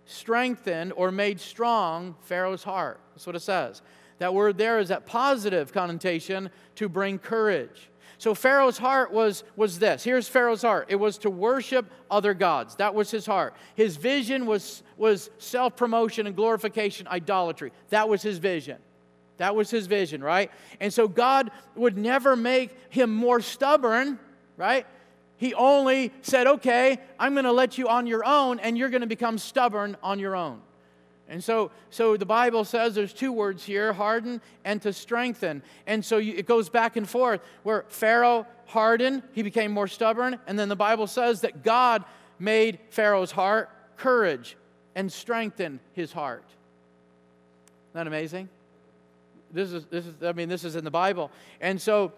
strengthened 0.04 0.92
or 0.96 1.12
made 1.12 1.40
strong 1.40 2.16
Pharaoh's 2.22 2.64
heart. 2.64 3.00
That's 3.14 3.26
what 3.26 3.36
it 3.36 3.40
says. 3.40 3.82
That 4.18 4.34
word 4.34 4.58
there 4.58 4.78
is 4.78 4.88
that 4.88 5.06
positive 5.06 5.72
connotation 5.72 6.50
to 6.76 6.88
bring 6.88 7.18
courage. 7.18 7.90
So 8.22 8.36
Pharaoh's 8.36 8.78
heart 8.78 9.12
was, 9.12 9.42
was 9.56 9.80
this. 9.80 10.04
Here's 10.04 10.28
Pharaoh's 10.28 10.62
heart 10.62 10.86
it 10.88 10.94
was 10.94 11.18
to 11.18 11.28
worship 11.28 11.90
other 12.08 12.34
gods. 12.34 12.76
That 12.76 12.94
was 12.94 13.10
his 13.10 13.26
heart. 13.26 13.52
His 13.74 13.96
vision 13.96 14.46
was, 14.46 14.84
was 14.96 15.28
self 15.38 15.74
promotion 15.74 16.28
and 16.28 16.36
glorification, 16.36 17.08
idolatry. 17.08 17.72
That 17.88 18.08
was 18.08 18.22
his 18.22 18.38
vision. 18.38 18.78
That 19.38 19.56
was 19.56 19.70
his 19.70 19.88
vision, 19.88 20.22
right? 20.22 20.52
And 20.78 20.94
so 20.94 21.08
God 21.08 21.50
would 21.74 21.98
never 21.98 22.36
make 22.36 22.70
him 22.90 23.12
more 23.12 23.40
stubborn, 23.40 24.20
right? 24.56 24.86
He 25.36 25.52
only 25.54 26.12
said, 26.22 26.46
okay, 26.46 27.00
I'm 27.18 27.32
going 27.32 27.44
to 27.46 27.50
let 27.50 27.76
you 27.76 27.88
on 27.88 28.06
your 28.06 28.24
own, 28.24 28.60
and 28.60 28.78
you're 28.78 28.90
going 28.90 29.00
to 29.00 29.08
become 29.08 29.36
stubborn 29.36 29.96
on 30.00 30.20
your 30.20 30.36
own. 30.36 30.60
And 31.28 31.42
so, 31.42 31.70
so 31.90 32.16
the 32.16 32.26
Bible 32.26 32.64
says 32.64 32.94
there's 32.94 33.12
two 33.12 33.32
words 33.32 33.64
here 33.64 33.92
harden 33.92 34.40
and 34.64 34.82
to 34.82 34.92
strengthen. 34.92 35.62
And 35.86 36.04
so 36.04 36.18
you, 36.18 36.34
it 36.36 36.46
goes 36.46 36.68
back 36.68 36.96
and 36.96 37.08
forth 37.08 37.40
where 37.62 37.84
Pharaoh 37.88 38.46
hardened, 38.66 39.22
he 39.32 39.42
became 39.42 39.72
more 39.72 39.88
stubborn. 39.88 40.38
And 40.46 40.58
then 40.58 40.68
the 40.68 40.76
Bible 40.76 41.06
says 41.06 41.40
that 41.42 41.62
God 41.62 42.04
made 42.38 42.78
Pharaoh's 42.90 43.30
heart 43.30 43.70
courage 43.96 44.56
and 44.94 45.10
strengthened 45.10 45.78
his 45.94 46.12
heart. 46.12 46.44
Isn't 47.90 47.94
that 47.94 48.06
amazing? 48.06 48.48
This 49.52 49.72
is, 49.72 49.84
this 49.86 50.06
is, 50.06 50.14
I 50.22 50.32
mean, 50.32 50.48
this 50.48 50.64
is 50.64 50.76
in 50.76 50.84
the 50.84 50.90
Bible. 50.90 51.30
And 51.60 51.80
so, 51.80 52.12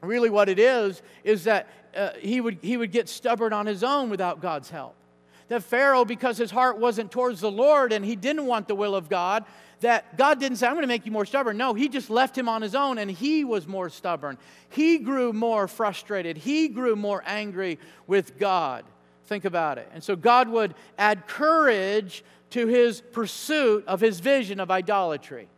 really, 0.00 0.30
what 0.30 0.48
it 0.48 0.58
is, 0.58 1.02
is 1.24 1.44
that 1.44 1.68
uh, 1.94 2.10
he, 2.18 2.40
would, 2.40 2.58
he 2.62 2.76
would 2.76 2.90
get 2.90 3.08
stubborn 3.08 3.52
on 3.52 3.66
his 3.66 3.84
own 3.84 4.10
without 4.10 4.40
God's 4.40 4.70
help. 4.70 4.94
That 5.50 5.64
Pharaoh, 5.64 6.04
because 6.04 6.38
his 6.38 6.52
heart 6.52 6.78
wasn't 6.78 7.10
towards 7.10 7.40
the 7.40 7.50
Lord 7.50 7.92
and 7.92 8.04
he 8.04 8.14
didn't 8.14 8.46
want 8.46 8.68
the 8.68 8.74
will 8.76 8.94
of 8.94 9.08
God, 9.08 9.44
that 9.80 10.16
God 10.16 10.38
didn't 10.38 10.58
say, 10.58 10.66
I'm 10.68 10.74
going 10.74 10.82
to 10.82 10.88
make 10.88 11.04
you 11.04 11.10
more 11.10 11.26
stubborn. 11.26 11.56
No, 11.56 11.74
he 11.74 11.88
just 11.88 12.08
left 12.08 12.38
him 12.38 12.48
on 12.48 12.62
his 12.62 12.76
own 12.76 12.98
and 12.98 13.10
he 13.10 13.42
was 13.42 13.66
more 13.66 13.90
stubborn. 13.90 14.38
He 14.68 14.98
grew 14.98 15.32
more 15.32 15.66
frustrated. 15.66 16.36
He 16.36 16.68
grew 16.68 16.94
more 16.94 17.24
angry 17.26 17.80
with 18.06 18.38
God. 18.38 18.84
Think 19.26 19.44
about 19.44 19.78
it. 19.78 19.90
And 19.92 20.04
so 20.04 20.14
God 20.14 20.48
would 20.48 20.74
add 20.96 21.26
courage 21.26 22.22
to 22.50 22.68
his 22.68 23.00
pursuit 23.00 23.84
of 23.88 24.00
his 24.00 24.20
vision 24.20 24.60
of 24.60 24.70
idolatry. 24.70 25.48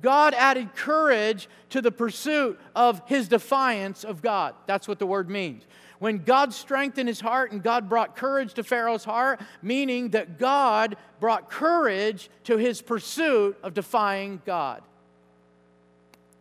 God 0.00 0.32
added 0.32 0.74
courage 0.74 1.46
to 1.70 1.82
the 1.82 1.92
pursuit 1.92 2.58
of 2.74 3.02
his 3.06 3.28
defiance 3.28 4.02
of 4.02 4.22
God. 4.22 4.54
That's 4.66 4.88
what 4.88 4.98
the 4.98 5.06
word 5.06 5.28
means. 5.28 5.64
When 6.00 6.24
God 6.24 6.54
strengthened 6.54 7.08
his 7.08 7.20
heart 7.20 7.52
and 7.52 7.62
God 7.62 7.90
brought 7.90 8.16
courage 8.16 8.54
to 8.54 8.64
Pharaoh's 8.64 9.04
heart, 9.04 9.40
meaning 9.60 10.08
that 10.10 10.38
God 10.38 10.96
brought 11.20 11.50
courage 11.50 12.30
to 12.44 12.56
his 12.56 12.80
pursuit 12.80 13.58
of 13.62 13.74
defying 13.74 14.40
God. 14.46 14.82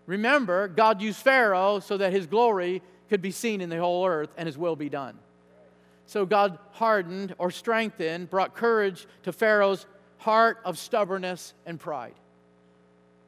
Remember, 0.05 0.69
God 0.69 1.01
used 1.01 1.19
Pharaoh 1.19 1.81
so 1.81 1.97
that 1.97 2.13
his 2.13 2.25
glory 2.25 2.81
could 3.09 3.21
be 3.21 3.31
seen 3.31 3.59
in 3.59 3.69
the 3.69 3.77
whole 3.77 4.07
earth 4.07 4.29
and 4.37 4.47
his 4.47 4.57
will 4.57 4.77
be 4.77 4.87
done. 4.87 5.19
So 6.05 6.25
God 6.25 6.57
hardened 6.71 7.35
or 7.37 7.51
strengthened, 7.51 8.29
brought 8.29 8.55
courage 8.55 9.07
to 9.23 9.33
Pharaoh's 9.33 9.85
heart 10.19 10.59
of 10.63 10.77
stubbornness 10.77 11.53
and 11.65 11.77
pride. 11.77 12.15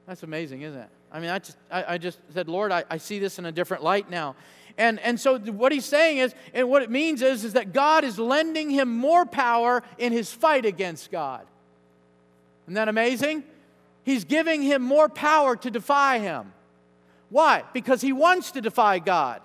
That's 0.08 0.24
amazing, 0.24 0.62
isn't 0.62 0.80
it? 0.80 0.90
I 1.12 1.20
mean, 1.20 1.30
I 1.30 1.40
just, 1.40 1.58
I, 1.70 1.94
I 1.96 1.98
just 1.98 2.20
said, 2.34 2.48
Lord, 2.48 2.72
I, 2.72 2.86
I 2.90 2.98
see 2.98 3.20
this 3.20 3.38
in 3.38 3.46
a 3.46 3.52
different 3.52 3.84
light 3.84 4.10
now. 4.10 4.36
And, 4.82 5.00
and 5.02 5.20
so 5.20 5.38
what 5.38 5.72
he's 5.72 5.86
saying 5.86 6.18
is, 6.18 6.34
and 6.56 6.68
what 6.68 6.82
it 6.82 6.90
means 6.90 7.22
is, 7.22 7.46
is 7.46 7.54
that 7.54 7.72
God 7.72 8.04
is 8.04 8.18
lending 8.18 8.72
him 8.72 8.90
more 8.90 9.28
power 9.28 9.84
in 10.00 10.12
his 10.12 10.34
fight 10.34 10.66
against 10.66 11.12
God. 11.12 11.46
Isn't 12.66 12.74
that 12.74 12.88
amazing? 12.88 13.44
He's 14.04 14.24
giving 14.24 14.64
him 14.64 14.82
more 14.82 15.08
power 15.08 15.56
to 15.56 15.70
defy 15.70 16.18
him. 16.18 16.52
Why? 17.30 17.64
Because 17.74 18.02
he 18.02 18.12
wants 18.12 18.50
to 18.54 18.62
defy 18.62 18.98
God. 18.98 19.44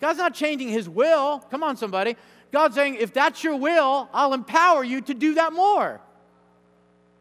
God's 0.00 0.18
not 0.18 0.34
changing 0.34 0.70
his 0.70 0.88
will. 0.88 1.38
Come 1.48 1.62
on, 1.62 1.76
somebody. 1.76 2.16
God's 2.50 2.74
saying, 2.74 2.96
if 2.96 3.12
that's 3.12 3.44
your 3.44 3.54
will, 3.54 4.08
I'll 4.12 4.34
empower 4.34 4.82
you 4.82 5.00
to 5.02 5.14
do 5.14 5.34
that 5.34 5.52
more 5.52 6.00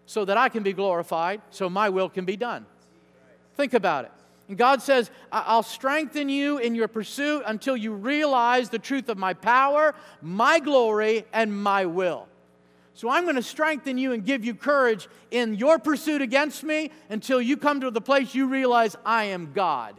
so 0.07 0.25
that 0.25 0.35
I 0.35 0.49
can 0.49 0.63
be 0.63 0.73
glorified, 0.73 1.43
so 1.51 1.69
my 1.69 1.89
will 1.89 2.09
can 2.09 2.25
be 2.25 2.37
done. 2.37 2.65
Think 3.55 3.75
about 3.75 4.05
it. 4.05 4.11
And 4.51 4.57
God 4.57 4.81
says, 4.81 5.09
I'll 5.31 5.63
strengthen 5.63 6.27
you 6.27 6.57
in 6.57 6.75
your 6.75 6.89
pursuit 6.89 7.43
until 7.45 7.77
you 7.77 7.93
realize 7.93 8.67
the 8.67 8.79
truth 8.79 9.07
of 9.07 9.17
my 9.17 9.33
power, 9.33 9.95
my 10.21 10.59
glory, 10.59 11.23
and 11.31 11.63
my 11.63 11.85
will. 11.85 12.27
So 12.93 13.09
I'm 13.09 13.23
going 13.23 13.37
to 13.37 13.43
strengthen 13.43 13.97
you 13.97 14.11
and 14.11 14.25
give 14.25 14.43
you 14.43 14.53
courage 14.53 15.07
in 15.31 15.55
your 15.55 15.79
pursuit 15.79 16.21
against 16.21 16.65
me 16.65 16.91
until 17.09 17.41
you 17.41 17.55
come 17.55 17.79
to 17.79 17.91
the 17.91 18.01
place 18.01 18.35
you 18.35 18.49
realize 18.49 18.97
I 19.05 19.23
am 19.23 19.53
God. 19.53 19.95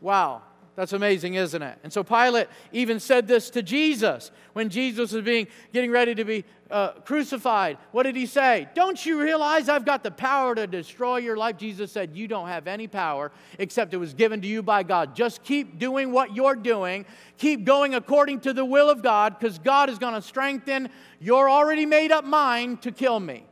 Wow. 0.00 0.42
That's 0.78 0.92
amazing, 0.92 1.34
isn't 1.34 1.60
it? 1.60 1.76
And 1.82 1.92
so 1.92 2.04
Pilate 2.04 2.46
even 2.70 3.00
said 3.00 3.26
this 3.26 3.50
to 3.50 3.64
Jesus 3.64 4.30
when 4.52 4.68
Jesus 4.68 5.10
was 5.10 5.24
being 5.24 5.48
getting 5.72 5.90
ready 5.90 6.14
to 6.14 6.24
be 6.24 6.44
uh, 6.70 6.90
crucified. 7.00 7.78
What 7.90 8.04
did 8.04 8.14
he 8.14 8.26
say? 8.26 8.68
Don't 8.76 9.04
you 9.04 9.20
realize 9.20 9.68
I've 9.68 9.84
got 9.84 10.04
the 10.04 10.12
power 10.12 10.54
to 10.54 10.68
destroy 10.68 11.16
your 11.16 11.36
life? 11.36 11.56
Jesus 11.56 11.90
said, 11.90 12.16
You 12.16 12.28
don't 12.28 12.46
have 12.46 12.68
any 12.68 12.86
power 12.86 13.32
except 13.58 13.92
it 13.92 13.96
was 13.96 14.14
given 14.14 14.40
to 14.42 14.46
you 14.46 14.62
by 14.62 14.84
God. 14.84 15.16
Just 15.16 15.42
keep 15.42 15.80
doing 15.80 16.12
what 16.12 16.36
you're 16.36 16.54
doing. 16.54 17.06
Keep 17.38 17.64
going 17.64 17.96
according 17.96 18.38
to 18.42 18.52
the 18.52 18.64
will 18.64 18.88
of 18.88 19.02
God 19.02 19.36
because 19.36 19.58
God 19.58 19.90
is 19.90 19.98
going 19.98 20.14
to 20.14 20.22
strengthen 20.22 20.90
your 21.18 21.50
already 21.50 21.86
made 21.86 22.12
up 22.12 22.24
mind 22.24 22.82
to 22.82 22.92
kill 22.92 23.18
me. 23.18 23.44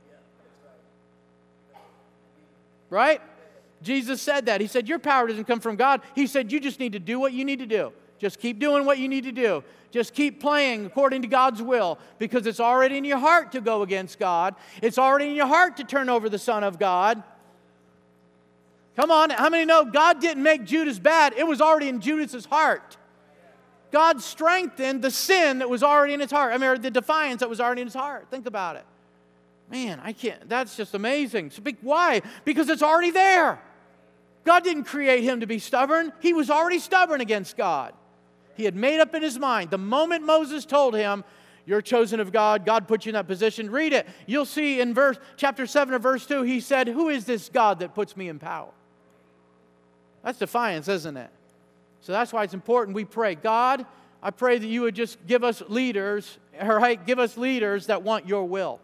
Right? 2.89 3.21
Jesus 3.83 4.23
said 4.23 4.47
that. 4.47 4.61
He 4.61 4.67
said, 4.67 4.89
Your 4.89 4.99
power 4.99 5.27
doesn't 5.27 5.45
come 5.45 5.61
from 5.61 5.77
God. 5.77 6.01
He 6.15 6.27
said, 6.27 6.51
You 6.51 6.61
just 6.61 6.81
need 6.81 6.93
to 6.93 6.99
do 6.99 7.19
what 7.19 7.33
you 7.33 7.45
need 7.45 7.59
to 7.61 7.67
do. 7.67 7.93
Just 8.19 8.41
keep 8.41 8.59
doing 8.59 8.87
what 8.87 8.99
you 8.99 9.09
need 9.09 9.25
to 9.25 9.33
do. 9.33 9.63
Just 9.91 10.15
keep 10.15 10.41
playing 10.41 10.87
according 10.87 11.23
to 11.23 11.29
God's 11.29 11.63
will 11.63 11.99
because 12.19 12.47
it's 12.47 12.61
already 12.61 12.97
in 12.97 13.05
your 13.05 13.19
heart 13.19 13.53
to 13.53 13.61
go 13.61 13.83
against 13.83 14.19
God. 14.19 14.55
It's 14.83 14.99
already 14.99 15.29
in 15.29 15.35
your 15.35 15.47
heart 15.47 15.77
to 15.79 15.85
turn 15.85 16.09
over 16.09 16.29
the 16.29 16.39
Son 16.39 16.65
of 16.65 16.79
God. 16.79 17.23
Come 18.97 19.11
on, 19.11 19.29
how 19.31 19.51
many 19.51 19.67
know 19.67 19.85
God 19.85 20.21
didn't 20.21 20.43
make 20.43 20.65
Judas 20.65 20.99
bad? 20.99 21.35
It 21.37 21.47
was 21.47 21.61
already 21.61 21.89
in 21.89 22.01
Judas's 22.01 22.47
heart. 22.47 22.97
God 23.93 24.23
strengthened 24.23 25.03
the 25.03 25.11
sin 25.11 25.59
that 25.59 25.69
was 25.69 25.83
already 25.83 26.15
in 26.15 26.21
his 26.21 26.31
heart. 26.31 26.53
I 26.53 26.59
mean, 26.59 26.81
the 26.81 26.91
defiance 26.91 27.41
that 27.41 27.51
was 27.51 27.61
already 27.61 27.83
in 27.83 27.87
his 27.87 27.95
heart. 27.95 28.27
Think 28.31 28.47
about 28.47 28.77
it. 28.77 28.85
Man, 29.71 30.01
I 30.03 30.13
can't, 30.13 30.49
that's 30.49 30.77
just 30.77 30.95
amazing. 30.95 31.53
Why? 31.83 32.23
Because 32.45 32.69
it's 32.69 32.83
already 32.83 33.11
there. 33.11 33.61
God 34.47 34.65
didn't 34.65 34.85
create 34.85 35.25
him 35.25 35.41
to 35.41 35.47
be 35.47 35.59
stubborn, 35.59 36.13
he 36.21 36.33
was 36.33 36.49
already 36.49 36.79
stubborn 36.79 37.21
against 37.21 37.57
God. 37.57 37.93
He 38.55 38.65
had 38.65 38.75
made 38.75 39.01
up 39.01 39.15
in 39.15 39.23
his 39.23 39.39
mind. 39.39 39.71
The 39.71 39.79
moment 39.79 40.25
Moses 40.25 40.65
told 40.65 40.95
him, 40.95 41.25
You're 41.67 41.83
chosen 41.83 42.21
of 42.21 42.33
God, 42.33 42.65
God 42.65 42.89
put 42.89 43.05
you 43.05 43.11
in 43.11 43.15
that 43.15 43.27
position, 43.27 43.71
read 43.71 43.93
it. 43.93 44.07
You'll 44.25 44.47
see 44.47 44.81
in 44.81 44.95
verse 44.95 45.19
chapter 45.37 45.67
7 45.67 45.93
of 45.93 46.03
verse 46.03 46.25
2, 46.27 46.43
he 46.43 46.61
said, 46.61 46.89
Who 46.89 47.11
is 47.11 47.27
this 47.27 47.51
God 47.51 47.81
that 47.81 47.95
puts 47.95 48.17
me 48.17 48.29
in 48.29 48.39
power? 48.39 48.71
That's 50.23 50.39
defiance, 50.39 50.89
isn't 50.89 51.17
it? 51.17 51.31
So 52.01 52.13
that's 52.13 52.33
why 52.33 52.45
it's 52.45 52.55
important 52.55 52.95
we 52.95 53.05
pray. 53.05 53.35
God, 53.35 53.85
I 54.23 54.31
pray 54.31 54.59
that 54.59 54.67
you 54.67 54.83
would 54.83 54.95
just 54.95 55.19
give 55.27 55.45
us 55.45 55.63
leaders, 55.69 56.39
right? 56.63 57.05
Give 57.05 57.19
us 57.19 57.37
leaders 57.37 57.87
that 57.87 58.03
want 58.03 58.27
your 58.27 58.45
will. 58.45 58.81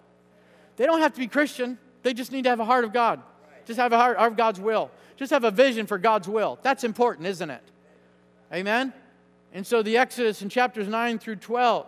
They 0.77 0.87
don't 0.87 1.01
have 1.01 1.15
to 1.15 1.21
be 1.21 1.29
Christian. 1.29 1.79
They 2.03 2.15
just 2.15 2.33
need 2.33 2.43
to 2.43 2.51
have 2.51 2.61
a 2.61 2.65
heart 2.65 2.85
of 2.85 2.93
God. 2.93 3.23
Just 3.65 3.79
have 3.79 3.93
a 3.93 3.97
heart 3.97 4.17
of 4.17 4.37
God's 4.37 4.61
will. 4.61 4.91
Just 5.23 5.31
have 5.31 5.45
a 5.45 5.53
vision 5.53 5.87
for 5.87 5.99
God's 5.99 6.27
will. 6.27 6.59
That's 6.63 6.83
important, 6.83 7.29
isn't 7.29 7.49
it? 7.49 7.63
Amen? 8.53 8.93
And 9.53 9.65
so 9.65 9.81
the 9.81 9.97
Exodus 9.97 10.43
in 10.43 10.49
chapters 10.49 10.89
9 10.89 11.21
through 11.21 11.37
12, 11.37 11.87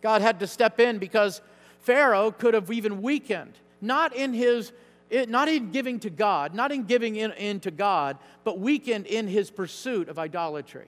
God 0.00 0.22
had 0.22 0.40
to 0.40 0.46
step 0.46 0.80
in 0.80 0.96
because 0.96 1.42
Pharaoh 1.80 2.30
could 2.30 2.54
have 2.54 2.72
even 2.72 3.02
weakened, 3.02 3.52
not 3.82 4.16
in 4.16 4.32
his 4.32 4.72
not 5.10 5.48
in 5.48 5.70
giving 5.70 6.00
to 6.00 6.08
God, 6.08 6.54
not 6.54 6.72
in 6.72 6.84
giving 6.84 7.16
in, 7.16 7.32
in 7.32 7.60
to 7.60 7.70
God, 7.70 8.16
but 8.42 8.58
weakened 8.58 9.06
in 9.06 9.28
his 9.28 9.50
pursuit 9.50 10.08
of 10.08 10.18
idolatry. 10.18 10.86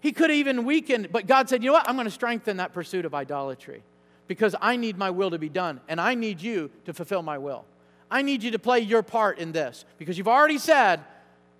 He 0.00 0.12
could 0.12 0.30
have 0.30 0.38
even 0.38 0.64
weakened, 0.64 1.12
but 1.12 1.26
God 1.26 1.50
said, 1.50 1.62
You 1.62 1.68
know 1.68 1.74
what? 1.74 1.86
I'm 1.90 1.96
going 1.96 2.06
to 2.06 2.10
strengthen 2.10 2.56
that 2.56 2.72
pursuit 2.72 3.04
of 3.04 3.14
idolatry 3.14 3.82
because 4.28 4.54
I 4.62 4.76
need 4.76 4.96
my 4.96 5.10
will 5.10 5.28
to 5.28 5.38
be 5.38 5.50
done, 5.50 5.78
and 5.88 6.00
I 6.00 6.14
need 6.14 6.40
you 6.40 6.70
to 6.86 6.94
fulfill 6.94 7.20
my 7.20 7.36
will. 7.36 7.66
I 8.10 8.22
need 8.22 8.42
you 8.42 8.52
to 8.52 8.58
play 8.58 8.80
your 8.80 9.02
part 9.02 9.38
in 9.38 9.52
this 9.52 9.84
because 9.98 10.16
you've 10.16 10.28
already 10.28 10.58
said, 10.58 11.00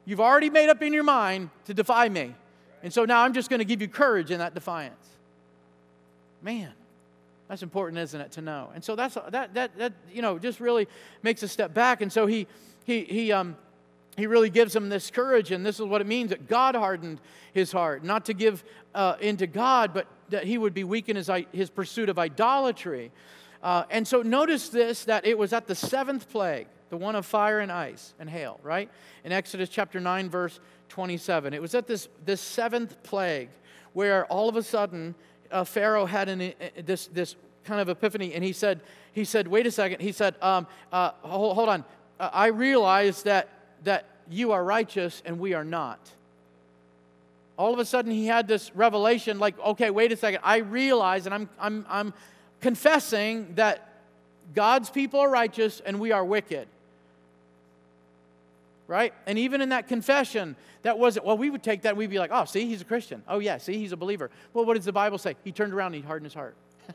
you've 0.04 0.20
already 0.20 0.50
made 0.50 0.68
up 0.68 0.82
in 0.82 0.92
your 0.92 1.02
mind 1.02 1.50
to 1.64 1.74
defy 1.74 2.08
me. 2.08 2.34
And 2.82 2.92
so 2.92 3.04
now 3.04 3.22
I'm 3.22 3.32
just 3.32 3.50
going 3.50 3.58
to 3.58 3.64
give 3.64 3.80
you 3.80 3.88
courage 3.88 4.30
in 4.30 4.38
that 4.38 4.54
defiance. 4.54 4.94
Man, 6.42 6.72
that's 7.48 7.62
important, 7.62 7.98
isn't 7.98 8.20
it, 8.20 8.32
to 8.32 8.42
know? 8.42 8.70
And 8.74 8.84
so 8.84 8.94
that's 8.94 9.16
that 9.30 9.54
that 9.54 9.76
that 9.78 9.92
you 10.12 10.22
know 10.22 10.38
just 10.38 10.60
really 10.60 10.86
makes 11.22 11.42
a 11.42 11.48
step 11.48 11.74
back. 11.74 12.00
And 12.00 12.12
so 12.12 12.26
he 12.26 12.46
he 12.84 13.04
he 13.04 13.32
um 13.32 13.56
he 14.16 14.26
really 14.26 14.50
gives 14.50 14.74
him 14.74 14.88
this 14.88 15.10
courage, 15.10 15.50
and 15.50 15.64
this 15.64 15.78
is 15.78 15.86
what 15.86 16.00
it 16.00 16.06
means 16.06 16.30
that 16.30 16.48
God 16.48 16.74
hardened 16.74 17.20
his 17.52 17.70
heart, 17.70 18.02
not 18.02 18.24
to 18.26 18.34
give 18.34 18.64
uh, 18.94 19.16
into 19.20 19.46
God, 19.46 19.92
but 19.92 20.06
that 20.30 20.44
he 20.44 20.56
would 20.56 20.72
be 20.72 20.84
weak 20.84 21.10
in 21.10 21.16
his, 21.16 21.30
his 21.52 21.68
pursuit 21.68 22.08
of 22.08 22.18
idolatry. 22.18 23.12
Uh, 23.62 23.84
and 23.90 24.06
so 24.06 24.22
notice 24.22 24.68
this 24.68 25.04
that 25.04 25.26
it 25.26 25.36
was 25.36 25.52
at 25.52 25.66
the 25.66 25.74
seventh 25.74 26.28
plague, 26.30 26.66
the 26.90 26.96
one 26.96 27.16
of 27.16 27.26
fire 27.26 27.60
and 27.60 27.72
ice 27.72 28.14
and 28.18 28.28
hail, 28.28 28.60
right? 28.62 28.90
In 29.24 29.32
Exodus 29.32 29.68
chapter 29.68 30.00
9, 30.00 30.28
verse 30.30 30.60
27. 30.88 31.54
It 31.54 31.62
was 31.62 31.74
at 31.74 31.86
this, 31.86 32.08
this 32.24 32.40
seventh 32.40 33.02
plague 33.02 33.48
where 33.92 34.26
all 34.26 34.48
of 34.48 34.56
a 34.56 34.62
sudden 34.62 35.14
uh, 35.50 35.64
Pharaoh 35.64 36.06
had 36.06 36.28
an, 36.28 36.42
uh, 36.42 36.52
this, 36.84 37.06
this 37.08 37.36
kind 37.64 37.80
of 37.80 37.88
epiphany, 37.88 38.34
and 38.34 38.44
he 38.44 38.52
said, 38.52 38.80
he 39.12 39.24
said, 39.24 39.48
wait 39.48 39.66
a 39.66 39.70
second. 39.70 40.00
He 40.00 40.12
said, 40.12 40.34
um, 40.42 40.66
uh, 40.92 41.12
hold, 41.22 41.54
hold, 41.54 41.68
on. 41.68 41.84
Uh, 42.20 42.30
I 42.32 42.48
realize 42.48 43.22
that 43.22 43.48
that 43.84 44.06
you 44.28 44.52
are 44.52 44.62
righteous 44.62 45.22
and 45.24 45.38
we 45.38 45.54
are 45.54 45.64
not. 45.64 45.98
All 47.56 47.72
of 47.72 47.78
a 47.78 47.84
sudden, 47.84 48.12
he 48.12 48.26
had 48.26 48.46
this 48.46 48.74
revelation 48.74 49.38
like, 49.38 49.58
okay, 49.58 49.90
wait 49.90 50.12
a 50.12 50.16
second. 50.16 50.40
I 50.44 50.58
realize, 50.58 51.24
and 51.24 51.34
I'm, 51.34 51.48
I'm, 51.58 51.86
I'm 51.88 52.14
confessing 52.66 53.54
that 53.54 53.88
God's 54.52 54.90
people 54.90 55.20
are 55.20 55.30
righteous 55.30 55.78
and 55.86 56.00
we 56.00 56.10
are 56.10 56.24
wicked. 56.24 56.66
Right? 58.88 59.14
And 59.24 59.38
even 59.38 59.60
in 59.60 59.68
that 59.68 59.86
confession, 59.86 60.56
that 60.82 60.98
wasn't, 60.98 61.26
well, 61.26 61.38
we 61.38 61.48
would 61.48 61.62
take 61.62 61.82
that 61.82 61.90
and 61.90 61.98
we'd 61.98 62.10
be 62.10 62.18
like, 62.18 62.32
oh, 62.32 62.44
see, 62.44 62.66
he's 62.66 62.80
a 62.80 62.84
Christian. 62.84 63.22
Oh, 63.28 63.38
yeah, 63.38 63.58
see, 63.58 63.78
he's 63.78 63.92
a 63.92 63.96
believer. 63.96 64.32
Well, 64.52 64.64
what 64.64 64.74
does 64.74 64.84
the 64.84 64.92
Bible 64.92 65.16
say? 65.16 65.36
He 65.44 65.52
turned 65.52 65.74
around 65.74 65.94
and 65.94 66.02
he 66.02 66.08
hardened 66.08 66.26
his 66.26 66.34
heart. 66.34 66.56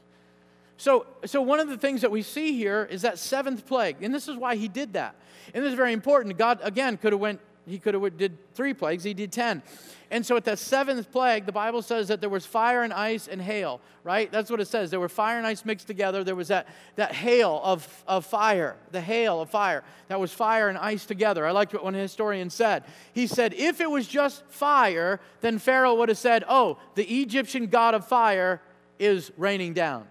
so, 0.76 1.05
so, 1.24 1.41
one 1.41 1.61
of 1.61 1.69
the 1.69 1.78
things 1.78 2.01
that 2.01 2.11
we 2.11 2.22
see 2.22 2.57
here 2.57 2.86
is 2.91 3.03
that 3.03 3.17
seventh 3.17 3.65
plague. 3.65 4.03
And 4.03 4.13
this 4.13 4.28
is 4.28 4.36
why 4.36 4.57
he 4.57 4.67
did 4.67 4.91
that. 4.91 5.15
And 5.53 5.63
this 5.63 5.69
is 5.69 5.78
very 5.78 5.93
important. 5.93 6.38
God, 6.38 6.59
again, 6.63 6.97
could 6.97 7.13
have 7.13 7.22
went 7.22 7.39
he 7.68 7.80
could 7.80 7.93
have 7.93 8.18
did 8.18 8.38
three 8.53 8.74
plagues 8.74 9.03
he 9.03 9.14
did 9.14 9.32
10 9.32 9.62
and 10.09 10.26
so 10.26 10.36
at 10.36 10.45
the 10.45 10.57
seventh 10.57 11.12
plague 11.12 11.45
the 11.45 11.51
bible 11.51 11.82
says 11.82 12.07
that 12.07 12.22
there 12.22 12.30
was 12.30 12.45
fire 12.45 12.84
and 12.84 12.93
ice 12.93 13.28
and 13.28 13.41
hail 13.41 13.82
right? 14.03 14.32
That's 14.32 14.49
what 14.49 14.59
it 14.59 14.68
says. 14.68 14.89
There 14.89 14.99
were 14.99 15.09
fire 15.09 15.38
and 15.38 15.45
ice 15.45 15.64
mixed 15.66 15.88
together. 15.88 16.24
There 16.24 16.36
was 16.36 16.47
that, 16.47 16.68
that 16.95 17.14
hail 17.14 17.62
of, 17.64 18.03
of 18.07 18.26
fire 18.26 18.76
the 18.91 19.01
hail 19.01 19.41
of 19.41 19.49
fire. 19.49 19.84
That 20.07 20.20
was 20.20 20.32
fire 20.32 20.70
and 20.70 20.78
ice 20.78 21.05
together. 21.05 21.45
I 21.45 21.51
liked 21.51 21.74
what 21.74 21.84
one 21.84 21.93
historian 21.93 22.49
said. 22.49 22.84
He 23.14 23.28
said 23.28 23.53
if 23.53 23.82
it 23.82 23.89
was 23.89 24.07
just 24.07 24.43
fire 24.49 25.20
then 25.41 25.59
pharaoh 25.59 25.95
would 25.95 26.09
have 26.09 26.18
said 26.18 26.43
oh 26.47 26.78
the 26.95 27.22
egyptian 27.22 27.68
god 27.68 27.93
of 27.93 28.07
fire 28.07 28.62
is 28.99 29.32
raining 29.38 29.74
down. 29.74 30.07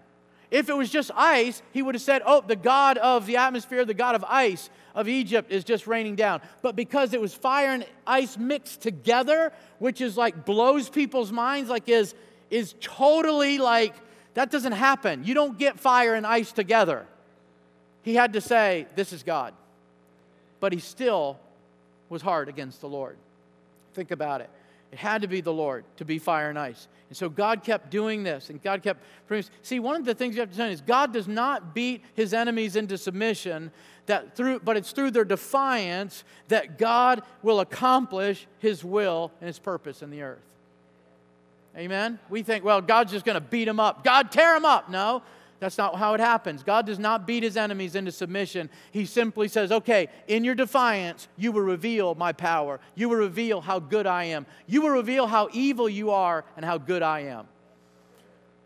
If 0.49 0.67
it 0.67 0.75
was 0.75 0.89
just 0.89 1.11
ice, 1.15 1.61
he 1.71 1.81
would 1.81 1.95
have 1.95 2.01
said, 2.01 2.21
Oh, 2.25 2.43
the 2.45 2.57
God 2.57 2.97
of 2.97 3.25
the 3.25 3.37
atmosphere, 3.37 3.85
the 3.85 3.93
God 3.93 4.15
of 4.15 4.25
ice 4.27 4.69
of 4.95 5.07
Egypt 5.07 5.51
is 5.51 5.63
just 5.63 5.87
raining 5.87 6.15
down. 6.15 6.41
But 6.61 6.75
because 6.75 7.13
it 7.13 7.21
was 7.21 7.33
fire 7.33 7.69
and 7.69 7.85
ice 8.05 8.37
mixed 8.37 8.81
together, 8.81 9.51
which 9.79 10.01
is 10.01 10.17
like 10.17 10.45
blows 10.45 10.89
people's 10.89 11.31
minds, 11.31 11.69
like 11.69 11.87
is, 11.87 12.13
is 12.49 12.75
totally 12.81 13.57
like, 13.57 13.95
that 14.33 14.51
doesn't 14.51 14.73
happen. 14.73 15.23
You 15.23 15.33
don't 15.33 15.57
get 15.57 15.79
fire 15.79 16.13
and 16.13 16.25
ice 16.25 16.51
together. 16.51 17.05
He 18.03 18.15
had 18.15 18.33
to 18.33 18.41
say, 18.41 18.87
This 18.95 19.13
is 19.13 19.23
God. 19.23 19.53
But 20.59 20.73
he 20.73 20.79
still 20.79 21.39
was 22.09 22.21
hard 22.21 22.49
against 22.49 22.81
the 22.81 22.89
Lord. 22.89 23.17
Think 23.93 24.11
about 24.11 24.41
it. 24.41 24.49
It 24.91 24.97
had 24.97 25.21
to 25.21 25.27
be 25.27 25.41
the 25.41 25.53
Lord 25.53 25.85
to 25.97 26.05
be 26.05 26.19
fire 26.19 26.49
and 26.49 26.59
ice. 26.59 26.87
And 27.09 27.17
so 27.17 27.29
God 27.29 27.63
kept 27.63 27.91
doing 27.91 28.23
this, 28.23 28.49
and 28.49 28.61
God 28.61 28.83
kept. 28.83 29.01
See, 29.61 29.79
one 29.79 29.95
of 29.95 30.05
the 30.05 30.13
things 30.13 30.35
you 30.35 30.41
have 30.41 30.49
to 30.49 30.51
understand 30.51 30.73
is 30.73 30.81
God 30.81 31.13
does 31.13 31.27
not 31.27 31.73
beat 31.73 32.03
his 32.13 32.33
enemies 32.33 32.75
into 32.75 32.97
submission, 32.97 33.71
that 34.05 34.35
through, 34.35 34.59
but 34.59 34.77
it's 34.77 34.91
through 34.91 35.11
their 35.11 35.25
defiance 35.25 36.23
that 36.49 36.77
God 36.77 37.21
will 37.41 37.61
accomplish 37.61 38.47
his 38.59 38.83
will 38.83 39.31
and 39.39 39.47
his 39.47 39.59
purpose 39.59 40.01
in 40.01 40.09
the 40.09 40.21
earth. 40.23 40.39
Amen? 41.77 42.19
We 42.29 42.43
think, 42.43 42.65
well, 42.65 42.81
God's 42.81 43.13
just 43.13 43.25
going 43.25 43.35
to 43.35 43.41
beat 43.41 43.65
them 43.65 43.79
up. 43.79 44.03
God, 44.03 44.31
tear 44.31 44.53
them 44.53 44.65
up. 44.65 44.89
No, 44.89 45.23
that's 45.61 45.77
not 45.77 45.95
how 45.95 46.15
it 46.15 46.19
happens. 46.19 46.63
God 46.63 46.87
does 46.87 46.97
not 46.97 47.27
beat 47.27 47.43
his 47.43 47.55
enemies 47.55 47.93
into 47.93 48.11
submission. 48.11 48.67
He 48.89 49.05
simply 49.05 49.47
says, 49.47 49.71
okay, 49.71 50.07
in 50.27 50.43
your 50.43 50.55
defiance, 50.55 51.27
you 51.37 51.51
will 51.51 51.61
reveal 51.61 52.15
my 52.15 52.33
power. 52.33 52.79
You 52.95 53.09
will 53.09 53.17
reveal 53.17 53.61
how 53.61 53.77
good 53.77 54.07
I 54.07 54.23
am. 54.23 54.47
You 54.65 54.81
will 54.81 54.89
reveal 54.89 55.27
how 55.27 55.49
evil 55.53 55.87
you 55.87 56.09
are 56.09 56.45
and 56.57 56.65
how 56.65 56.79
good 56.79 57.03
I 57.03 57.19
am. 57.21 57.45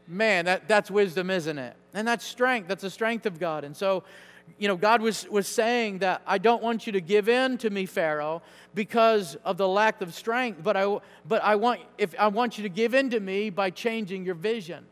Man, 0.08 0.46
that, 0.46 0.70
that's 0.70 0.90
wisdom, 0.90 1.30
isn't 1.30 1.58
it? 1.58 1.76
And 1.94 2.08
that's 2.08 2.24
strength. 2.24 2.70
That's 2.70 2.84
the 2.84 2.90
strength 2.90 3.26
of 3.26 3.40
God. 3.42 3.66
And 3.66 3.76
so, 3.76 4.06
you 4.58 4.70
know, 4.70 4.78
God 4.78 5.02
was, 5.02 5.28
was 5.28 5.50
saying 5.50 6.00
that 6.00 6.22
I 6.26 6.38
don't 6.38 6.64
want 6.64 6.88
you 6.88 6.94
to 6.94 7.02
give 7.02 7.28
in 7.28 7.58
to 7.58 7.70
me, 7.70 7.88
Pharaoh, 7.88 8.42
because 8.74 9.36
of 9.44 9.58
the 9.58 9.68
lack 9.68 10.00
of 10.00 10.14
strength, 10.14 10.64
but 10.64 10.78
I, 10.78 10.98
but 11.28 11.44
I, 11.44 11.56
want, 11.56 11.82
if, 11.98 12.18
I 12.18 12.30
want 12.30 12.58
you 12.58 12.64
to 12.64 12.70
give 12.70 12.94
in 12.94 13.10
to 13.10 13.20
me 13.20 13.50
by 13.50 13.70
changing 13.70 14.24
your 14.24 14.36
vision. 14.36 14.86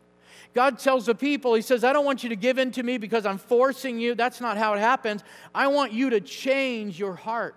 God 0.53 0.77
tells 0.77 1.05
the 1.07 1.15
people, 1.15 1.53
He 1.53 1.61
says, 1.61 1.83
I 1.83 1.93
don't 1.93 2.05
want 2.05 2.23
you 2.23 2.29
to 2.29 2.35
give 2.35 2.57
in 2.57 2.71
to 2.71 2.83
me 2.83 2.97
because 2.97 3.25
I'm 3.25 3.37
forcing 3.37 3.99
you. 3.99 4.15
That's 4.15 4.39
not 4.39 4.57
how 4.57 4.73
it 4.73 4.79
happens. 4.79 5.23
I 5.53 5.67
want 5.67 5.91
you 5.93 6.11
to 6.11 6.21
change 6.21 6.99
your 6.99 7.15
heart. 7.15 7.55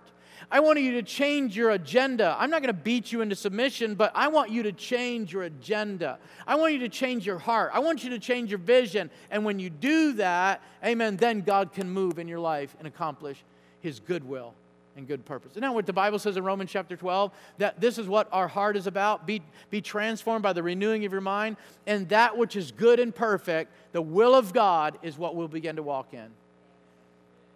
I 0.49 0.61
want 0.61 0.79
you 0.79 0.93
to 0.93 1.03
change 1.03 1.57
your 1.57 1.71
agenda. 1.71 2.35
I'm 2.39 2.49
not 2.49 2.61
going 2.61 2.73
to 2.73 2.81
beat 2.81 3.11
you 3.11 3.21
into 3.21 3.35
submission, 3.35 3.95
but 3.95 4.11
I 4.15 4.29
want 4.29 4.49
you 4.49 4.63
to 4.63 4.71
change 4.71 5.33
your 5.33 5.43
agenda. 5.43 6.19
I 6.45 6.55
want 6.55 6.73
you 6.73 6.79
to 6.79 6.89
change 6.89 7.25
your 7.25 7.37
heart. 7.37 7.71
I 7.73 7.79
want 7.79 8.03
you 8.03 8.11
to 8.11 8.19
change 8.19 8.49
your 8.49 8.59
vision. 8.59 9.11
And 9.29 9.43
when 9.43 9.59
you 9.59 9.69
do 9.69 10.13
that, 10.13 10.61
amen, 10.85 11.17
then 11.17 11.41
God 11.41 11.73
can 11.73 11.89
move 11.89 12.17
in 12.17 12.27
your 12.27 12.39
life 12.39 12.75
and 12.79 12.87
accomplish 12.87 13.43
His 13.81 13.99
goodwill 13.99 14.53
and 14.97 15.07
good 15.07 15.23
purpose. 15.25 15.51
Isn't 15.51 15.61
that 15.61 15.73
what 15.73 15.85
the 15.85 15.93
Bible 15.93 16.19
says 16.19 16.35
in 16.35 16.43
Romans 16.43 16.71
chapter 16.71 16.97
12? 16.97 17.31
That 17.59 17.79
this 17.79 17.97
is 17.97 18.07
what 18.07 18.27
our 18.31 18.47
heart 18.47 18.75
is 18.75 18.87
about. 18.87 19.25
Be, 19.25 19.41
be 19.69 19.79
transformed 19.79 20.43
by 20.43 20.53
the 20.53 20.63
renewing 20.63 21.05
of 21.05 21.11
your 21.11 21.21
mind. 21.21 21.55
And 21.85 22.09
that 22.09 22.37
which 22.37 22.55
is 22.55 22.71
good 22.71 22.99
and 22.99 23.13
perfect, 23.13 23.71
the 23.93 24.01
will 24.01 24.35
of 24.35 24.53
God, 24.53 24.97
is 25.03 25.17
what 25.17 25.35
we'll 25.35 25.47
begin 25.47 25.77
to 25.77 25.83
walk 25.83 26.13
in. 26.13 26.27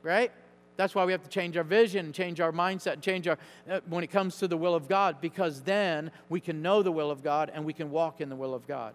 Right? 0.03 0.31
That's 0.77 0.95
why 0.95 1.03
we 1.03 1.11
have 1.11 1.23
to 1.23 1.29
change 1.29 1.57
our 1.57 1.63
vision, 1.63 2.13
change 2.13 2.39
our 2.39 2.51
mindset, 2.51 3.01
change 3.01 3.27
our, 3.27 3.37
uh, 3.69 3.81
when 3.87 4.03
it 4.03 4.11
comes 4.11 4.37
to 4.37 4.47
the 4.47 4.57
will 4.57 4.73
of 4.73 4.87
God, 4.87 5.17
because 5.19 5.61
then 5.61 6.11
we 6.29 6.39
can 6.39 6.61
know 6.61 6.81
the 6.81 6.91
will 6.91 7.11
of 7.11 7.23
God 7.23 7.51
and 7.53 7.65
we 7.65 7.73
can 7.73 7.91
walk 7.91 8.21
in 8.21 8.29
the 8.29 8.35
will 8.35 8.53
of 8.53 8.67
God. 8.67 8.93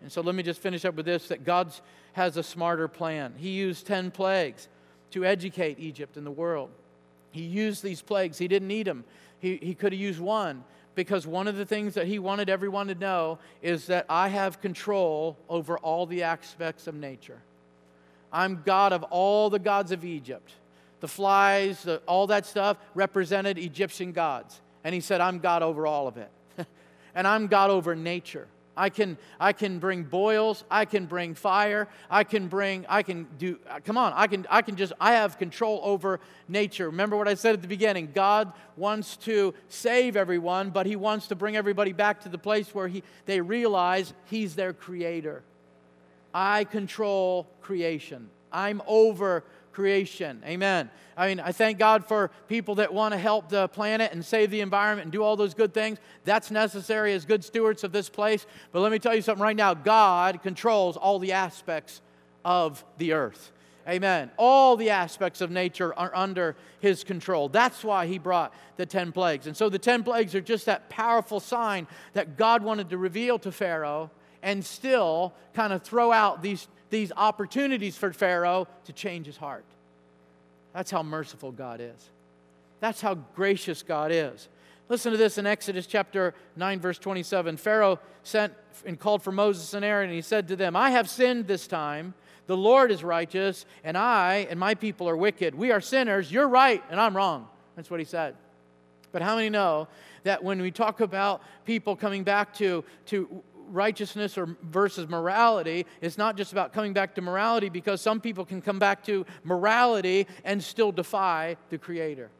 And 0.00 0.10
so 0.10 0.20
let 0.20 0.34
me 0.34 0.42
just 0.42 0.60
finish 0.60 0.84
up 0.84 0.94
with 0.94 1.06
this 1.06 1.28
that 1.28 1.44
God 1.44 1.72
has 2.12 2.36
a 2.36 2.42
smarter 2.42 2.88
plan. 2.88 3.34
He 3.36 3.50
used 3.50 3.86
10 3.86 4.12
plagues 4.12 4.68
to 5.10 5.24
educate 5.24 5.78
Egypt 5.78 6.16
and 6.16 6.24
the 6.24 6.30
world. 6.30 6.70
He 7.30 7.42
used 7.42 7.82
these 7.82 8.02
plagues. 8.02 8.38
He 8.38 8.48
didn't 8.48 8.68
need 8.68 8.86
them. 8.86 9.04
He, 9.40 9.56
he 9.56 9.74
could 9.74 9.92
have 9.92 10.00
used 10.00 10.20
one 10.20 10.64
because 10.94 11.26
one 11.26 11.46
of 11.46 11.56
the 11.56 11.64
things 11.64 11.94
that 11.94 12.06
he 12.06 12.18
wanted 12.18 12.50
everyone 12.50 12.88
to 12.88 12.94
know 12.94 13.38
is 13.62 13.86
that 13.86 14.04
I 14.08 14.28
have 14.28 14.60
control 14.60 15.36
over 15.48 15.78
all 15.78 16.06
the 16.06 16.24
aspects 16.24 16.86
of 16.86 16.94
nature. 16.94 17.40
I'm 18.32 18.62
God 18.64 18.92
of 18.92 19.04
all 19.04 19.48
the 19.48 19.60
gods 19.60 19.92
of 19.92 20.04
Egypt. 20.04 20.50
The 21.00 21.08
flies, 21.08 21.84
the, 21.84 22.02
all 22.06 22.26
that 22.26 22.46
stuff 22.46 22.76
represented 22.94 23.58
Egyptian 23.58 24.12
gods. 24.12 24.60
And 24.82 24.94
he 24.94 25.00
said, 25.00 25.20
I'm 25.20 25.38
God 25.38 25.62
over 25.62 25.86
all 25.86 26.08
of 26.08 26.16
it. 26.16 26.30
and 27.14 27.26
I'm 27.26 27.46
God 27.46 27.70
over 27.70 27.94
nature. 27.94 28.48
I 28.78 28.90
can, 28.90 29.18
I 29.40 29.52
can 29.52 29.80
bring 29.80 30.04
boils. 30.04 30.64
I 30.70 30.84
can 30.84 31.06
bring 31.06 31.34
fire. 31.34 31.88
I 32.08 32.24
can 32.24 32.46
bring, 32.46 32.86
I 32.88 33.02
can 33.02 33.26
do, 33.38 33.58
uh, 33.68 33.80
come 33.84 33.98
on, 33.98 34.12
I 34.14 34.28
can, 34.28 34.46
I 34.48 34.62
can 34.62 34.76
just, 34.76 34.92
I 35.00 35.12
have 35.12 35.36
control 35.36 35.80
over 35.82 36.20
nature. 36.46 36.86
Remember 36.88 37.16
what 37.16 37.26
I 37.26 37.34
said 37.34 37.54
at 37.54 37.62
the 37.62 37.68
beginning 37.68 38.12
God 38.14 38.52
wants 38.76 39.16
to 39.18 39.52
save 39.68 40.16
everyone, 40.16 40.70
but 40.70 40.86
He 40.86 40.94
wants 40.94 41.26
to 41.26 41.34
bring 41.34 41.56
everybody 41.56 41.92
back 41.92 42.20
to 42.20 42.28
the 42.28 42.38
place 42.38 42.72
where 42.74 42.88
he, 42.88 43.02
they 43.26 43.40
realize 43.40 44.14
He's 44.26 44.54
their 44.54 44.72
creator. 44.72 45.42
I 46.32 46.64
control 46.64 47.48
creation, 47.60 48.30
I'm 48.52 48.80
over 48.86 49.44
creation. 49.78 50.42
Amen. 50.44 50.90
I 51.16 51.28
mean, 51.28 51.38
I 51.38 51.52
thank 51.52 51.78
God 51.78 52.04
for 52.04 52.32
people 52.48 52.74
that 52.74 52.92
want 52.92 53.14
to 53.14 53.18
help 53.18 53.48
the 53.48 53.68
planet 53.68 54.10
and 54.10 54.24
save 54.24 54.50
the 54.50 54.60
environment 54.60 55.04
and 55.04 55.12
do 55.12 55.22
all 55.22 55.36
those 55.36 55.54
good 55.54 55.72
things. 55.72 55.98
That's 56.24 56.50
necessary 56.50 57.12
as 57.12 57.24
good 57.24 57.44
stewards 57.44 57.84
of 57.84 57.92
this 57.92 58.08
place. 58.08 58.44
But 58.72 58.80
let 58.80 58.90
me 58.90 58.98
tell 58.98 59.14
you 59.14 59.22
something 59.22 59.40
right 59.40 59.54
now 59.54 59.74
God 59.74 60.42
controls 60.42 60.96
all 60.96 61.20
the 61.20 61.30
aspects 61.30 62.00
of 62.44 62.84
the 62.96 63.12
earth. 63.12 63.52
Amen. 63.88 64.32
All 64.36 64.76
the 64.76 64.90
aspects 64.90 65.40
of 65.40 65.52
nature 65.52 65.96
are 65.96 66.10
under 66.12 66.56
his 66.80 67.04
control. 67.04 67.48
That's 67.48 67.84
why 67.84 68.08
he 68.08 68.18
brought 68.18 68.52
the 68.78 68.84
10 68.84 69.12
plagues. 69.12 69.46
And 69.46 69.56
so 69.56 69.68
the 69.68 69.78
10 69.78 70.02
plagues 70.02 70.34
are 70.34 70.40
just 70.40 70.66
that 70.66 70.88
powerful 70.88 71.38
sign 71.38 71.86
that 72.14 72.36
God 72.36 72.64
wanted 72.64 72.90
to 72.90 72.98
reveal 72.98 73.38
to 73.38 73.52
Pharaoh 73.52 74.10
and 74.42 74.64
still 74.64 75.34
kind 75.54 75.72
of 75.72 75.82
throw 75.82 76.10
out 76.10 76.42
these 76.42 76.66
these 76.90 77.12
opportunities 77.16 77.96
for 77.96 78.12
Pharaoh 78.12 78.66
to 78.84 78.92
change 78.92 79.26
his 79.26 79.36
heart. 79.36 79.64
That's 80.72 80.90
how 80.90 81.02
merciful 81.02 81.52
God 81.52 81.80
is. 81.80 82.10
That's 82.80 83.00
how 83.00 83.14
gracious 83.14 83.82
God 83.82 84.12
is. 84.12 84.48
Listen 84.88 85.12
to 85.12 85.18
this 85.18 85.36
in 85.36 85.46
Exodus 85.46 85.86
chapter 85.86 86.34
9, 86.56 86.80
verse 86.80 86.98
27. 86.98 87.56
Pharaoh 87.56 87.98
sent 88.22 88.54
and 88.86 88.98
called 88.98 89.22
for 89.22 89.32
Moses 89.32 89.74
and 89.74 89.84
Aaron, 89.84 90.08
and 90.08 90.14
he 90.14 90.22
said 90.22 90.48
to 90.48 90.56
them, 90.56 90.76
I 90.76 90.90
have 90.90 91.10
sinned 91.10 91.46
this 91.46 91.66
time. 91.66 92.14
The 92.46 92.56
Lord 92.56 92.90
is 92.90 93.04
righteous, 93.04 93.66
and 93.84 93.98
I 93.98 94.46
and 94.48 94.58
my 94.58 94.74
people 94.74 95.08
are 95.08 95.16
wicked. 95.16 95.54
We 95.54 95.72
are 95.72 95.82
sinners. 95.82 96.32
You're 96.32 96.48
right, 96.48 96.82
and 96.90 96.98
I'm 96.98 97.14
wrong. 97.14 97.48
That's 97.76 97.90
what 97.90 98.00
he 98.00 98.06
said. 98.06 98.34
But 99.12 99.20
how 99.20 99.36
many 99.36 99.50
know 99.50 99.88
that 100.22 100.42
when 100.42 100.60
we 100.60 100.70
talk 100.70 101.00
about 101.00 101.42
people 101.64 101.94
coming 101.94 102.24
back 102.24 102.54
to, 102.54 102.84
to 103.06 103.42
righteousness 103.70 104.36
or 104.38 104.56
versus 104.62 105.08
morality. 105.08 105.86
It's 106.00 106.18
not 106.18 106.36
just 106.36 106.52
about 106.52 106.72
coming 106.72 106.92
back 106.92 107.14
to 107.16 107.20
morality 107.20 107.68
because 107.68 108.00
some 108.00 108.20
people 108.20 108.44
can 108.44 108.60
come 108.60 108.78
back 108.78 109.04
to 109.04 109.26
morality 109.44 110.26
and 110.44 110.62
still 110.62 110.92
defy 110.92 111.56
the 111.70 111.78
Creator. 111.78 112.30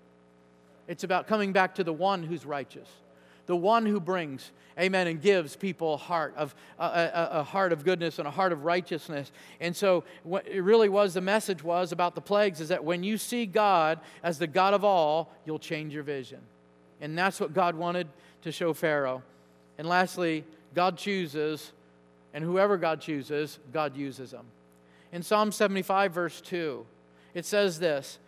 It's 0.89 1.05
about 1.05 1.26
coming 1.26 1.53
back 1.53 1.74
to 1.76 1.85
the 1.85 1.93
one 1.93 2.22
who's 2.22 2.47
righteous, 2.47 2.89
the 3.47 3.55
one 3.55 3.85
who 3.85 4.01
brings, 4.01 4.51
amen, 4.79 5.07
and 5.07 5.20
gives 5.20 5.55
people 5.55 5.95
a 5.95 5.99
heart 5.99 6.35
of 6.35 6.55
a, 6.79 6.85
a, 6.85 7.29
a 7.41 7.43
heart 7.43 7.72
of 7.72 7.85
goodness 7.85 8.18
and 8.18 8.26
a 8.26 8.31
heart 8.31 8.53
of 8.53 8.64
righteousness. 8.64 9.31
And 9.61 9.76
so, 9.76 10.05
what 10.22 10.49
it 10.49 10.62
really 10.62 10.89
was 10.89 11.12
the 11.12 11.20
message 11.20 11.62
was 11.62 11.93
about 11.93 12.14
the 12.14 12.22
plagues 12.22 12.61
is 12.61 12.70
that 12.70 12.83
when 12.83 13.03
you 13.03 13.18
see 13.18 13.45
God 13.45 14.01
as 14.22 14.39
the 14.39 14.47
God 14.47 14.72
of 14.72 14.83
all, 14.83 15.31
you'll 15.45 15.59
change 15.59 15.93
your 15.93 16.03
vision, 16.03 16.41
and 17.03 17.16
that's 17.16 17.39
what 17.39 17.53
God 17.53 17.74
wanted 17.74 18.09
to 18.43 18.51
show 18.51 18.72
Pharaoh. 18.72 19.22
And 19.76 19.87
lastly, 19.87 20.45
God 20.75 20.97
chooses, 20.97 21.73
and 22.35 22.45
whoever 22.45 22.77
God 22.77 23.01
chooses, 23.01 23.59
God 23.73 23.97
uses 23.97 24.31
them. 24.31 24.47
In 25.12 25.23
Psalm 25.23 25.53
75, 25.53 26.12
verse 26.12 26.41
2, 26.41 26.85
it 27.35 27.47
says 27.47 27.79
this 27.79 28.19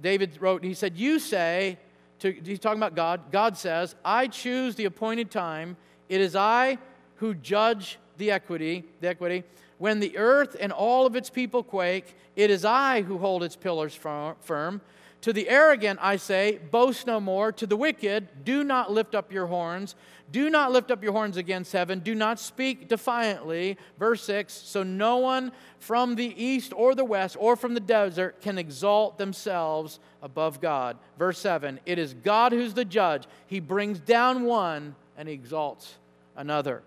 David 0.00 0.40
wrote, 0.40 0.62
he 0.62 0.74
said, 0.74 0.96
You 0.96 1.18
say, 1.18 1.78
to, 2.20 2.32
he's 2.32 2.58
talking 2.58 2.78
about 2.78 2.94
God, 2.94 3.32
God 3.32 3.56
says, 3.56 3.94
I 4.04 4.26
choose 4.26 4.74
the 4.74 4.84
appointed 4.84 5.30
time. 5.30 5.76
It 6.08 6.20
is 6.20 6.36
I 6.36 6.78
who 7.16 7.34
judge 7.34 7.98
the 8.18 8.30
equity, 8.30 8.84
the 9.00 9.08
equity. 9.08 9.44
When 9.78 10.00
the 10.00 10.16
earth 10.16 10.56
and 10.58 10.72
all 10.72 11.06
of 11.06 11.16
its 11.16 11.28
people 11.28 11.62
quake, 11.62 12.14
it 12.34 12.50
is 12.50 12.64
I 12.64 13.02
who 13.02 13.18
hold 13.18 13.42
its 13.42 13.56
pillars 13.56 13.94
firm. 13.94 14.80
To 15.26 15.32
the 15.32 15.48
arrogant, 15.48 15.98
I 16.00 16.18
say, 16.18 16.60
boast 16.70 17.08
no 17.08 17.18
more. 17.18 17.50
To 17.50 17.66
the 17.66 17.76
wicked, 17.76 18.44
do 18.44 18.62
not 18.62 18.92
lift 18.92 19.12
up 19.12 19.32
your 19.32 19.46
horns. 19.48 19.96
Do 20.30 20.48
not 20.48 20.70
lift 20.70 20.92
up 20.92 21.02
your 21.02 21.10
horns 21.10 21.36
against 21.36 21.72
heaven. 21.72 21.98
Do 21.98 22.14
not 22.14 22.38
speak 22.38 22.86
defiantly. 22.86 23.76
Verse 23.98 24.22
6 24.22 24.52
So 24.52 24.84
no 24.84 25.16
one 25.16 25.50
from 25.80 26.14
the 26.14 26.32
east 26.40 26.72
or 26.76 26.94
the 26.94 27.04
west 27.04 27.36
or 27.40 27.56
from 27.56 27.74
the 27.74 27.80
desert 27.80 28.40
can 28.40 28.56
exalt 28.56 29.18
themselves 29.18 29.98
above 30.22 30.60
God. 30.60 30.96
Verse 31.18 31.40
7 31.40 31.80
It 31.84 31.98
is 31.98 32.14
God 32.14 32.52
who's 32.52 32.74
the 32.74 32.84
judge. 32.84 33.26
He 33.48 33.58
brings 33.58 33.98
down 33.98 34.44
one 34.44 34.94
and 35.16 35.26
he 35.26 35.34
exalts 35.34 35.96
another. 36.36 36.84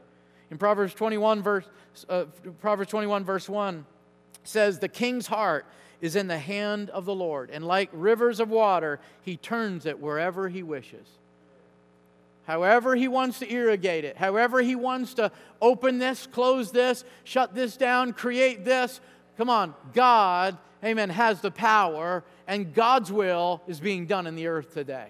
In 0.49 0.57
Proverbs 0.57 0.93
21, 0.93 1.41
verse, 1.41 1.65
uh, 2.07 2.23
Proverbs 2.61 2.89
21, 2.89 3.25
verse 3.25 3.49
1 3.49 3.85
says, 4.45 4.79
The 4.79 4.87
king's 4.87 5.27
heart 5.27 5.65
is 6.01 6.15
in 6.15 6.27
the 6.27 6.39
hand 6.39 6.89
of 6.89 7.05
the 7.05 7.15
Lord, 7.15 7.49
and 7.49 7.65
like 7.65 7.89
rivers 7.93 8.39
of 8.39 8.49
water, 8.49 8.99
he 9.21 9.37
turns 9.37 9.85
it 9.85 9.99
wherever 9.99 10.49
he 10.49 10.63
wishes 10.63 11.05
however 12.49 12.95
he 12.95 13.07
wants 13.07 13.37
to 13.37 13.53
irrigate 13.53 14.03
it, 14.03 14.17
however 14.17 14.59
he 14.59 14.73
wants 14.75 15.13
to 15.13 15.31
open 15.61 15.99
this, 15.99 16.25
close 16.25 16.71
this, 16.71 17.03
shut 17.23 17.53
this 17.53 17.77
down, 17.77 18.11
create 18.11 18.65
this. 18.65 18.99
Come 19.37 19.51
on, 19.51 19.75
God, 19.93 20.57
amen, 20.83 21.11
has 21.11 21.41
the 21.41 21.51
power, 21.51 22.23
and 22.47 22.73
God's 22.73 23.11
will 23.11 23.61
is 23.67 23.79
being 23.79 24.07
done 24.07 24.25
in 24.25 24.33
the 24.33 24.47
earth 24.47 24.73
today. 24.73 25.09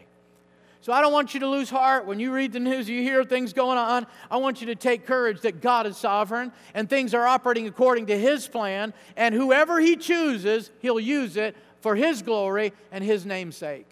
So 0.81 0.93
I 0.93 1.01
don't 1.01 1.11
want 1.11 1.33
you 1.33 1.41
to 1.41 1.47
lose 1.47 1.69
heart 1.69 2.05
when 2.05 2.19
you 2.19 2.33
read 2.33 2.53
the 2.53 2.59
news, 2.59 2.87
you 2.87 3.01
hear 3.01 3.25
things 3.25 3.51
going 3.51 3.77
on. 3.77 4.07
I 4.31 4.37
want 4.37 4.61
you 4.61 4.67
to 4.67 4.75
take 4.75 5.05
courage 5.05 5.41
that 5.41 5.61
God 5.61 5.85
is 5.85 5.97
sovereign 5.97 6.53
and 6.73 6.89
things 6.89 7.13
are 7.13 7.25
operating 7.25 7.67
according 7.67 8.05
to 8.07 8.17
His 8.17 8.47
plan, 8.47 8.93
and 9.17 9.35
whoever 9.35 9.79
He 9.79 9.97
chooses, 9.97 10.71
He'll 10.79 10.99
use 10.99 11.35
it 11.35 11.57
for 11.81 11.95
His 11.95 12.21
glory 12.21 12.71
and 12.91 13.03
His 13.03 13.25
namesake. 13.25 13.87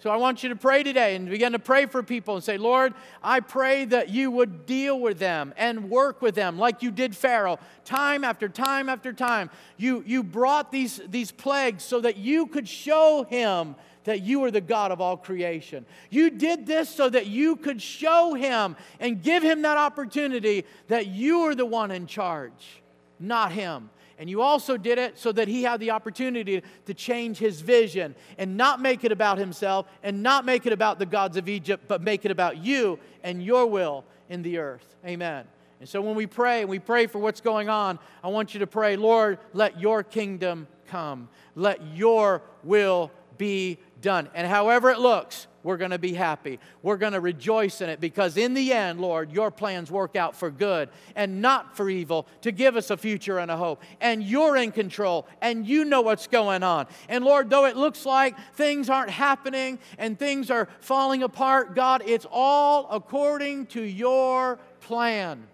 So 0.00 0.10
I 0.10 0.16
want 0.16 0.44
you 0.44 0.50
to 0.50 0.56
pray 0.56 0.84
today 0.84 1.16
and 1.16 1.28
begin 1.28 1.52
to 1.52 1.58
pray 1.58 1.86
for 1.86 2.04
people 2.04 2.36
and 2.36 2.44
say, 2.44 2.56
Lord, 2.56 2.94
I 3.20 3.40
pray 3.40 3.84
that 3.86 4.10
you 4.10 4.30
would 4.30 4.64
deal 4.64 5.00
with 5.00 5.18
them 5.18 5.52
and 5.56 5.90
work 5.90 6.22
with 6.22 6.36
them 6.36 6.56
like 6.56 6.82
you 6.82 6.92
did 6.92 7.16
Pharaoh. 7.16 7.58
Time 7.84 8.22
after 8.22 8.48
time 8.48 8.88
after 8.88 9.12
time, 9.12 9.50
you, 9.76 10.04
you 10.06 10.22
brought 10.22 10.70
these, 10.70 11.00
these 11.08 11.32
plagues 11.32 11.82
so 11.82 12.00
that 12.00 12.16
you 12.16 12.46
could 12.46 12.68
show 12.68 13.26
him 13.28 13.74
that 14.08 14.22
you 14.22 14.42
are 14.42 14.50
the 14.50 14.62
God 14.62 14.90
of 14.90 15.02
all 15.02 15.18
creation. 15.18 15.84
You 16.08 16.30
did 16.30 16.64
this 16.64 16.88
so 16.88 17.10
that 17.10 17.26
you 17.26 17.56
could 17.56 17.82
show 17.82 18.32
him 18.32 18.74
and 19.00 19.22
give 19.22 19.42
him 19.42 19.60
that 19.62 19.76
opportunity 19.76 20.64
that 20.86 21.08
you 21.08 21.40
are 21.40 21.54
the 21.54 21.66
one 21.66 21.90
in 21.90 22.06
charge, 22.06 22.80
not 23.20 23.52
him. 23.52 23.90
And 24.18 24.30
you 24.30 24.40
also 24.40 24.78
did 24.78 24.96
it 24.96 25.18
so 25.18 25.30
that 25.32 25.46
he 25.46 25.62
had 25.62 25.78
the 25.78 25.90
opportunity 25.90 26.62
to 26.86 26.94
change 26.94 27.36
his 27.36 27.60
vision 27.60 28.14
and 28.38 28.56
not 28.56 28.80
make 28.80 29.04
it 29.04 29.12
about 29.12 29.36
himself 29.36 29.86
and 30.02 30.22
not 30.22 30.46
make 30.46 30.64
it 30.64 30.72
about 30.72 30.98
the 30.98 31.04
gods 31.04 31.36
of 31.36 31.46
Egypt, 31.46 31.84
but 31.86 32.00
make 32.00 32.24
it 32.24 32.30
about 32.30 32.56
you 32.56 32.98
and 33.22 33.44
your 33.44 33.66
will 33.66 34.06
in 34.30 34.40
the 34.40 34.56
earth. 34.56 34.96
Amen. 35.04 35.44
And 35.80 35.88
so 35.88 36.00
when 36.00 36.16
we 36.16 36.26
pray 36.26 36.62
and 36.62 36.70
we 36.70 36.78
pray 36.78 37.08
for 37.08 37.18
what's 37.18 37.42
going 37.42 37.68
on, 37.68 37.98
I 38.24 38.28
want 38.28 38.54
you 38.54 38.60
to 38.60 38.66
pray, 38.66 38.96
Lord, 38.96 39.38
let 39.52 39.78
your 39.78 40.02
kingdom 40.02 40.66
come. 40.86 41.28
Let 41.54 41.82
your 41.94 42.40
will 42.64 43.10
be 43.36 43.78
done. 44.00 44.28
And 44.34 44.46
however 44.46 44.90
it 44.90 44.98
looks, 44.98 45.46
we're 45.62 45.76
going 45.76 45.90
to 45.90 45.98
be 45.98 46.14
happy. 46.14 46.60
We're 46.82 46.96
going 46.96 47.12
to 47.12 47.20
rejoice 47.20 47.80
in 47.80 47.90
it 47.90 48.00
because, 48.00 48.36
in 48.36 48.54
the 48.54 48.72
end, 48.72 49.00
Lord, 49.00 49.32
your 49.32 49.50
plans 49.50 49.90
work 49.90 50.16
out 50.16 50.36
for 50.36 50.50
good 50.50 50.88
and 51.16 51.42
not 51.42 51.76
for 51.76 51.90
evil 51.90 52.26
to 52.42 52.52
give 52.52 52.76
us 52.76 52.90
a 52.90 52.96
future 52.96 53.38
and 53.38 53.50
a 53.50 53.56
hope. 53.56 53.82
And 54.00 54.22
you're 54.22 54.56
in 54.56 54.72
control 54.72 55.26
and 55.42 55.66
you 55.66 55.84
know 55.84 56.00
what's 56.00 56.26
going 56.26 56.62
on. 56.62 56.86
And, 57.08 57.24
Lord, 57.24 57.50
though 57.50 57.66
it 57.66 57.76
looks 57.76 58.06
like 58.06 58.36
things 58.54 58.88
aren't 58.88 59.10
happening 59.10 59.78
and 59.98 60.18
things 60.18 60.50
are 60.50 60.68
falling 60.80 61.22
apart, 61.22 61.74
God, 61.74 62.02
it's 62.06 62.26
all 62.30 62.88
according 62.90 63.66
to 63.66 63.82
your 63.82 64.58
plan. 64.80 65.46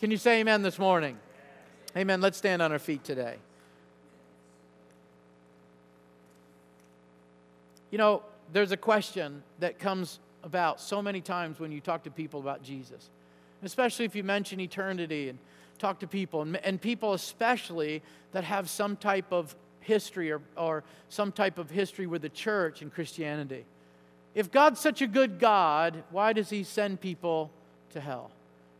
Can 0.00 0.10
you 0.10 0.16
say 0.16 0.40
amen 0.40 0.62
this 0.62 0.78
morning? 0.78 1.18
Amen. 1.96 2.20
Let's 2.20 2.36
stand 2.36 2.62
on 2.62 2.72
our 2.72 2.78
feet 2.78 3.04
today. 3.04 3.36
You 7.90 7.98
know, 7.98 8.22
there's 8.52 8.72
a 8.72 8.76
question 8.76 9.42
that 9.60 9.78
comes 9.78 10.20
about 10.42 10.80
so 10.80 11.02
many 11.02 11.20
times 11.20 11.58
when 11.58 11.72
you 11.72 11.80
talk 11.80 12.04
to 12.04 12.10
people 12.10 12.40
about 12.40 12.62
Jesus, 12.62 13.10
especially 13.62 14.04
if 14.04 14.14
you 14.14 14.22
mention 14.22 14.60
eternity 14.60 15.28
and 15.28 15.38
talk 15.78 16.00
to 16.00 16.06
people, 16.06 16.42
and, 16.42 16.56
and 16.58 16.80
people 16.80 17.12
especially 17.14 18.02
that 18.32 18.44
have 18.44 18.68
some 18.68 18.96
type 18.96 19.32
of 19.32 19.54
history 19.80 20.30
or, 20.30 20.40
or 20.56 20.84
some 21.08 21.32
type 21.32 21.58
of 21.58 21.70
history 21.70 22.06
with 22.06 22.22
the 22.22 22.28
church 22.28 22.82
and 22.82 22.92
Christianity. 22.92 23.64
If 24.34 24.50
God's 24.50 24.80
such 24.80 25.02
a 25.02 25.06
good 25.06 25.38
God, 25.38 26.02
why 26.10 26.32
does 26.32 26.50
He 26.50 26.64
send 26.64 27.00
people 27.00 27.50
to 27.90 28.00
hell? 28.00 28.30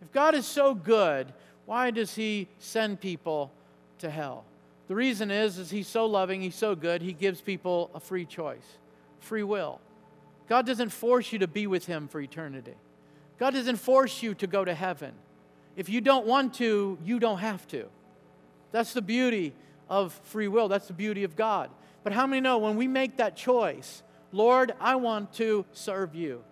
If 0.02 0.12
God 0.12 0.34
is 0.34 0.46
so 0.46 0.74
good, 0.74 1.32
why 1.66 1.90
does 1.90 2.14
He 2.14 2.48
send 2.58 3.00
people 3.00 3.50
to 4.00 4.10
hell? 4.10 4.44
The 4.88 4.94
reason 4.94 5.30
is, 5.30 5.58
is 5.58 5.70
He's 5.70 5.88
so 5.88 6.06
loving, 6.06 6.42
He's 6.42 6.54
so 6.54 6.74
good, 6.74 7.00
He 7.00 7.12
gives 7.12 7.40
people 7.40 7.90
a 7.94 8.00
free 8.00 8.24
choice 8.24 8.76
free 9.20 9.42
will. 9.42 9.80
God 10.48 10.66
doesn't 10.66 10.90
force 10.90 11.32
you 11.32 11.38
to 11.40 11.46
be 11.46 11.66
with 11.66 11.86
Him 11.86 12.08
for 12.08 12.20
eternity. 12.20 12.74
God 13.38 13.54
doesn't 13.54 13.76
force 13.76 14.22
you 14.22 14.34
to 14.34 14.46
go 14.46 14.64
to 14.64 14.74
heaven. 14.74 15.12
If 15.76 15.88
you 15.88 16.00
don't 16.00 16.26
want 16.26 16.54
to, 16.54 16.98
you 17.04 17.20
don't 17.20 17.38
have 17.38 17.66
to. 17.68 17.88
That's 18.72 18.92
the 18.92 19.02
beauty 19.02 19.54
of 19.88 20.12
free 20.24 20.48
will. 20.48 20.68
That's 20.68 20.88
the 20.88 20.92
beauty 20.92 21.24
of 21.24 21.36
God. 21.36 21.70
But 22.02 22.12
how 22.12 22.26
many 22.26 22.40
know 22.40 22.58
when 22.58 22.76
we 22.76 22.88
make 22.88 23.18
that 23.18 23.36
choice, 23.36 24.02
Lord, 24.32 24.72
I 24.80 24.96
want 24.96 25.32
to 25.34 25.64
serve 25.72 26.14
you. 26.14 26.42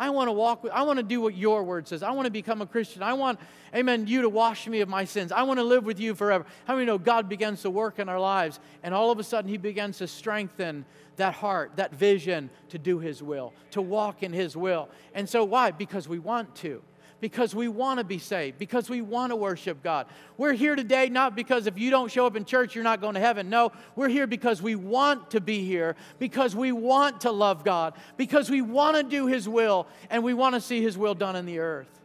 I 0.00 0.08
want 0.08 0.28
to 0.28 0.32
walk 0.32 0.64
with, 0.64 0.72
I 0.72 0.82
want 0.82 0.96
to 0.96 1.02
do 1.02 1.20
what 1.20 1.36
your 1.36 1.62
word 1.62 1.86
says. 1.86 2.02
I 2.02 2.10
want 2.12 2.24
to 2.24 2.30
become 2.30 2.62
a 2.62 2.66
Christian. 2.66 3.02
I 3.02 3.12
want, 3.12 3.38
amen, 3.74 4.06
you 4.06 4.22
to 4.22 4.30
wash 4.30 4.66
me 4.66 4.80
of 4.80 4.88
my 4.88 5.04
sins. 5.04 5.30
I 5.30 5.42
want 5.42 5.58
to 5.58 5.64
live 5.64 5.84
with 5.84 6.00
you 6.00 6.14
forever. 6.14 6.46
How 6.64 6.72
many 6.72 6.86
know 6.86 6.96
God 6.96 7.28
begins 7.28 7.60
to 7.62 7.70
work 7.70 7.98
in 7.98 8.08
our 8.08 8.18
lives 8.18 8.58
and 8.82 8.94
all 8.94 9.10
of 9.10 9.18
a 9.18 9.22
sudden 9.22 9.50
he 9.50 9.58
begins 9.58 9.98
to 9.98 10.08
strengthen 10.08 10.86
that 11.16 11.34
heart, 11.34 11.72
that 11.76 11.94
vision 11.94 12.48
to 12.70 12.78
do 12.78 12.98
his 12.98 13.22
will, 13.22 13.52
to 13.72 13.82
walk 13.82 14.22
in 14.22 14.32
his 14.32 14.56
will. 14.56 14.88
And 15.14 15.28
so 15.28 15.44
why? 15.44 15.70
Because 15.70 16.08
we 16.08 16.18
want 16.18 16.54
to 16.56 16.82
because 17.20 17.54
we 17.54 17.68
want 17.68 17.98
to 17.98 18.04
be 18.04 18.18
saved, 18.18 18.58
because 18.58 18.88
we 18.88 19.02
want 19.02 19.30
to 19.30 19.36
worship 19.36 19.82
God. 19.82 20.06
We're 20.36 20.54
here 20.54 20.74
today 20.74 21.08
not 21.08 21.36
because 21.36 21.66
if 21.66 21.78
you 21.78 21.90
don't 21.90 22.10
show 22.10 22.26
up 22.26 22.36
in 22.36 22.44
church, 22.44 22.74
you're 22.74 22.84
not 22.84 23.00
going 23.00 23.14
to 23.14 23.20
heaven. 23.20 23.50
No, 23.50 23.72
we're 23.96 24.08
here 24.08 24.26
because 24.26 24.62
we 24.62 24.74
want 24.74 25.30
to 25.32 25.40
be 25.40 25.64
here, 25.64 25.96
because 26.18 26.56
we 26.56 26.72
want 26.72 27.22
to 27.22 27.30
love 27.30 27.64
God, 27.64 27.94
because 28.16 28.48
we 28.48 28.62
want 28.62 28.96
to 28.96 29.02
do 29.02 29.26
His 29.26 29.48
will, 29.48 29.86
and 30.08 30.24
we 30.24 30.34
want 30.34 30.54
to 30.54 30.60
see 30.60 30.82
His 30.82 30.96
will 30.96 31.14
done 31.14 31.36
in 31.36 31.46
the 31.46 31.58
earth. 31.58 31.99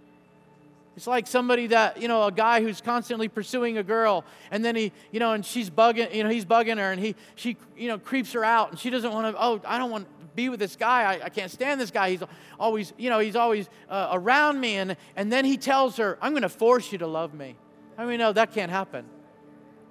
It's 0.96 1.08
like 1.08 1.28
somebody 1.28 1.68
that, 1.68 2.02
you 2.02 2.08
know, 2.08 2.24
a 2.24 2.32
guy 2.32 2.62
who's 2.62 2.80
constantly 2.80 3.28
pursuing 3.28 3.78
a 3.78 3.84
girl 3.84 4.24
and 4.50 4.64
then 4.64 4.76
he, 4.76 4.93
you 5.12 5.20
know, 5.20 5.34
and 5.34 5.46
she's 5.46 5.70
bugging, 5.70 6.14
you 6.14 6.24
know, 6.24 6.30
he's 6.30 6.46
bugging 6.46 6.78
her 6.78 6.91
and 6.91 7.02
he, 7.02 7.16
she, 7.36 7.58
you 7.76 7.89
know, 7.89 7.98
creeps 7.98 8.32
her 8.32 8.46
out 8.46 8.72
and 8.72 8.80
she 8.80 8.89
doesn't 8.89 9.12
want 9.12 9.36
to, 9.36 9.41
oh, 9.41 9.62
I 9.66 9.78
don't 9.78 9.91
want, 9.91 10.08
to 10.08 10.26
be 10.36 10.50
with 10.50 10.60
this 10.60 10.76
guy. 10.76 11.04
I, 11.04 11.26
I 11.26 11.30
can't 11.30 11.50
stand 11.50 11.80
this 11.80 11.91
guy. 11.91 12.12
He's 12.12 12.24
always, 12.60 12.93
you 12.98 13.10
know, 13.10 13.20
he's 13.20 13.36
always 13.36 13.70
uh, 13.89 14.10
around 14.12 14.60
me. 14.60 14.76
And, 14.76 14.98
and 15.16 15.32
then 15.32 15.46
he 15.46 15.58
tells 15.58 15.98
her, 15.98 16.18
I'm 16.22 16.34
going 16.34 16.43
to 16.43 16.50
force 16.50 16.91
you 16.91 16.98
to 17.00 17.08
love 17.08 17.34
me. 17.34 17.56
I 17.98 18.06
mean, 18.06 18.20
no, 18.20 18.34
that 18.34 18.54
can't 18.54 18.72
happen. 18.72 19.06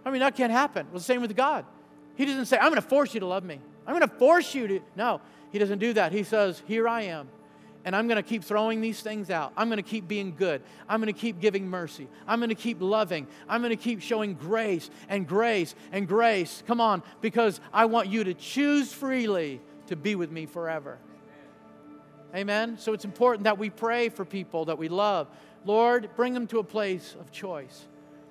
I 0.04 0.10
mean, 0.10 0.20
that 0.20 0.36
can't 0.36 0.52
happen. 0.52 0.86
Well, 0.86 0.98
the 0.98 1.04
same 1.04 1.22
with 1.22 1.34
God. 1.34 1.64
He 2.16 2.26
doesn't 2.26 2.46
say, 2.46 2.58
I'm 2.58 2.70
going 2.70 2.74
to 2.74 2.82
force 2.82 3.14
you 3.14 3.20
to 3.20 3.26
love 3.26 3.44
me. 3.44 3.58
I'm 3.86 3.96
going 3.96 4.08
to 4.08 4.16
force 4.16 4.54
you 4.54 4.68
to. 4.68 4.80
No, 4.96 5.20
he 5.50 5.58
doesn't 5.58 5.78
do 5.78 5.94
that. 5.94 6.12
He 6.12 6.22
says, 6.22 6.62
Here 6.66 6.86
I 6.86 7.02
am. 7.02 7.28
And 7.84 7.94
I'm 7.94 8.08
going 8.08 8.16
to 8.16 8.22
keep 8.22 8.42
throwing 8.42 8.80
these 8.80 9.00
things 9.00 9.30
out. 9.30 9.52
I'm 9.56 9.68
going 9.68 9.76
to 9.76 9.82
keep 9.82 10.08
being 10.08 10.34
good. 10.34 10.62
I'm 10.88 11.00
going 11.00 11.12
to 11.12 11.18
keep 11.18 11.38
giving 11.38 11.68
mercy. 11.68 12.08
I'm 12.26 12.38
going 12.38 12.48
to 12.48 12.54
keep 12.54 12.80
loving. 12.80 13.26
I'm 13.48 13.60
going 13.60 13.76
to 13.76 13.82
keep 13.82 14.00
showing 14.00 14.34
grace 14.34 14.88
and 15.08 15.26
grace 15.26 15.74
and 15.92 16.08
grace. 16.08 16.62
Come 16.66 16.80
on, 16.80 17.02
because 17.20 17.60
I 17.72 17.84
want 17.84 18.08
you 18.08 18.24
to 18.24 18.34
choose 18.34 18.92
freely 18.92 19.60
to 19.88 19.96
be 19.96 20.14
with 20.14 20.30
me 20.30 20.46
forever. 20.46 20.98
Amen. 22.34 22.78
So 22.78 22.94
it's 22.94 23.04
important 23.04 23.44
that 23.44 23.58
we 23.58 23.70
pray 23.70 24.08
for 24.08 24.24
people 24.24 24.64
that 24.64 24.78
we 24.78 24.88
love. 24.88 25.28
Lord, 25.64 26.10
bring 26.16 26.34
them 26.34 26.46
to 26.48 26.58
a 26.58 26.64
place 26.64 27.14
of 27.20 27.30
choice, 27.30 27.86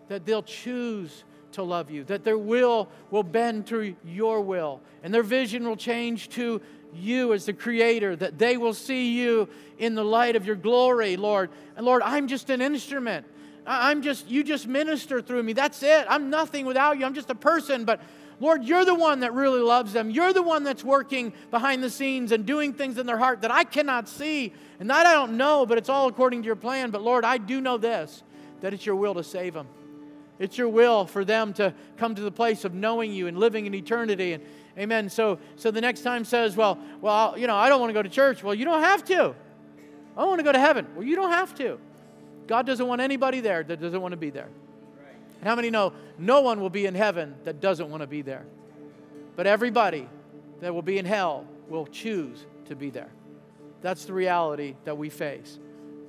that 0.08 0.26
they'll 0.26 0.44
choose 0.44 1.24
to 1.54 1.64
love 1.64 1.90
you, 1.90 2.04
that 2.06 2.24
their 2.24 2.38
will 2.38 2.90
will 3.12 3.24
bend 3.24 3.68
to 3.68 3.96
your 4.04 4.42
will, 4.42 4.82
and 5.04 5.14
their 5.14 5.24
vision 5.24 5.68
will 5.68 5.78
change 5.78 6.30
to 6.30 6.62
you 6.96 7.34
as 7.34 7.46
the 7.46 7.54
creator, 7.54 8.16
that 8.16 8.38
they 8.38 8.58
will 8.58 8.74
see 8.74 9.12
you 9.20 9.50
in 9.78 9.96
the 9.96 10.04
light 10.04 10.36
of 10.36 10.46
your 10.46 10.56
glory, 10.56 11.18
Lord. 11.18 11.50
And 11.76 11.86
Lord, 11.86 12.02
I'm 12.04 12.28
just 12.28 12.50
an 12.50 12.62
instrument. 12.62 13.26
I'm 13.66 14.02
just, 14.02 14.30
you 14.30 14.44
just 14.44 14.68
minister 14.68 15.22
through 15.22 15.44
me. 15.44 15.54
That's 15.54 15.82
it. 15.84 16.06
I'm 16.10 16.30
nothing 16.30 16.66
without 16.66 17.00
you. 17.00 17.06
I'm 17.06 17.14
just 17.14 17.30
a 17.30 17.36
person. 17.36 17.86
But 17.86 18.02
Lord, 18.40 18.64
you're 18.64 18.86
the 18.86 18.96
one 18.96 19.22
that 19.22 19.34
really 19.34 19.62
loves 19.62 19.94
them. 19.94 20.10
You're 20.10 20.34
the 20.34 20.42
one 20.42 20.64
that's 20.64 20.84
working 20.84 21.34
behind 21.50 21.84
the 21.84 21.90
scenes 21.90 22.32
and 22.32 22.46
doing 22.46 22.74
things 22.74 22.98
in 22.98 23.06
their 23.06 23.18
heart 23.18 23.42
that 23.42 23.52
I 23.52 23.64
cannot 23.64 24.10
see 24.10 24.54
and 24.80 24.90
that 24.90 25.06
I 25.06 25.14
don't 25.14 25.38
know, 25.38 25.66
but 25.66 25.78
it's 25.78 25.90
all 25.90 26.08
according 26.08 26.42
to 26.42 26.46
your 26.46 26.56
plan. 26.56 26.92
But 26.92 27.02
Lord, 27.02 27.24
I 27.24 27.38
do 27.38 27.62
know 27.62 27.78
this 27.78 28.24
that 28.62 28.74
it's 28.74 28.86
your 28.86 28.96
will 28.96 29.14
to 29.14 29.24
save 29.24 29.54
them. 29.54 29.68
It's 30.44 30.58
your 30.58 30.68
will 30.68 31.06
for 31.06 31.24
them 31.24 31.54
to 31.54 31.74
come 31.96 32.16
to 32.16 32.22
the 32.22 32.32
place 32.32 32.66
of 32.66 32.74
knowing 32.74 33.14
you 33.14 33.28
and 33.28 33.38
living 33.38 33.66
in 33.66 33.74
eternity. 33.74 34.34
And 34.34 34.44
amen. 34.78 35.10
So, 35.10 35.40
so 35.56 35.72
the 35.72 35.80
next 35.80 36.02
time 36.02 36.26
says, 36.26 36.58
well, 36.58 36.78
well, 37.00 37.38
you 37.38 37.48
know, 37.48 37.56
I 37.56 37.70
don't 37.70 37.80
want 37.80 37.92
to 37.92 37.94
go 37.94 38.04
to 38.04 38.10
church. 38.10 38.44
Well, 38.44 38.54
you 38.54 38.66
don't 38.66 38.84
have 38.84 39.06
to. 39.06 39.34
I 40.18 40.26
want 40.26 40.40
to 40.40 40.44
go 40.44 40.52
to 40.52 40.60
heaven. 40.60 40.86
Well, 40.96 41.06
you 41.06 41.16
don't 41.16 41.32
have 41.32 41.56
to. 41.56 41.80
God 42.46 42.66
doesn't 42.66 42.86
want 42.86 43.00
anybody 43.00 43.40
there 43.40 43.64
that 43.64 43.80
doesn't 43.80 44.02
want 44.02 44.12
to 44.12 44.18
be 44.18 44.32
there. 44.32 44.50
And 45.40 45.48
how 45.48 45.56
many 45.56 45.70
know 45.70 45.94
no 46.18 46.42
one 46.42 46.60
will 46.60 46.70
be 46.70 46.88
in 46.88 46.94
heaven 46.94 47.36
that 47.46 47.62
doesn't 47.62 47.90
want 47.90 48.02
to 48.02 48.08
be 48.08 48.22
there? 48.22 48.46
But 49.38 49.48
everybody 49.48 50.10
that 50.60 50.76
will 50.76 50.82
be 50.82 50.98
in 50.98 51.06
hell 51.06 51.48
will 51.70 51.88
choose 51.88 52.46
to 52.66 52.76
be 52.76 52.90
there. 52.90 53.12
That's 53.82 54.04
the 54.04 54.14
reality 54.14 54.76
that 54.84 54.98
we 54.98 55.10
face. 55.10 55.58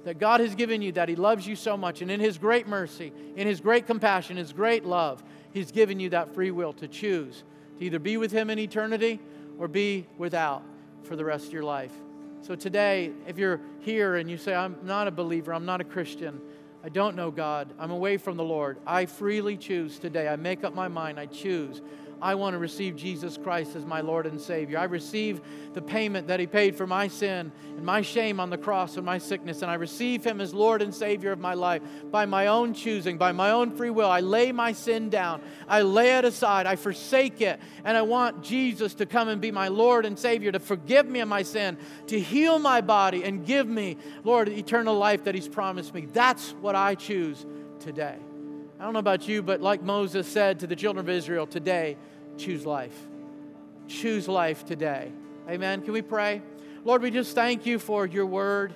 That 0.04 0.18
God 0.18 0.40
has 0.40 0.54
given 0.54 0.82
you, 0.82 0.92
that 0.92 1.08
He 1.08 1.16
loves 1.16 1.46
you 1.46 1.56
so 1.56 1.76
much, 1.76 2.02
and 2.02 2.10
in 2.10 2.20
His 2.20 2.38
great 2.38 2.66
mercy, 2.66 3.12
in 3.36 3.46
His 3.46 3.60
great 3.60 3.86
compassion, 3.86 4.36
His 4.36 4.52
great 4.52 4.84
love, 4.84 5.22
He's 5.52 5.72
given 5.72 5.98
you 6.00 6.10
that 6.10 6.34
free 6.34 6.50
will 6.50 6.72
to 6.74 6.88
choose 6.88 7.42
to 7.78 7.84
either 7.84 7.98
be 7.98 8.16
with 8.16 8.30
Him 8.30 8.50
in 8.50 8.58
eternity 8.58 9.20
or 9.58 9.68
be 9.68 10.06
without 10.18 10.62
for 11.02 11.16
the 11.16 11.24
rest 11.24 11.46
of 11.48 11.52
your 11.52 11.64
life. 11.64 11.92
So 12.42 12.54
today, 12.54 13.12
if 13.26 13.38
you're 13.38 13.60
here 13.80 14.16
and 14.16 14.30
you 14.30 14.36
say, 14.36 14.54
I'm 14.54 14.76
not 14.82 15.08
a 15.08 15.10
believer, 15.10 15.54
I'm 15.54 15.64
not 15.64 15.80
a 15.80 15.84
Christian, 15.84 16.40
I 16.84 16.90
don't 16.90 17.16
know 17.16 17.30
God, 17.30 17.72
I'm 17.78 17.90
away 17.90 18.18
from 18.18 18.36
the 18.36 18.44
Lord, 18.44 18.78
I 18.86 19.06
freely 19.06 19.56
choose 19.56 19.98
today. 19.98 20.28
I 20.28 20.36
make 20.36 20.64
up 20.64 20.74
my 20.74 20.88
mind, 20.88 21.18
I 21.18 21.26
choose 21.26 21.80
I 22.24 22.34
want 22.36 22.54
to 22.54 22.58
receive 22.58 22.96
Jesus 22.96 23.36
Christ 23.36 23.76
as 23.76 23.84
my 23.84 24.00
Lord 24.00 24.24
and 24.24 24.40
Savior. 24.40 24.78
I 24.78 24.84
receive 24.84 25.42
the 25.74 25.82
payment 25.82 26.26
that 26.28 26.40
He 26.40 26.46
paid 26.46 26.74
for 26.74 26.86
my 26.86 27.06
sin 27.06 27.52
and 27.76 27.84
my 27.84 28.00
shame 28.00 28.40
on 28.40 28.48
the 28.48 28.56
cross 28.56 28.96
and 28.96 29.04
my 29.04 29.18
sickness, 29.18 29.60
and 29.60 29.70
I 29.70 29.74
receive 29.74 30.24
Him 30.24 30.40
as 30.40 30.54
Lord 30.54 30.80
and 30.80 30.94
Savior 30.94 31.32
of 31.32 31.38
my 31.38 31.52
life 31.52 31.82
by 32.10 32.24
my 32.24 32.46
own 32.46 32.72
choosing, 32.72 33.18
by 33.18 33.32
my 33.32 33.50
own 33.50 33.76
free 33.76 33.90
will. 33.90 34.10
I 34.10 34.20
lay 34.20 34.52
my 34.52 34.72
sin 34.72 35.10
down, 35.10 35.42
I 35.68 35.82
lay 35.82 36.16
it 36.16 36.24
aside, 36.24 36.66
I 36.66 36.76
forsake 36.76 37.42
it, 37.42 37.60
and 37.84 37.94
I 37.94 38.00
want 38.00 38.42
Jesus 38.42 38.94
to 38.94 39.04
come 39.04 39.28
and 39.28 39.38
be 39.38 39.50
my 39.50 39.68
Lord 39.68 40.06
and 40.06 40.18
Savior, 40.18 40.50
to 40.50 40.60
forgive 40.60 41.06
me 41.06 41.20
of 41.20 41.28
my 41.28 41.42
sin, 41.42 41.76
to 42.06 42.18
heal 42.18 42.58
my 42.58 42.80
body, 42.80 43.22
and 43.24 43.44
give 43.44 43.68
me, 43.68 43.98
Lord, 44.24 44.48
eternal 44.48 44.96
life 44.96 45.24
that 45.24 45.34
He's 45.34 45.46
promised 45.46 45.92
me. 45.92 46.06
That's 46.06 46.52
what 46.52 46.74
I 46.74 46.94
choose 46.94 47.44
today. 47.80 48.16
I 48.80 48.84
don't 48.84 48.92
know 48.92 48.98
about 48.98 49.28
you, 49.28 49.42
but 49.42 49.60
like 49.60 49.82
Moses 49.82 50.26
said 50.26 50.60
to 50.60 50.66
the 50.66 50.76
children 50.76 51.04
of 51.04 51.08
Israel, 51.08 51.46
today, 51.46 51.96
choose 52.36 52.66
life. 52.66 52.96
Choose 53.88 54.28
life 54.28 54.64
today. 54.64 55.12
Amen. 55.48 55.82
Can 55.82 55.92
we 55.92 56.02
pray? 56.02 56.42
Lord, 56.84 57.02
we 57.02 57.10
just 57.10 57.34
thank 57.34 57.66
you 57.66 57.78
for 57.78 58.06
your 58.06 58.26
word. 58.26 58.74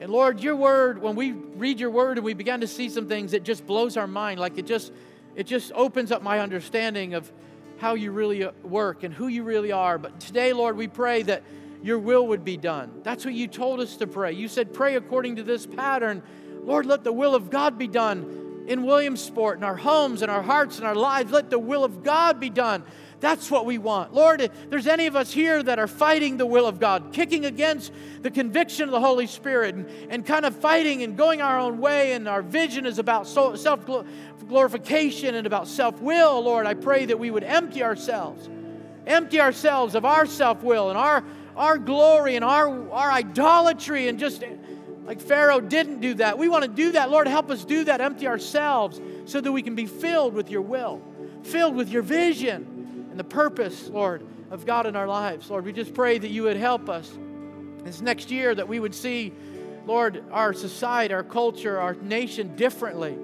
And 0.00 0.10
Lord, 0.10 0.40
your 0.40 0.56
word, 0.56 1.00
when 1.00 1.14
we 1.14 1.32
read 1.32 1.78
your 1.78 1.90
word 1.90 2.16
and 2.16 2.24
we 2.24 2.34
begin 2.34 2.60
to 2.62 2.66
see 2.66 2.88
some 2.88 3.06
things, 3.06 3.32
it 3.32 3.42
just 3.42 3.66
blows 3.66 3.96
our 3.96 4.06
mind. 4.06 4.40
Like 4.40 4.56
it 4.56 4.66
just, 4.66 4.92
it 5.36 5.46
just 5.46 5.72
opens 5.74 6.10
up 6.10 6.22
my 6.22 6.40
understanding 6.40 7.14
of 7.14 7.30
how 7.78 7.94
you 7.94 8.10
really 8.10 8.44
uh, 8.44 8.52
work 8.62 9.02
and 9.02 9.12
who 9.12 9.28
you 9.28 9.42
really 9.42 9.72
are. 9.72 9.98
But 9.98 10.18
today, 10.20 10.52
Lord, 10.52 10.76
we 10.76 10.88
pray 10.88 11.22
that 11.22 11.42
your 11.82 11.98
will 11.98 12.26
would 12.28 12.44
be 12.44 12.56
done. 12.56 13.00
That's 13.02 13.24
what 13.24 13.34
you 13.34 13.46
told 13.46 13.80
us 13.80 13.96
to 13.96 14.06
pray. 14.06 14.32
You 14.32 14.48
said, 14.48 14.72
pray 14.72 14.96
according 14.96 15.36
to 15.36 15.42
this 15.42 15.66
pattern. 15.66 16.22
Lord, 16.62 16.86
let 16.86 17.04
the 17.04 17.12
will 17.12 17.34
of 17.34 17.50
God 17.50 17.78
be 17.78 17.88
done 17.88 18.49
in 18.70 18.84
Williamsport, 18.84 19.58
in 19.58 19.64
our 19.64 19.74
homes, 19.74 20.22
in 20.22 20.30
our 20.30 20.42
hearts, 20.42 20.78
in 20.78 20.84
our 20.84 20.94
lives. 20.94 21.32
Let 21.32 21.50
the 21.50 21.58
will 21.58 21.82
of 21.82 22.04
God 22.04 22.38
be 22.38 22.50
done. 22.50 22.84
That's 23.18 23.50
what 23.50 23.66
we 23.66 23.78
want. 23.78 24.14
Lord, 24.14 24.40
if 24.40 24.70
there's 24.70 24.86
any 24.86 25.08
of 25.08 25.16
us 25.16 25.32
here 25.32 25.60
that 25.60 25.80
are 25.80 25.88
fighting 25.88 26.36
the 26.36 26.46
will 26.46 26.68
of 26.68 26.78
God, 26.78 27.12
kicking 27.12 27.46
against 27.46 27.92
the 28.22 28.30
conviction 28.30 28.84
of 28.84 28.92
the 28.92 29.00
Holy 29.00 29.26
Spirit, 29.26 29.74
and, 29.74 29.88
and 30.08 30.24
kind 30.24 30.44
of 30.44 30.54
fighting 30.54 31.02
and 31.02 31.16
going 31.16 31.42
our 31.42 31.58
own 31.58 31.78
way, 31.78 32.12
and 32.12 32.28
our 32.28 32.42
vision 32.42 32.86
is 32.86 33.00
about 33.00 33.26
self 33.26 33.84
glorification 34.46 35.34
and 35.34 35.48
about 35.48 35.66
self 35.66 36.00
will, 36.00 36.40
Lord, 36.40 36.64
I 36.64 36.74
pray 36.74 37.06
that 37.06 37.18
we 37.18 37.32
would 37.32 37.44
empty 37.44 37.82
ourselves, 37.82 38.48
empty 39.04 39.40
ourselves 39.40 39.96
of 39.96 40.04
our 40.04 40.26
self 40.26 40.62
will 40.62 40.90
and 40.90 40.96
our, 40.96 41.24
our 41.56 41.76
glory 41.76 42.36
and 42.36 42.44
our, 42.44 42.88
our 42.92 43.10
idolatry 43.10 44.06
and 44.06 44.16
just 44.16 44.44
like 45.10 45.20
Pharaoh 45.20 45.60
didn't 45.60 46.00
do 46.00 46.14
that. 46.14 46.38
We 46.38 46.48
want 46.48 46.62
to 46.62 46.70
do 46.70 46.92
that. 46.92 47.10
Lord, 47.10 47.26
help 47.26 47.50
us 47.50 47.64
do 47.64 47.82
that. 47.82 48.00
Empty 48.00 48.28
ourselves 48.28 49.00
so 49.24 49.40
that 49.40 49.50
we 49.50 49.60
can 49.60 49.74
be 49.74 49.86
filled 49.86 50.34
with 50.34 50.50
your 50.50 50.62
will, 50.62 51.02
filled 51.42 51.74
with 51.74 51.88
your 51.88 52.02
vision 52.02 53.08
and 53.10 53.18
the 53.18 53.24
purpose, 53.24 53.88
Lord, 53.88 54.24
of 54.52 54.64
God 54.64 54.86
in 54.86 54.94
our 54.94 55.08
lives. 55.08 55.50
Lord, 55.50 55.64
we 55.64 55.72
just 55.72 55.94
pray 55.94 56.16
that 56.16 56.28
you 56.28 56.44
would 56.44 56.56
help 56.56 56.88
us 56.88 57.10
this 57.82 58.00
next 58.00 58.30
year, 58.30 58.54
that 58.54 58.68
we 58.68 58.78
would 58.78 58.94
see, 58.94 59.32
Lord, 59.84 60.22
our 60.30 60.52
society, 60.52 61.12
our 61.12 61.24
culture, 61.24 61.80
our 61.80 61.94
nation 61.94 62.54
differently. 62.54 63.18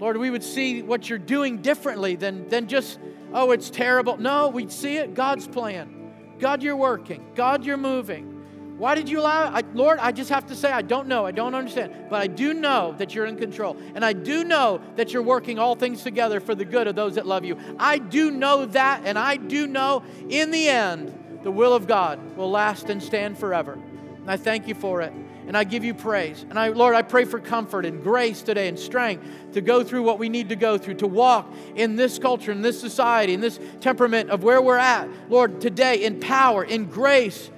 Lord, 0.00 0.16
we 0.16 0.30
would 0.30 0.42
see 0.42 0.82
what 0.82 1.08
you're 1.08 1.20
doing 1.20 1.58
differently 1.58 2.16
than, 2.16 2.48
than 2.48 2.66
just, 2.66 2.98
oh, 3.32 3.52
it's 3.52 3.70
terrible. 3.70 4.16
No, 4.16 4.48
we'd 4.48 4.72
see 4.72 4.96
it 4.96 5.14
God's 5.14 5.46
plan. 5.46 6.10
God, 6.40 6.60
you're 6.60 6.74
working. 6.74 7.24
God, 7.36 7.64
you're 7.64 7.76
moving. 7.76 8.33
Why 8.76 8.96
did 8.96 9.08
you 9.08 9.20
allow 9.20 9.46
it? 9.46 9.50
I, 9.52 9.62
Lord, 9.72 10.00
I 10.00 10.10
just 10.10 10.30
have 10.30 10.46
to 10.46 10.56
say, 10.56 10.70
I 10.70 10.82
don't 10.82 11.06
know. 11.06 11.24
I 11.24 11.30
don't 11.30 11.54
understand. 11.54 12.06
But 12.10 12.20
I 12.20 12.26
do 12.26 12.52
know 12.52 12.94
that 12.98 13.14
you're 13.14 13.26
in 13.26 13.36
control. 13.36 13.76
And 13.94 14.04
I 14.04 14.12
do 14.12 14.42
know 14.42 14.80
that 14.96 15.12
you're 15.12 15.22
working 15.22 15.60
all 15.60 15.76
things 15.76 16.02
together 16.02 16.40
for 16.40 16.56
the 16.56 16.64
good 16.64 16.88
of 16.88 16.96
those 16.96 17.14
that 17.14 17.26
love 17.26 17.44
you. 17.44 17.56
I 17.78 17.98
do 17.98 18.32
know 18.32 18.66
that. 18.66 19.02
And 19.04 19.16
I 19.16 19.36
do 19.36 19.68
know 19.68 20.02
in 20.28 20.50
the 20.50 20.68
end, 20.68 21.40
the 21.44 21.52
will 21.52 21.74
of 21.74 21.86
God 21.86 22.36
will 22.36 22.50
last 22.50 22.90
and 22.90 23.00
stand 23.00 23.38
forever. 23.38 23.74
And 23.74 24.30
I 24.30 24.36
thank 24.36 24.66
you 24.66 24.74
for 24.74 25.02
it. 25.02 25.12
And 25.46 25.56
I 25.56 25.64
give 25.64 25.84
you 25.84 25.94
praise. 25.94 26.44
And 26.48 26.58
I, 26.58 26.68
Lord, 26.68 26.94
I 26.94 27.02
pray 27.02 27.26
for 27.26 27.38
comfort 27.38 27.84
and 27.84 28.02
grace 28.02 28.40
today 28.40 28.66
and 28.66 28.78
strength 28.78 29.24
to 29.52 29.60
go 29.60 29.84
through 29.84 30.02
what 30.02 30.18
we 30.18 30.30
need 30.30 30.48
to 30.48 30.56
go 30.56 30.78
through, 30.78 30.94
to 30.94 31.06
walk 31.06 31.52
in 31.76 31.96
this 31.96 32.18
culture, 32.18 32.50
in 32.50 32.62
this 32.62 32.80
society, 32.80 33.34
in 33.34 33.42
this 33.42 33.60
temperament 33.80 34.30
of 34.30 34.42
where 34.42 34.62
we're 34.62 34.78
at. 34.78 35.06
Lord, 35.28 35.60
today 35.60 36.02
in 36.02 36.18
power, 36.18 36.64
in 36.64 36.86
grace, 36.86 37.50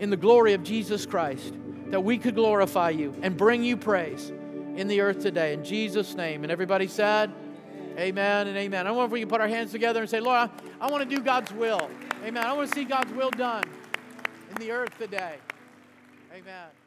in 0.00 0.10
the 0.10 0.16
glory 0.16 0.54
of 0.54 0.64
Jesus 0.64 1.06
Christ, 1.06 1.54
that 1.88 2.02
we 2.02 2.18
could 2.18 2.34
glorify 2.34 2.90
you 2.90 3.14
and 3.22 3.36
bring 3.36 3.62
you 3.62 3.76
praise 3.76 4.32
in 4.76 4.88
the 4.88 5.00
earth 5.02 5.20
today. 5.20 5.52
In 5.52 5.62
Jesus' 5.62 6.14
name. 6.14 6.42
And 6.42 6.50
everybody 6.50 6.88
said, 6.88 7.32
Amen 7.98 8.46
and 8.46 8.56
amen. 8.56 8.86
I 8.86 8.92
wonder 8.92 9.06
if 9.06 9.12
we 9.12 9.20
can 9.20 9.28
put 9.28 9.40
our 9.40 9.48
hands 9.48 9.72
together 9.72 10.00
and 10.00 10.08
say, 10.08 10.20
Lord, 10.20 10.36
I, 10.36 10.50
I 10.80 10.90
want 10.90 11.08
to 11.08 11.16
do 11.16 11.22
God's 11.22 11.52
will. 11.52 11.90
Amen. 12.24 12.44
I 12.44 12.52
want 12.52 12.70
to 12.70 12.74
see 12.74 12.84
God's 12.84 13.12
will 13.12 13.30
done 13.30 13.64
in 14.48 14.54
the 14.56 14.70
earth 14.70 14.96
today. 14.96 15.36
Amen. 16.32 16.79